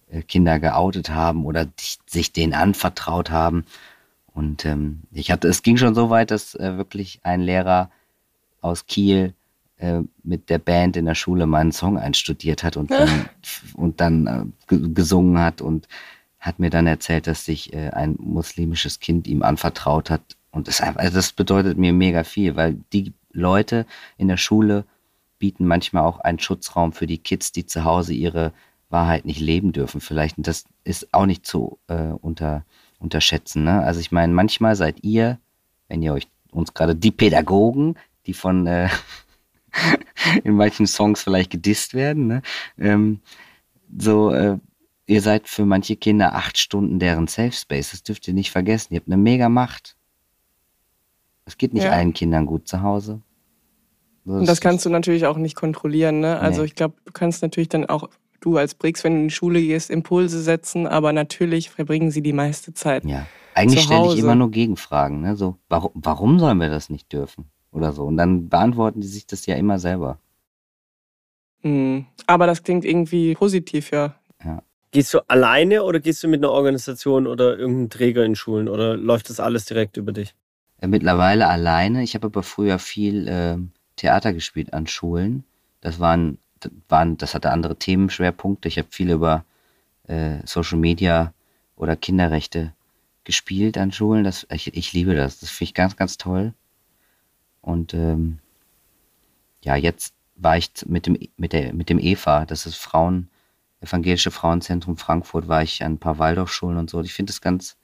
äh, 0.10 0.22
Kinder 0.22 0.60
geoutet 0.60 1.10
haben 1.10 1.46
oder 1.46 1.68
sich 2.06 2.34
denen 2.34 2.54
anvertraut 2.54 3.32
haben. 3.32 3.66
Und 4.34 4.66
ähm, 4.66 5.02
ich 5.12 5.32
hatte, 5.32 5.48
es 5.48 5.62
ging 5.64 5.78
schon 5.78 5.96
so 5.96 6.10
weit, 6.10 6.32
dass 6.32 6.56
äh, 6.56 6.78
wirklich 6.78 7.20
ein 7.24 7.42
Lehrer 7.42 7.92
aus 8.62 8.86
Kiel 8.88 9.34
äh, 9.80 10.02
mit 10.24 10.50
der 10.50 10.60
Band 10.60 10.98
in 10.98 11.06
der 11.06 11.16
Schule 11.16 11.46
meinen 11.48 11.72
Song 11.72 11.98
einstudiert 11.98 12.64
hat 12.64 12.78
und 12.78 12.92
dann, 12.92 13.30
und 13.74 14.02
dann 14.02 14.54
äh, 14.70 14.78
gesungen 14.94 15.40
hat 15.40 15.62
und 15.62 15.88
hat 16.40 16.60
mir 16.60 16.70
dann 16.70 16.88
erzählt, 16.88 17.28
dass 17.28 17.46
sich 17.46 17.74
äh, 17.74 17.90
ein 17.90 18.16
muslimisches 18.20 19.00
Kind 19.00 19.28
ihm 19.28 19.42
anvertraut 19.42 20.10
hat. 20.10 20.22
Und 20.52 20.68
das, 20.68 20.82
also 20.82 21.16
das 21.16 21.32
bedeutet 21.32 21.78
mir 21.78 21.94
mega 21.94 22.24
viel, 22.24 22.56
weil 22.56 22.78
die 22.94 23.14
Leute 23.32 23.86
in 24.18 24.28
der 24.28 24.38
Schule 24.38 24.86
bieten 25.38 25.66
manchmal 25.66 26.04
auch 26.04 26.20
einen 26.20 26.40
Schutzraum 26.40 26.92
für 26.92 27.08
die 27.08 27.18
Kids, 27.18 27.52
die 27.52 27.66
zu 27.66 27.84
Hause 27.84 28.14
ihre 28.14 28.52
Wahrheit 28.90 29.26
nicht 29.26 29.40
leben 29.40 29.72
dürfen 29.72 30.02
vielleicht. 30.02 30.38
Und 30.38 30.48
das 30.48 30.66
ist 30.84 31.14
auch 31.14 31.26
nicht 31.26 31.46
zu 31.46 31.80
äh, 31.88 32.12
unter, 32.22 32.66
unterschätzen. 33.00 33.64
Ne? 33.64 33.82
Also 33.82 34.00
ich 34.00 34.12
meine, 34.12 34.34
manchmal 34.34 34.76
seid 34.76 35.04
ihr, 35.04 35.40
wenn 35.88 36.02
ihr 36.02 36.14
euch 36.14 36.28
uns 36.52 36.74
gerade 36.74 36.96
die 36.96 37.12
Pädagogen, 37.12 37.96
die 38.26 38.34
von 38.34 38.66
äh, 38.68 38.90
in 40.44 40.56
manchen 40.56 40.88
Songs 40.88 41.24
vielleicht 41.24 41.52
gedisst 41.52 41.94
werden, 41.94 42.28
ne? 42.28 42.42
ähm, 42.78 43.22
so 43.98 44.32
äh, 44.32 44.58
ihr 45.10 45.22
seid 45.22 45.48
für 45.48 45.66
manche 45.66 45.96
Kinder 45.96 46.36
acht 46.36 46.58
Stunden 46.58 47.00
deren 47.00 47.28
Safe 47.28 47.52
Space. 47.52 47.92
Das 47.92 48.04
dürft 48.04 48.28
ihr 48.28 48.34
nicht 48.34 48.52
vergessen. 48.52 48.94
Ihr 48.94 49.00
habt 49.00 49.08
eine 49.08 49.18
mega 49.18 49.50
Macht. 49.50 49.96
Es 51.46 51.58
geht 51.58 51.74
nicht 51.74 51.86
ja. 51.86 51.92
allen 51.92 52.14
Kindern 52.14 52.46
gut 52.46 52.68
zu 52.68 52.84
Hause. 52.84 53.22
Das 54.26 54.36
und 54.36 54.48
das 54.48 54.62
kannst 54.62 54.86
du 54.86 54.90
natürlich 54.90 55.26
auch 55.26 55.38
nicht 55.38 55.56
kontrollieren. 55.56 56.20
Ne? 56.20 56.40
Also 56.40 56.62
nee. 56.62 56.68
ich 56.68 56.76
glaube, 56.76 56.96
du 57.06 57.12
kannst 57.12 57.42
natürlich 57.42 57.70
dann 57.70 57.88
auch 57.88 58.08
du 58.40 58.58
als 58.58 58.76
Brix, 58.76 59.04
wenn 59.04 59.16
du 59.16 59.22
in 59.22 59.28
die 59.30 59.34
Schule 59.34 59.60
gehst, 59.60 59.90
Impulse 59.90 60.42
setzen, 60.42 60.86
aber 60.86 61.12
natürlich 61.12 61.72
verbringen 61.72 62.12
sie 62.12 62.22
die 62.22 62.34
meiste 62.34 62.74
Zeit. 62.74 63.04
Ja. 63.04 63.26
Eigentlich 63.56 63.84
stelle 63.84 64.14
ich 64.14 64.20
immer 64.20 64.36
nur 64.36 64.52
Gegenfragen, 64.52 65.22
ne? 65.22 65.36
So, 65.36 65.58
warum, 65.68 65.92
warum 65.96 66.40
sollen 66.40 66.60
wir 66.60 66.70
das 66.70 66.90
nicht 66.90 67.12
dürfen? 67.12 67.50
Oder 67.72 67.92
so. 67.92 68.06
Und 68.06 68.18
dann 68.18 68.50
beantworten 68.50 69.02
die 69.02 69.08
sich 69.08 69.28
das 69.28 69.46
ja 69.46 69.56
immer 69.56 69.80
selber. 69.80 70.20
Mhm. 71.62 72.06
Aber 72.28 72.48
das 72.48 72.64
klingt 72.64 72.86
irgendwie 72.86 73.36
positiv, 73.36 73.92
ja. 73.92 74.16
ja. 74.44 74.64
Gehst 74.92 75.14
du 75.14 75.20
alleine 75.28 75.84
oder 75.84 76.00
gehst 76.00 76.24
du 76.24 76.28
mit 76.28 76.44
einer 76.44 76.52
Organisation 76.52 77.28
oder 77.28 77.58
irgendeinem 77.58 77.90
Träger 77.90 78.26
in 78.26 78.36
Schulen 78.36 78.68
oder 78.68 78.98
läuft 78.98 79.30
das 79.30 79.40
alles 79.40 79.66
direkt 79.66 79.98
über 79.98 80.12
dich? 80.12 80.34
Äh, 80.82 80.88
mittlerweile 80.88 81.48
alleine. 81.48 82.04
Ich 82.04 82.16
habe 82.16 82.28
aber 82.28 82.44
früher 82.44 82.80
viel 82.80 83.28
äh, 83.28 83.58
Theater 83.98 84.34
gespielt 84.34 84.74
an 84.74 84.88
Schulen. 84.88 85.44
Das 85.82 86.00
waren 86.00 86.40
waren, 86.88 87.18
das 87.18 87.34
hatte 87.34 87.52
andere 87.52 87.78
Themenschwerpunkte. 87.78 88.68
Ich 88.68 88.78
habe 88.78 88.90
viel 88.92 89.12
über 89.12 89.46
äh, 90.08 90.38
Social 90.46 90.78
Media 90.78 91.34
oder 91.76 91.96
Kinderrechte 91.96 92.74
gespielt 93.24 93.78
an 93.78 93.92
Schulen. 93.92 94.24
Das, 94.24 94.48
ich, 94.52 94.76
ich 94.76 94.94
liebe 94.94 95.16
das. 95.16 95.40
Das 95.40 95.50
finde 95.50 95.70
ich 95.70 95.74
ganz, 95.74 95.96
ganz 95.96 96.18
toll. 96.18 96.54
Und 97.62 97.94
ähm, 97.94 98.40
ja, 99.64 99.76
jetzt 99.76 100.14
war 100.36 100.58
ich 100.58 100.72
mit 100.86 101.06
dem, 101.06 101.18
mit 101.38 101.54
der, 101.54 101.74
mit 101.74 101.90
dem 101.90 102.00
EVA, 102.00 102.46
das 102.46 102.66
ist 102.66 102.78
Frauen, 102.78 103.30
Evangelische 103.82 104.32
Frauenzentrum 104.32 104.98
Frankfurt, 104.98 105.48
war 105.48 105.64
ich 105.64 105.84
an 105.84 105.94
ein 105.94 105.98
paar 106.00 106.20
Waldorfschulen 106.20 106.78
und 106.78 106.90
so. 106.90 107.02
Ich 107.02 107.14
finde 107.14 107.32
es 107.32 107.40
ganz, 107.40 107.78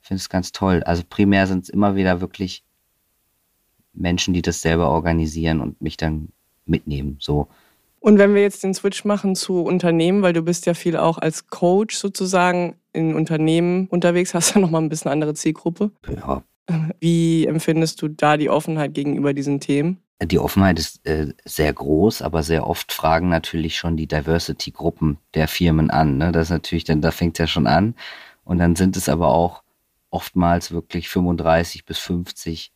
finde 0.00 0.20
es 0.20 0.28
ganz 0.28 0.52
toll. 0.52 0.82
Also 0.82 1.02
primär 1.08 1.46
sind 1.46 1.64
es 1.64 1.70
immer 1.70 1.96
wieder 1.96 2.20
wirklich 2.20 2.62
Menschen, 3.94 4.34
die 4.34 4.42
das 4.42 4.60
selber 4.60 4.90
organisieren 4.90 5.60
und 5.60 5.80
mich 5.80 5.96
dann 5.96 6.28
mitnehmen. 6.66 7.16
So. 7.20 7.48
Und 8.00 8.18
wenn 8.18 8.34
wir 8.34 8.42
jetzt 8.42 8.62
den 8.62 8.74
Switch 8.74 9.04
machen 9.04 9.34
zu 9.34 9.62
Unternehmen, 9.62 10.20
weil 10.20 10.34
du 10.34 10.42
bist 10.42 10.66
ja 10.66 10.74
viel 10.74 10.96
auch 10.96 11.16
als 11.16 11.48
Coach 11.48 11.96
sozusagen 11.96 12.76
in 12.92 13.14
Unternehmen 13.14 13.88
unterwegs, 13.88 14.34
hast 14.34 14.50
du 14.50 14.54
ja 14.56 14.60
nochmal 14.60 14.82
ein 14.82 14.90
bisschen 14.90 15.10
andere 15.10 15.32
Zielgruppe. 15.32 15.90
Ja. 16.06 16.42
Wie 17.00 17.46
empfindest 17.46 18.00
du 18.02 18.08
da 18.08 18.36
die 18.36 18.50
Offenheit 18.50 18.94
gegenüber 18.94 19.34
diesen 19.34 19.60
Themen? 19.60 19.98
Die 20.22 20.38
Offenheit 20.38 20.78
ist 20.78 21.06
äh, 21.06 21.32
sehr 21.44 21.72
groß, 21.72 22.20
aber 22.20 22.42
sehr 22.42 22.66
oft 22.66 22.92
fragen 22.92 23.30
natürlich 23.30 23.76
schon 23.76 23.96
die 23.96 24.06
Diversity-Gruppen 24.06 25.18
der 25.34 25.48
Firmen 25.48 25.90
an. 25.90 26.18
Ne? 26.18 26.30
Das 26.30 26.48
ist 26.48 26.50
natürlich, 26.50 26.84
dann 26.84 27.00
da 27.00 27.10
fängt 27.10 27.36
es 27.36 27.38
ja 27.38 27.46
schon 27.46 27.66
an. 27.66 27.94
Und 28.44 28.58
dann 28.58 28.76
sind 28.76 28.96
es 28.96 29.08
aber 29.08 29.28
auch 29.28 29.62
oftmals 30.10 30.72
wirklich 30.72 31.08
35 31.08 31.86
bis 31.86 31.98
50, 31.98 32.72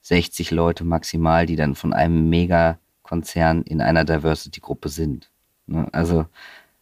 60 0.00 0.50
Leute 0.50 0.84
maximal, 0.84 1.44
die 1.44 1.56
dann 1.56 1.74
von 1.74 1.92
einem 1.92 2.30
mega 2.30 2.78
Konzern 3.02 3.62
in 3.62 3.82
einer 3.82 4.04
Diversity-Gruppe 4.04 4.88
sind. 4.88 5.30
Ne? 5.66 5.88
Also, 5.92 6.26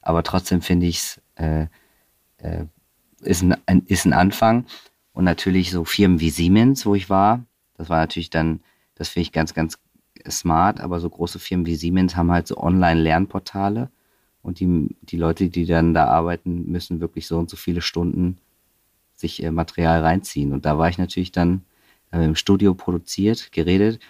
aber 0.00 0.22
trotzdem 0.22 0.62
finde 0.62 0.86
ich 0.86 0.98
es 0.98 1.20
äh, 1.34 1.66
äh, 2.38 2.66
ist, 3.20 3.42
ein, 3.42 3.56
ein, 3.66 3.82
ist 3.86 4.04
ein 4.04 4.12
Anfang. 4.12 4.66
Und 5.16 5.24
natürlich 5.24 5.70
so 5.70 5.86
Firmen 5.86 6.20
wie 6.20 6.28
Siemens, 6.28 6.84
wo 6.84 6.94
ich 6.94 7.08
war, 7.08 7.42
das 7.78 7.88
war 7.88 8.00
natürlich 8.00 8.28
dann, 8.28 8.60
das 8.96 9.08
finde 9.08 9.22
ich 9.22 9.32
ganz, 9.32 9.54
ganz 9.54 9.78
smart, 10.28 10.78
aber 10.78 11.00
so 11.00 11.08
große 11.08 11.38
Firmen 11.38 11.64
wie 11.64 11.76
Siemens 11.76 12.16
haben 12.16 12.30
halt 12.30 12.46
so 12.46 12.58
Online-Lernportale. 12.58 13.88
Und 14.42 14.60
die, 14.60 14.94
die 15.00 15.16
Leute, 15.16 15.48
die 15.48 15.64
dann 15.64 15.94
da 15.94 16.04
arbeiten, 16.08 16.70
müssen 16.70 17.00
wirklich 17.00 17.26
so 17.26 17.38
und 17.38 17.48
so 17.48 17.56
viele 17.56 17.80
Stunden 17.80 18.36
sich 19.14 19.42
äh, 19.42 19.50
Material 19.50 20.02
reinziehen. 20.02 20.52
Und 20.52 20.66
da 20.66 20.76
war 20.76 20.90
ich 20.90 20.98
natürlich 20.98 21.32
dann 21.32 21.64
äh, 22.12 22.22
im 22.22 22.34
Studio 22.34 22.74
produziert, 22.74 23.52
geredet. 23.52 24.00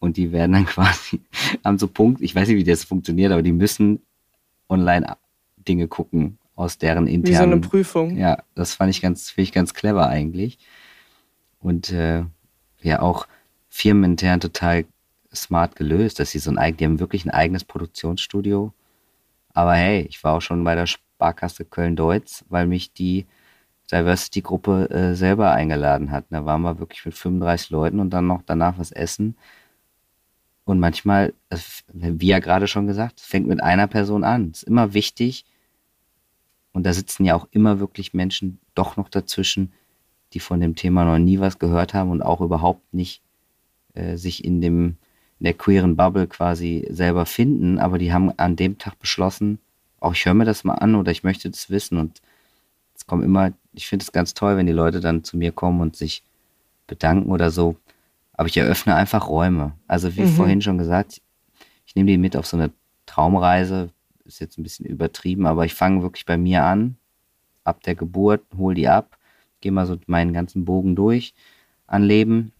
Und 0.00 0.18
die 0.18 0.32
werden 0.32 0.52
dann 0.52 0.66
quasi 0.66 1.22
am 1.62 1.78
so 1.78 1.88
Punkt, 1.88 2.20
ich 2.20 2.34
weiß 2.34 2.48
nicht, 2.48 2.58
wie 2.58 2.64
das 2.64 2.84
funktioniert, 2.84 3.32
aber 3.32 3.42
die 3.42 3.52
müssen 3.52 4.02
online 4.68 5.16
Dinge 5.56 5.88
gucken 5.88 6.36
aus 6.56 6.78
deren 6.78 7.06
internen. 7.06 7.32
Wie 7.32 7.36
so 7.36 7.42
eine 7.42 7.60
Prüfung. 7.60 8.16
Ja, 8.16 8.42
das 8.54 8.74
fand 8.74 8.90
ich 8.90 9.02
ganz, 9.02 9.30
finde 9.30 9.44
ich 9.44 9.52
ganz 9.52 9.74
clever 9.74 10.08
eigentlich. 10.08 10.58
Und 11.60 11.92
äh, 11.92 12.24
ja, 12.82 13.00
auch 13.00 13.26
firmenintern 13.68 14.40
total 14.40 14.86
smart 15.34 15.76
gelöst, 15.76 16.18
dass 16.18 16.30
sie 16.30 16.38
so 16.38 16.50
ein 16.50 16.58
eigenes, 16.58 16.78
die 16.78 16.84
haben 16.86 17.00
wirklich 17.00 17.24
ein 17.26 17.30
eigenes 17.30 17.64
Produktionsstudio. 17.64 18.72
Aber 19.52 19.74
hey, 19.74 20.06
ich 20.08 20.24
war 20.24 20.34
auch 20.34 20.40
schon 20.40 20.64
bei 20.64 20.74
der 20.74 20.86
Sparkasse 20.86 21.64
Köln-Deutz, 21.64 22.44
weil 22.48 22.66
mich 22.66 22.92
die 22.92 23.26
Diversity-Gruppe 23.92 24.90
äh, 24.90 25.14
selber 25.14 25.52
eingeladen 25.52 26.10
hat. 26.10 26.24
Da 26.30 26.44
waren 26.44 26.62
wir 26.62 26.78
wirklich 26.78 27.04
mit 27.04 27.14
35 27.14 27.70
Leuten 27.70 28.00
und 28.00 28.10
dann 28.10 28.26
noch 28.26 28.42
danach 28.44 28.78
was 28.78 28.92
essen. 28.92 29.36
Und 30.64 30.80
manchmal, 30.80 31.32
wie 31.92 32.26
ja 32.26 32.40
gerade 32.40 32.66
schon 32.66 32.86
gesagt, 32.86 33.20
fängt 33.20 33.46
mit 33.46 33.62
einer 33.62 33.86
Person 33.86 34.24
an. 34.24 34.50
Es 34.52 34.62
ist 34.62 34.68
immer 34.68 34.94
wichtig. 34.94 35.44
Und 36.76 36.82
da 36.82 36.92
sitzen 36.92 37.24
ja 37.24 37.34
auch 37.34 37.48
immer 37.52 37.80
wirklich 37.80 38.12
Menschen 38.12 38.58
doch 38.74 38.98
noch 38.98 39.08
dazwischen, 39.08 39.72
die 40.34 40.40
von 40.40 40.60
dem 40.60 40.76
Thema 40.76 41.06
noch 41.06 41.16
nie 41.16 41.40
was 41.40 41.58
gehört 41.58 41.94
haben 41.94 42.10
und 42.10 42.20
auch 42.20 42.42
überhaupt 42.42 42.92
nicht 42.92 43.22
äh, 43.94 44.18
sich 44.18 44.44
in 44.44 44.60
dem 44.60 44.98
in 45.38 45.44
der 45.44 45.54
queeren 45.54 45.96
Bubble 45.96 46.26
quasi 46.26 46.86
selber 46.90 47.24
finden, 47.24 47.78
aber 47.78 47.96
die 47.96 48.12
haben 48.12 48.30
an 48.38 48.56
dem 48.56 48.76
Tag 48.76 48.98
beschlossen, 48.98 49.58
auch 50.00 50.12
ich 50.12 50.26
höre 50.26 50.34
mir 50.34 50.44
das 50.44 50.64
mal 50.64 50.74
an 50.74 50.96
oder 50.96 51.10
ich 51.10 51.24
möchte 51.24 51.48
das 51.48 51.70
wissen 51.70 51.96
und 51.96 52.20
es 52.94 53.06
kommen 53.06 53.22
immer, 53.22 53.54
ich 53.72 53.86
finde 53.86 54.02
es 54.02 54.12
ganz 54.12 54.34
toll, 54.34 54.58
wenn 54.58 54.66
die 54.66 54.72
Leute 54.72 55.00
dann 55.00 55.24
zu 55.24 55.38
mir 55.38 55.52
kommen 55.52 55.80
und 55.80 55.96
sich 55.96 56.24
bedanken 56.86 57.30
oder 57.30 57.50
so, 57.50 57.76
aber 58.34 58.48
ich 58.48 58.56
eröffne 58.58 58.94
einfach 58.94 59.30
Räume. 59.30 59.72
Also 59.88 60.14
wie 60.14 60.24
mhm. 60.24 60.28
vorhin 60.28 60.60
schon 60.60 60.76
gesagt, 60.76 61.22
ich 61.86 61.94
nehme 61.94 62.10
die 62.10 62.18
mit 62.18 62.36
auf 62.36 62.46
so 62.46 62.58
eine 62.58 62.70
Traumreise, 63.06 63.88
ist 64.26 64.40
jetzt 64.40 64.58
ein 64.58 64.62
bisschen 64.62 64.86
übertrieben, 64.86 65.46
aber 65.46 65.64
ich 65.64 65.74
fange 65.74 66.02
wirklich 66.02 66.26
bei 66.26 66.36
mir 66.36 66.64
an, 66.64 66.96
ab 67.64 67.82
der 67.82 67.94
Geburt, 67.94 68.42
hole 68.56 68.74
die 68.74 68.88
ab, 68.88 69.18
gehe 69.60 69.72
mal 69.72 69.86
so 69.86 69.96
meinen 70.06 70.32
ganzen 70.32 70.64
Bogen 70.64 70.96
durch 70.96 71.34
an 71.86 72.02
Leben 72.02 72.52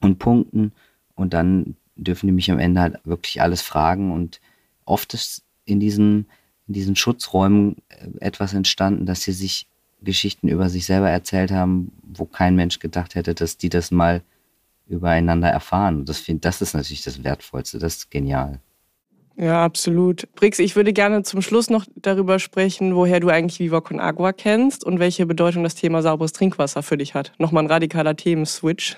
und 0.00 0.18
Punkten 0.18 0.72
und 1.14 1.34
dann 1.34 1.76
dürfen 1.96 2.26
die 2.26 2.32
mich 2.32 2.50
am 2.50 2.58
Ende 2.58 2.80
halt 2.80 2.98
wirklich 3.04 3.40
alles 3.40 3.62
fragen 3.62 4.12
und 4.12 4.40
oft 4.84 5.14
ist 5.14 5.44
in 5.64 5.78
diesen, 5.78 6.26
in 6.66 6.74
diesen 6.74 6.96
Schutzräumen 6.96 7.76
äh, 7.88 8.08
etwas 8.20 8.54
entstanden, 8.54 9.06
dass 9.06 9.22
sie 9.22 9.32
sich 9.32 9.66
Geschichten 10.00 10.48
über 10.48 10.68
sich 10.68 10.86
selber 10.86 11.10
erzählt 11.10 11.52
haben, 11.52 11.92
wo 12.02 12.24
kein 12.24 12.56
Mensch 12.56 12.80
gedacht 12.80 13.14
hätte, 13.14 13.34
dass 13.34 13.56
die 13.56 13.68
das 13.68 13.90
mal 13.90 14.22
übereinander 14.88 15.48
erfahren. 15.48 16.04
Das, 16.04 16.18
find, 16.18 16.44
das 16.44 16.60
ist 16.60 16.74
natürlich 16.74 17.02
das 17.02 17.22
Wertvollste, 17.22 17.78
das 17.78 17.96
ist 17.96 18.10
genial. 18.10 18.60
Ja, 19.36 19.64
absolut. 19.64 20.28
Brix, 20.34 20.58
ich 20.58 20.76
würde 20.76 20.92
gerne 20.92 21.22
zum 21.22 21.40
Schluss 21.40 21.70
noch 21.70 21.86
darüber 21.96 22.38
sprechen, 22.38 22.94
woher 22.94 23.20
du 23.20 23.28
eigentlich 23.28 23.60
Viva 23.60 23.80
Con 23.80 23.98
Agua 23.98 24.32
kennst 24.32 24.84
und 24.84 24.98
welche 24.98 25.26
Bedeutung 25.26 25.62
das 25.62 25.74
Thema 25.74 26.02
sauberes 26.02 26.32
Trinkwasser 26.32 26.82
für 26.82 26.98
dich 26.98 27.14
hat. 27.14 27.32
Nochmal 27.38 27.64
ein 27.64 27.70
radikaler 27.70 28.14
Themenswitch. 28.14 28.96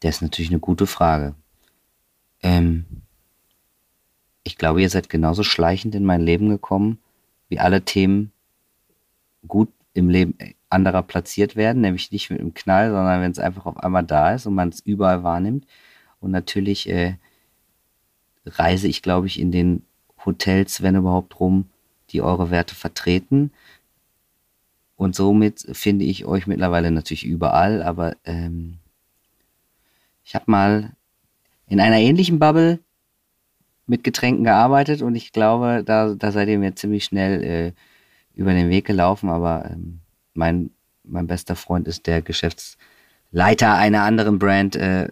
Das 0.00 0.16
ist 0.16 0.22
natürlich 0.22 0.50
eine 0.50 0.60
gute 0.60 0.86
Frage. 0.86 1.34
Ähm, 2.42 2.84
ich 4.42 4.58
glaube, 4.58 4.82
ihr 4.82 4.90
seid 4.90 5.08
genauso 5.08 5.42
schleichend 5.42 5.94
in 5.94 6.04
mein 6.04 6.20
Leben 6.20 6.50
gekommen, 6.50 6.98
wie 7.48 7.58
alle 7.58 7.82
Themen 7.82 8.32
gut 9.48 9.70
im 9.94 10.10
Leben 10.10 10.36
anderer 10.68 11.02
platziert 11.02 11.56
werden, 11.56 11.80
nämlich 11.80 12.10
nicht 12.12 12.30
mit 12.30 12.40
einem 12.40 12.52
Knall, 12.52 12.90
sondern 12.90 13.22
wenn 13.22 13.30
es 13.30 13.38
einfach 13.38 13.64
auf 13.64 13.78
einmal 13.78 14.04
da 14.04 14.34
ist 14.34 14.46
und 14.46 14.54
man 14.54 14.68
es 14.68 14.80
überall 14.80 15.22
wahrnimmt. 15.22 15.66
Und 16.20 16.32
natürlich 16.32 16.88
äh, 16.88 17.14
reise 18.46 18.88
ich, 18.88 19.02
glaube 19.02 19.26
ich, 19.26 19.40
in 19.40 19.52
den 19.52 19.82
Hotels, 20.24 20.82
wenn 20.82 20.96
überhaupt, 20.96 21.40
rum, 21.40 21.66
die 22.10 22.22
eure 22.22 22.50
Werte 22.50 22.74
vertreten. 22.74 23.50
Und 24.96 25.14
somit 25.14 25.66
finde 25.72 26.04
ich 26.04 26.24
euch 26.24 26.46
mittlerweile 26.46 26.90
natürlich 26.90 27.24
überall, 27.24 27.82
aber 27.82 28.16
ähm, 28.24 28.78
ich 30.24 30.34
habe 30.34 30.44
mal 30.48 30.92
in 31.66 31.80
einer 31.80 31.98
ähnlichen 31.98 32.38
Bubble 32.38 32.78
mit 33.86 34.04
Getränken 34.04 34.44
gearbeitet 34.44 35.02
und 35.02 35.14
ich 35.14 35.32
glaube, 35.32 35.82
da, 35.84 36.14
da 36.14 36.32
seid 36.32 36.48
ihr 36.48 36.58
mir 36.58 36.74
ziemlich 36.74 37.04
schnell 37.04 37.42
äh, 37.42 37.72
über 38.34 38.52
den 38.52 38.70
Weg 38.70 38.86
gelaufen, 38.86 39.28
aber 39.28 39.70
ähm, 39.70 40.00
mein, 40.32 40.70
mein 41.02 41.26
bester 41.26 41.56
Freund 41.56 41.86
ist 41.86 42.06
der 42.06 42.22
Geschäftsleiter 42.22 43.74
einer 43.74 44.02
anderen 44.02 44.38
Brand 44.38 44.76
äh, 44.76 45.08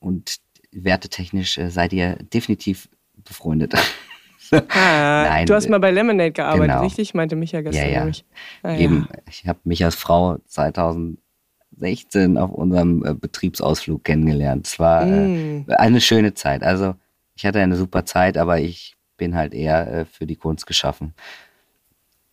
und 0.00 0.36
wertetechnisch 0.84 1.58
äh, 1.58 1.70
seid 1.70 1.92
ihr 1.92 2.16
definitiv 2.16 2.88
befreundet. 3.24 3.74
ah, 4.50 5.24
Nein, 5.28 5.46
du 5.46 5.54
hast 5.54 5.68
mal 5.68 5.80
bei 5.80 5.90
Lemonade 5.90 6.32
gearbeitet, 6.32 6.68
genau. 6.68 6.82
richtig? 6.82 7.14
Meinte 7.14 7.36
Micha 7.36 7.60
gestern 7.60 7.84
ja, 7.84 7.90
ja. 7.90 7.98
nämlich. 8.00 8.24
Ah, 8.62 8.76
Eben, 8.76 9.08
ja. 9.10 9.18
ich 9.28 9.46
habe 9.46 9.58
mich 9.64 9.84
als 9.84 9.94
Frau 9.94 10.38
2016 10.46 12.38
auf 12.38 12.50
unserem 12.50 13.04
äh, 13.04 13.14
Betriebsausflug 13.14 14.04
kennengelernt. 14.04 14.66
Es 14.66 14.78
war 14.78 15.02
äh, 15.02 15.28
mm. 15.28 15.66
eine 15.78 16.00
schöne 16.00 16.34
Zeit. 16.34 16.62
Also 16.62 16.94
ich 17.34 17.44
hatte 17.44 17.60
eine 17.60 17.76
super 17.76 18.04
Zeit, 18.04 18.38
aber 18.38 18.60
ich 18.60 18.96
bin 19.16 19.34
halt 19.34 19.54
eher 19.54 19.92
äh, 19.92 20.04
für 20.04 20.26
die 20.26 20.36
Kunst 20.36 20.66
geschaffen. 20.66 21.14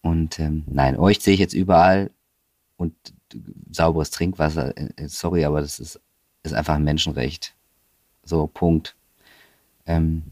Und 0.02 0.40
ähm, 0.40 0.64
nein, 0.68 0.98
euch 0.98 1.20
sehe 1.22 1.34
ich 1.34 1.40
jetzt 1.40 1.54
überall 1.54 2.12
und 2.76 2.94
sauberes 3.72 4.12
Trinkwasser, 4.12 4.78
äh, 4.78 5.08
sorry, 5.08 5.46
aber 5.46 5.62
das 5.62 5.80
ist, 5.80 6.00
ist 6.44 6.54
einfach 6.54 6.76
ein 6.76 6.84
Menschenrecht. 6.84 7.56
So, 8.24 8.48
Punkt. 8.48 8.96
Ähm, 9.86 10.24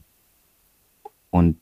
und 1.29 1.57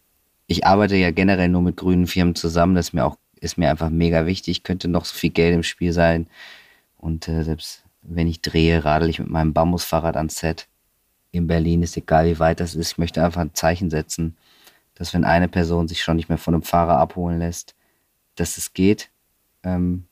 ich 0.48 0.66
arbeite 0.66 0.96
ja 0.96 1.12
generell 1.12 1.50
nur 1.50 1.62
mit 1.62 1.78
grünen 1.78 2.08
Firmen 2.08 2.36
zusammen. 2.36 2.76
Das 2.76 2.88
ist 2.88 2.94
mir 2.94 3.06
auch, 3.06 3.18
ist 3.40 3.58
mir 3.58 3.70
einfach 3.70 3.90
mega 3.90 4.26
wichtig. 4.26 4.64
Könnte 4.64 4.88
noch 4.88 5.06
so 5.06 5.16
viel 5.16 5.30
Geld 5.30 5.54
im 5.54 5.64
Spiel 5.64 5.94
sein. 5.94 6.28
Und 6.98 7.28
äh, 7.28 7.44
selbst 7.44 7.84
wenn 8.02 8.28
ich 8.28 8.42
drehe, 8.42 8.84
radel 8.84 9.10
ich 9.10 9.20
mit 9.20 9.30
meinem 9.30 9.54
Bambusfahrrad 9.54 10.18
ans 10.18 10.40
Set. 10.40 10.68
In 11.32 11.48
Berlin 11.48 11.84
ist 11.84 11.96
egal, 11.98 12.26
wie 12.26 12.40
weit 12.40 12.60
das 12.60 12.76
ist. 12.76 12.94
Ich 12.94 12.98
möchte 12.98 13.24
einfach 13.24 13.42
ein 13.42 13.54
Zeichen 13.54 13.90
setzen, 13.90 14.36
dass 14.96 15.14
wenn 15.14 15.24
eine 15.24 15.48
Person 15.48 15.88
sich 15.88 16.02
schon 16.02 16.16
nicht 16.16 16.30
mehr 16.30 16.38
von 16.38 16.56
einem 16.56 16.64
Fahrer 16.64 16.98
abholen 16.98 17.40
lässt, 17.40 17.76
dass 18.36 18.58
es 18.58 18.74
geht. 18.74 19.12
Ähm, 19.64 20.06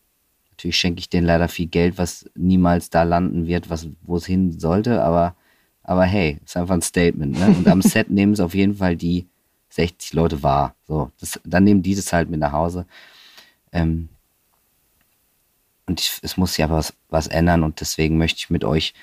natürlich 0.51 0.77
schenke 0.77 0.99
ich 0.99 1.09
denen 1.09 1.25
leider 1.25 1.47
viel 1.47 1.67
Geld, 1.67 1.97
was 1.97 2.29
niemals 2.35 2.89
da 2.89 3.03
landen 3.03 3.47
wird, 3.47 3.69
was, 3.69 3.87
wo 4.01 4.17
es 4.17 4.25
hin 4.25 4.59
sollte, 4.59 5.03
aber 5.03 5.35
aber 5.87 6.03
hey, 6.03 6.37
ist 6.43 6.57
einfach 6.57 6.75
ein 6.75 6.81
Statement. 6.81 7.39
Ne? 7.39 7.47
Und 7.47 7.67
am 7.67 7.81
Set 7.81 8.11
nehmen 8.11 8.33
es 8.33 8.39
auf 8.41 8.53
jeden 8.53 8.75
Fall 8.75 8.95
die 8.95 9.25
60 9.69 10.13
Leute 10.13 10.43
wahr. 10.43 10.75
So, 10.85 11.11
das, 11.19 11.39
dann 11.45 11.63
nehmen 11.63 11.81
die 11.81 11.95
das 11.95 12.13
halt 12.13 12.29
mit 12.29 12.41
nach 12.41 12.51
Hause. 12.51 12.85
Ähm, 13.71 14.09
und 15.87 16.01
ich, 16.01 16.19
es 16.21 16.35
muss 16.35 16.57
ja 16.57 16.69
was, 16.69 16.93
was 17.09 17.27
ändern 17.27 17.63
und 17.63 17.79
deswegen 17.79 18.17
möchte 18.17 18.39
ich 18.39 18.49
mit 18.49 18.65
euch 18.65 18.93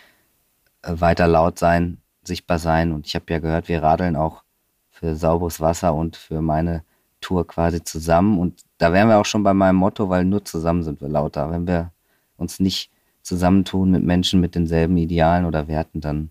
äh, 0.82 0.92
weiter 0.94 1.26
laut 1.26 1.58
sein, 1.58 1.98
sichtbar 2.22 2.58
sein. 2.58 2.92
Und 2.92 3.06
ich 3.06 3.14
habe 3.14 3.24
ja 3.30 3.38
gehört, 3.38 3.68
wir 3.68 3.82
radeln 3.82 4.14
auch 4.14 4.42
für 4.90 5.16
sauberes 5.16 5.60
Wasser 5.60 5.94
und 5.94 6.16
für 6.16 6.42
meine 6.42 6.84
Tour 7.22 7.46
quasi 7.46 7.82
zusammen. 7.82 8.38
Und 8.38 8.60
da 8.76 8.92
wären 8.92 9.08
wir 9.08 9.18
auch 9.18 9.24
schon 9.24 9.42
bei 9.42 9.54
meinem 9.54 9.76
Motto, 9.76 10.10
weil 10.10 10.26
nur 10.26 10.44
zusammen 10.44 10.82
sind 10.82 11.00
wir 11.00 11.08
lauter. 11.08 11.50
Wenn 11.50 11.66
wir 11.66 11.92
uns 12.36 12.60
nicht 12.60 12.90
zusammentun 13.22 13.90
mit 13.90 14.04
Menschen 14.04 14.42
mit 14.42 14.54
denselben 14.54 14.98
Idealen 14.98 15.46
oder 15.46 15.66
Werten, 15.66 16.02
dann 16.02 16.30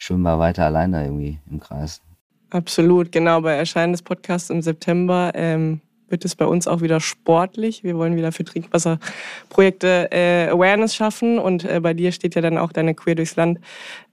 schwimmen 0.00 0.22
wir 0.22 0.38
weiter 0.38 0.64
alleine 0.64 1.04
irgendwie 1.04 1.38
im 1.48 1.60
Kreis. 1.60 2.00
Absolut, 2.50 3.12
genau. 3.12 3.42
Bei 3.42 3.54
Erscheinen 3.54 3.92
des 3.92 4.02
Podcasts 4.02 4.50
im 4.50 4.60
September 4.60 5.30
ähm, 5.34 5.80
wird 6.08 6.24
es 6.24 6.34
bei 6.34 6.46
uns 6.46 6.66
auch 6.66 6.80
wieder 6.80 6.98
sportlich. 6.98 7.84
Wir 7.84 7.96
wollen 7.96 8.16
wieder 8.16 8.32
für 8.32 8.42
Trinkwasserprojekte 8.42 10.08
äh, 10.10 10.48
Awareness 10.48 10.96
schaffen 10.96 11.38
und 11.38 11.64
äh, 11.64 11.78
bei 11.78 11.94
dir 11.94 12.10
steht 12.10 12.34
ja 12.34 12.42
dann 12.42 12.58
auch 12.58 12.72
deine 12.72 12.94
Queer 12.94 13.14
durchs 13.14 13.36
Land 13.36 13.60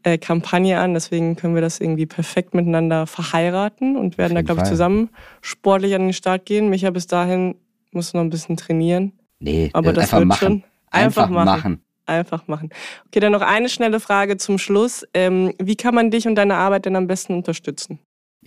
äh, 0.03 0.19
Kampagne 0.19 0.79
an. 0.79 0.93
Deswegen 0.93 1.35
können 1.35 1.55
wir 1.55 1.63
das 1.63 1.79
irgendwie 1.79 2.05
perfekt 2.05 2.53
miteinander 2.53 3.07
verheiraten 3.07 3.95
und 3.95 4.19
werden 4.19 4.35
da, 4.35 4.43
glaube 4.43 4.61
ich, 4.61 4.67
zusammen 4.67 5.09
sportlich 5.41 5.95
an 5.95 6.01
den 6.03 6.13
Start 6.13 6.45
gehen. 6.45 6.69
Micha, 6.69 6.91
bis 6.91 7.07
dahin 7.07 7.55
muss 7.91 8.13
noch 8.13 8.21
ein 8.21 8.29
bisschen 8.29 8.57
trainieren. 8.57 9.13
Nee, 9.39 9.71
aber 9.73 9.93
das 9.93 10.11
wird 10.11 10.25
machen. 10.25 10.37
schon. 10.37 10.63
Einfach, 10.91 11.23
einfach 11.23 11.29
machen. 11.29 11.45
machen 11.45 11.86
einfach 12.07 12.47
machen. 12.47 12.69
Okay, 13.07 13.19
dann 13.19 13.31
noch 13.31 13.41
eine 13.41 13.69
schnelle 13.69 13.99
Frage 13.99 14.37
zum 14.37 14.57
Schluss. 14.57 15.05
Ähm, 15.13 15.53
wie 15.59 15.75
kann 15.75 15.95
man 15.95 16.11
dich 16.11 16.27
und 16.27 16.35
deine 16.35 16.55
Arbeit 16.55 16.85
denn 16.85 16.95
am 16.95 17.07
besten 17.07 17.33
unterstützen? 17.33 17.99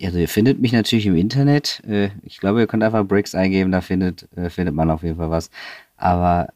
Also 0.03 0.19
ihr 0.19 0.29
findet 0.29 0.61
mich 0.61 0.73
natürlich 0.73 1.07
im 1.07 1.17
Internet. 1.17 1.83
Äh, 1.87 2.11
ich 2.23 2.39
glaube, 2.39 2.61
ihr 2.61 2.67
könnt 2.67 2.83
einfach 2.83 3.05
Bricks 3.05 3.35
eingeben, 3.35 3.71
da 3.73 3.81
findet, 3.81 4.29
äh, 4.37 4.51
findet 4.51 4.75
man 4.75 4.91
auf 4.91 5.03
jeden 5.03 5.17
Fall 5.17 5.31
was. 5.31 5.51
Aber 5.97 6.49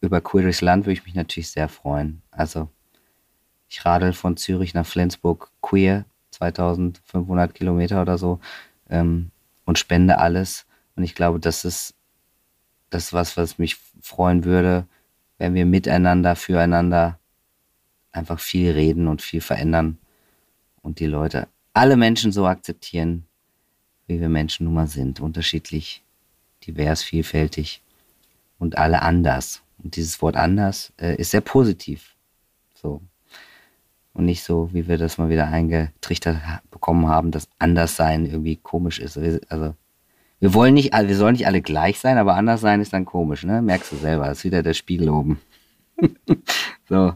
über 0.00 0.20
Queer 0.20 0.50
Land 0.60 0.86
würde 0.86 0.92
ich 0.92 1.04
mich 1.04 1.14
natürlich 1.14 1.50
sehr 1.50 1.68
freuen. 1.68 2.22
Also 2.30 2.68
ich 3.68 3.84
radel 3.84 4.12
von 4.12 4.36
Zürich 4.36 4.74
nach 4.74 4.86
Flensburg 4.86 5.50
queer, 5.60 6.04
2500 6.30 7.54
Kilometer 7.54 8.00
oder 8.00 8.16
so 8.16 8.40
ähm, 8.88 9.30
und 9.64 9.78
spende 9.78 10.18
alles. 10.18 10.66
Und 10.96 11.04
ich 11.04 11.14
glaube, 11.14 11.40
das 11.40 11.64
ist 11.64 11.94
das 12.90 13.12
was, 13.12 13.36
was 13.36 13.58
mich 13.58 13.76
freuen 14.00 14.44
würde, 14.44 14.86
wenn 15.38 15.54
wir 15.54 15.66
miteinander, 15.66 16.36
füreinander 16.36 17.18
einfach 18.12 18.40
viel 18.40 18.72
reden 18.72 19.06
und 19.06 19.22
viel 19.22 19.40
verändern 19.40 19.98
und 20.82 21.00
die 21.00 21.06
Leute, 21.06 21.48
alle 21.72 21.96
Menschen 21.96 22.32
so 22.32 22.46
akzeptieren, 22.46 23.24
wie 24.06 24.20
wir 24.20 24.28
Menschen 24.28 24.64
nun 24.64 24.74
mal 24.74 24.88
sind, 24.88 25.20
unterschiedlich, 25.20 26.02
divers, 26.66 27.02
vielfältig 27.02 27.82
und 28.58 28.78
alle 28.78 29.02
anders. 29.02 29.62
Und 29.82 29.96
dieses 29.96 30.20
Wort 30.22 30.36
anders 30.36 30.92
äh, 31.00 31.14
ist 31.16 31.30
sehr 31.30 31.40
positiv. 31.40 32.16
So. 32.74 33.00
Und 34.14 34.24
nicht 34.24 34.42
so, 34.42 34.70
wie 34.72 34.88
wir 34.88 34.98
das 34.98 35.18
mal 35.18 35.30
wieder 35.30 35.46
eingetrichtert 35.46 36.38
bekommen 36.70 37.06
haben, 37.06 37.30
dass 37.30 37.48
Anderssein 37.58 38.26
irgendwie 38.26 38.56
komisch 38.56 38.98
ist. 38.98 39.16
Also 39.48 39.76
Wir 40.40 40.54
wollen 40.54 40.74
nicht, 40.74 40.92
wir 40.92 41.16
sollen 41.16 41.32
nicht 41.32 41.46
alle 41.46 41.62
gleich 41.62 41.98
sein, 41.98 42.16
aber 42.18 42.34
anders 42.34 42.60
sein 42.60 42.80
ist 42.80 42.92
dann 42.92 43.04
komisch, 43.04 43.44
ne? 43.44 43.60
Merkst 43.60 43.92
du 43.92 43.96
selber. 43.96 44.26
Das 44.26 44.38
ist 44.38 44.44
wieder 44.44 44.62
der 44.62 44.74
Spiegel 44.74 45.10
oben. 45.10 45.40
so. 46.88 47.14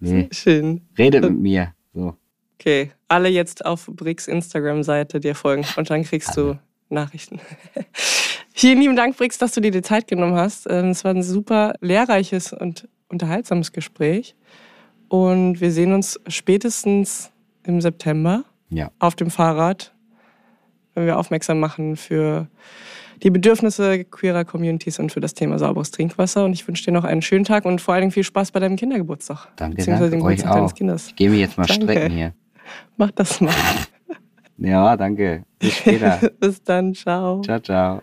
Nee. 0.00 0.28
Schön. 0.32 0.80
Redet 0.96 1.22
mit 1.24 1.38
mir. 1.38 1.74
So. 1.92 2.16
Okay. 2.58 2.92
Alle 3.08 3.28
jetzt 3.28 3.64
auf 3.64 3.86
Bricks 3.86 4.26
Instagram-Seite 4.26 5.20
dir 5.20 5.34
folgen 5.34 5.66
und 5.76 5.90
dann 5.90 6.04
kriegst 6.04 6.38
alle. 6.38 6.54
du 6.54 6.58
Nachrichten. 6.88 7.40
Vielen 8.56 8.80
lieben 8.80 8.96
Dank, 8.96 9.16
Brix, 9.16 9.36
dass 9.36 9.52
du 9.52 9.60
dir 9.60 9.70
die 9.70 9.82
Zeit 9.82 10.06
genommen 10.06 10.36
hast. 10.36 10.66
Ähm, 10.70 10.90
es 10.90 11.04
war 11.04 11.10
ein 11.10 11.22
super 11.22 11.74
lehrreiches 11.80 12.52
und 12.52 12.88
unterhaltsames 13.08 13.72
Gespräch. 13.72 14.34
Und 15.08 15.60
wir 15.60 15.70
sehen 15.70 15.92
uns 15.92 16.20
spätestens 16.28 17.30
im 17.64 17.80
September 17.80 18.44
ja. 18.70 18.90
auf 18.98 19.16
dem 19.16 19.30
Fahrrad, 19.30 19.92
wenn 20.94 21.06
wir 21.06 21.18
aufmerksam 21.18 21.60
machen 21.60 21.96
für 21.96 22.48
die 23.22 23.30
Bedürfnisse 23.30 24.04
queerer 24.04 24.44
Communities 24.44 24.98
und 24.98 25.12
für 25.12 25.20
das 25.20 25.34
Thema 25.34 25.58
sauberes 25.58 25.90
Trinkwasser. 25.90 26.44
Und 26.44 26.52
ich 26.52 26.66
wünsche 26.66 26.84
dir 26.84 26.92
noch 26.92 27.04
einen 27.04 27.22
schönen 27.22 27.44
Tag 27.44 27.64
und 27.64 27.80
vor 27.80 27.94
allen 27.94 28.02
Dingen 28.02 28.12
viel 28.12 28.24
Spaß 28.24 28.50
bei 28.50 28.60
deinem 28.60 28.76
Kindergeburtstag. 28.76 29.48
Danke, 29.56 29.76
beziehungsweise 29.76 30.10
danke. 30.10 30.16
Dem 30.16 30.20
Geburtstag 30.20 30.52
deines 30.52 30.74
Kindes. 30.74 31.06
Ich 31.08 31.16
gehe 31.16 31.30
mir 31.30 31.38
jetzt 31.38 31.56
mal 31.56 31.66
danke. 31.66 31.84
strecken 31.84 32.14
hier. 32.14 32.34
Mach 32.96 33.10
das 33.12 33.40
mal. 33.40 33.54
ja, 34.58 34.96
danke. 34.96 35.44
Bis 35.58 35.74
später. 35.74 36.20
Bis 36.40 36.62
dann. 36.62 36.94
Ciao. 36.94 37.40
Ciao, 37.42 37.60
ciao. 37.60 38.02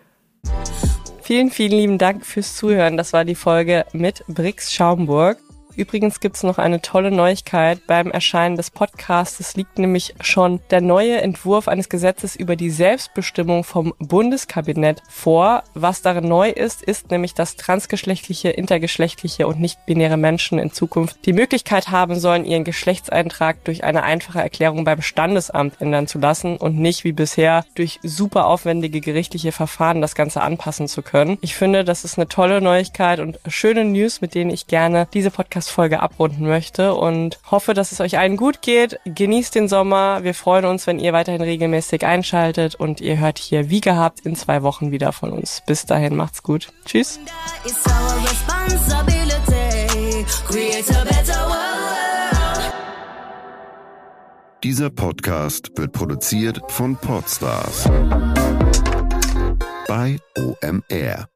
Vielen, 1.22 1.50
vielen 1.50 1.72
lieben 1.72 1.98
Dank 1.98 2.26
fürs 2.26 2.56
Zuhören. 2.56 2.96
Das 2.96 3.12
war 3.12 3.24
die 3.24 3.36
Folge 3.36 3.84
mit 3.92 4.24
Brix 4.26 4.72
Schaumburg. 4.72 5.38
Übrigens 5.76 6.20
gibt's 6.20 6.42
noch 6.42 6.58
eine 6.58 6.82
tolle 6.82 7.10
Neuigkeit 7.10 7.86
beim 7.86 8.10
Erscheinen 8.10 8.56
des 8.56 8.70
Podcasts. 8.70 9.56
Liegt 9.56 9.78
nämlich 9.78 10.14
schon 10.20 10.60
der 10.70 10.80
neue 10.80 11.20
Entwurf 11.20 11.68
eines 11.68 11.88
Gesetzes 11.88 12.36
über 12.36 12.56
die 12.56 12.70
Selbstbestimmung 12.70 13.64
vom 13.64 13.94
Bundeskabinett 13.98 15.02
vor. 15.08 15.62
Was 15.74 16.02
darin 16.02 16.28
neu 16.28 16.50
ist, 16.50 16.82
ist 16.82 17.10
nämlich, 17.10 17.34
dass 17.34 17.56
transgeschlechtliche, 17.56 18.50
intergeschlechtliche 18.50 19.46
und 19.46 19.60
nicht-binäre 19.60 20.16
Menschen 20.16 20.58
in 20.58 20.72
Zukunft 20.72 21.24
die 21.26 21.32
Möglichkeit 21.32 21.88
haben 21.88 22.18
sollen, 22.18 22.44
ihren 22.44 22.64
Geschlechtseintrag 22.64 23.64
durch 23.64 23.84
eine 23.84 24.02
einfache 24.02 24.40
Erklärung 24.40 24.84
beim 24.84 25.02
Standesamt 25.02 25.80
ändern 25.80 26.06
zu 26.06 26.18
lassen 26.18 26.56
und 26.56 26.78
nicht 26.78 27.04
wie 27.04 27.12
bisher 27.12 27.64
durch 27.74 27.98
super 28.02 28.46
aufwendige 28.46 29.00
gerichtliche 29.00 29.52
Verfahren 29.52 30.00
das 30.00 30.14
Ganze 30.14 30.42
anpassen 30.42 30.88
zu 30.88 31.02
können. 31.02 31.38
Ich 31.40 31.54
finde, 31.54 31.84
das 31.84 32.04
ist 32.04 32.18
eine 32.18 32.28
tolle 32.28 32.60
Neuigkeit 32.60 33.20
und 33.20 33.38
schöne 33.46 33.84
News, 33.84 34.20
mit 34.20 34.34
denen 34.34 34.50
ich 34.50 34.66
gerne 34.66 35.08
diese 35.14 35.30
Podcast 35.30 35.61
Podcast-Folge 35.62 36.00
abrunden 36.00 36.46
möchte 36.46 36.94
und 36.94 37.38
hoffe, 37.50 37.74
dass 37.74 37.92
es 37.92 38.00
euch 38.00 38.18
allen 38.18 38.36
gut 38.36 38.62
geht. 38.62 38.98
Genießt 39.04 39.54
den 39.54 39.68
Sommer. 39.68 40.24
Wir 40.24 40.34
freuen 40.34 40.64
uns, 40.64 40.86
wenn 40.86 40.98
ihr 40.98 41.12
weiterhin 41.12 41.42
regelmäßig 41.42 42.04
einschaltet 42.04 42.74
und 42.74 43.00
ihr 43.00 43.18
hört 43.18 43.38
hier 43.38 43.70
wie 43.70 43.80
gehabt 43.80 44.20
in 44.20 44.34
zwei 44.34 44.62
Wochen 44.62 44.90
wieder 44.90 45.12
von 45.12 45.30
uns. 45.30 45.62
Bis 45.66 45.86
dahin, 45.86 46.16
macht's 46.16 46.42
gut. 46.42 46.72
Tschüss. 46.84 47.20
Dieser 54.64 54.90
Podcast 54.90 55.70
wird 55.76 55.92
produziert 55.92 56.60
von 56.68 56.96
Podstars 56.96 57.88
bei 59.86 60.18
OMR. 60.36 61.26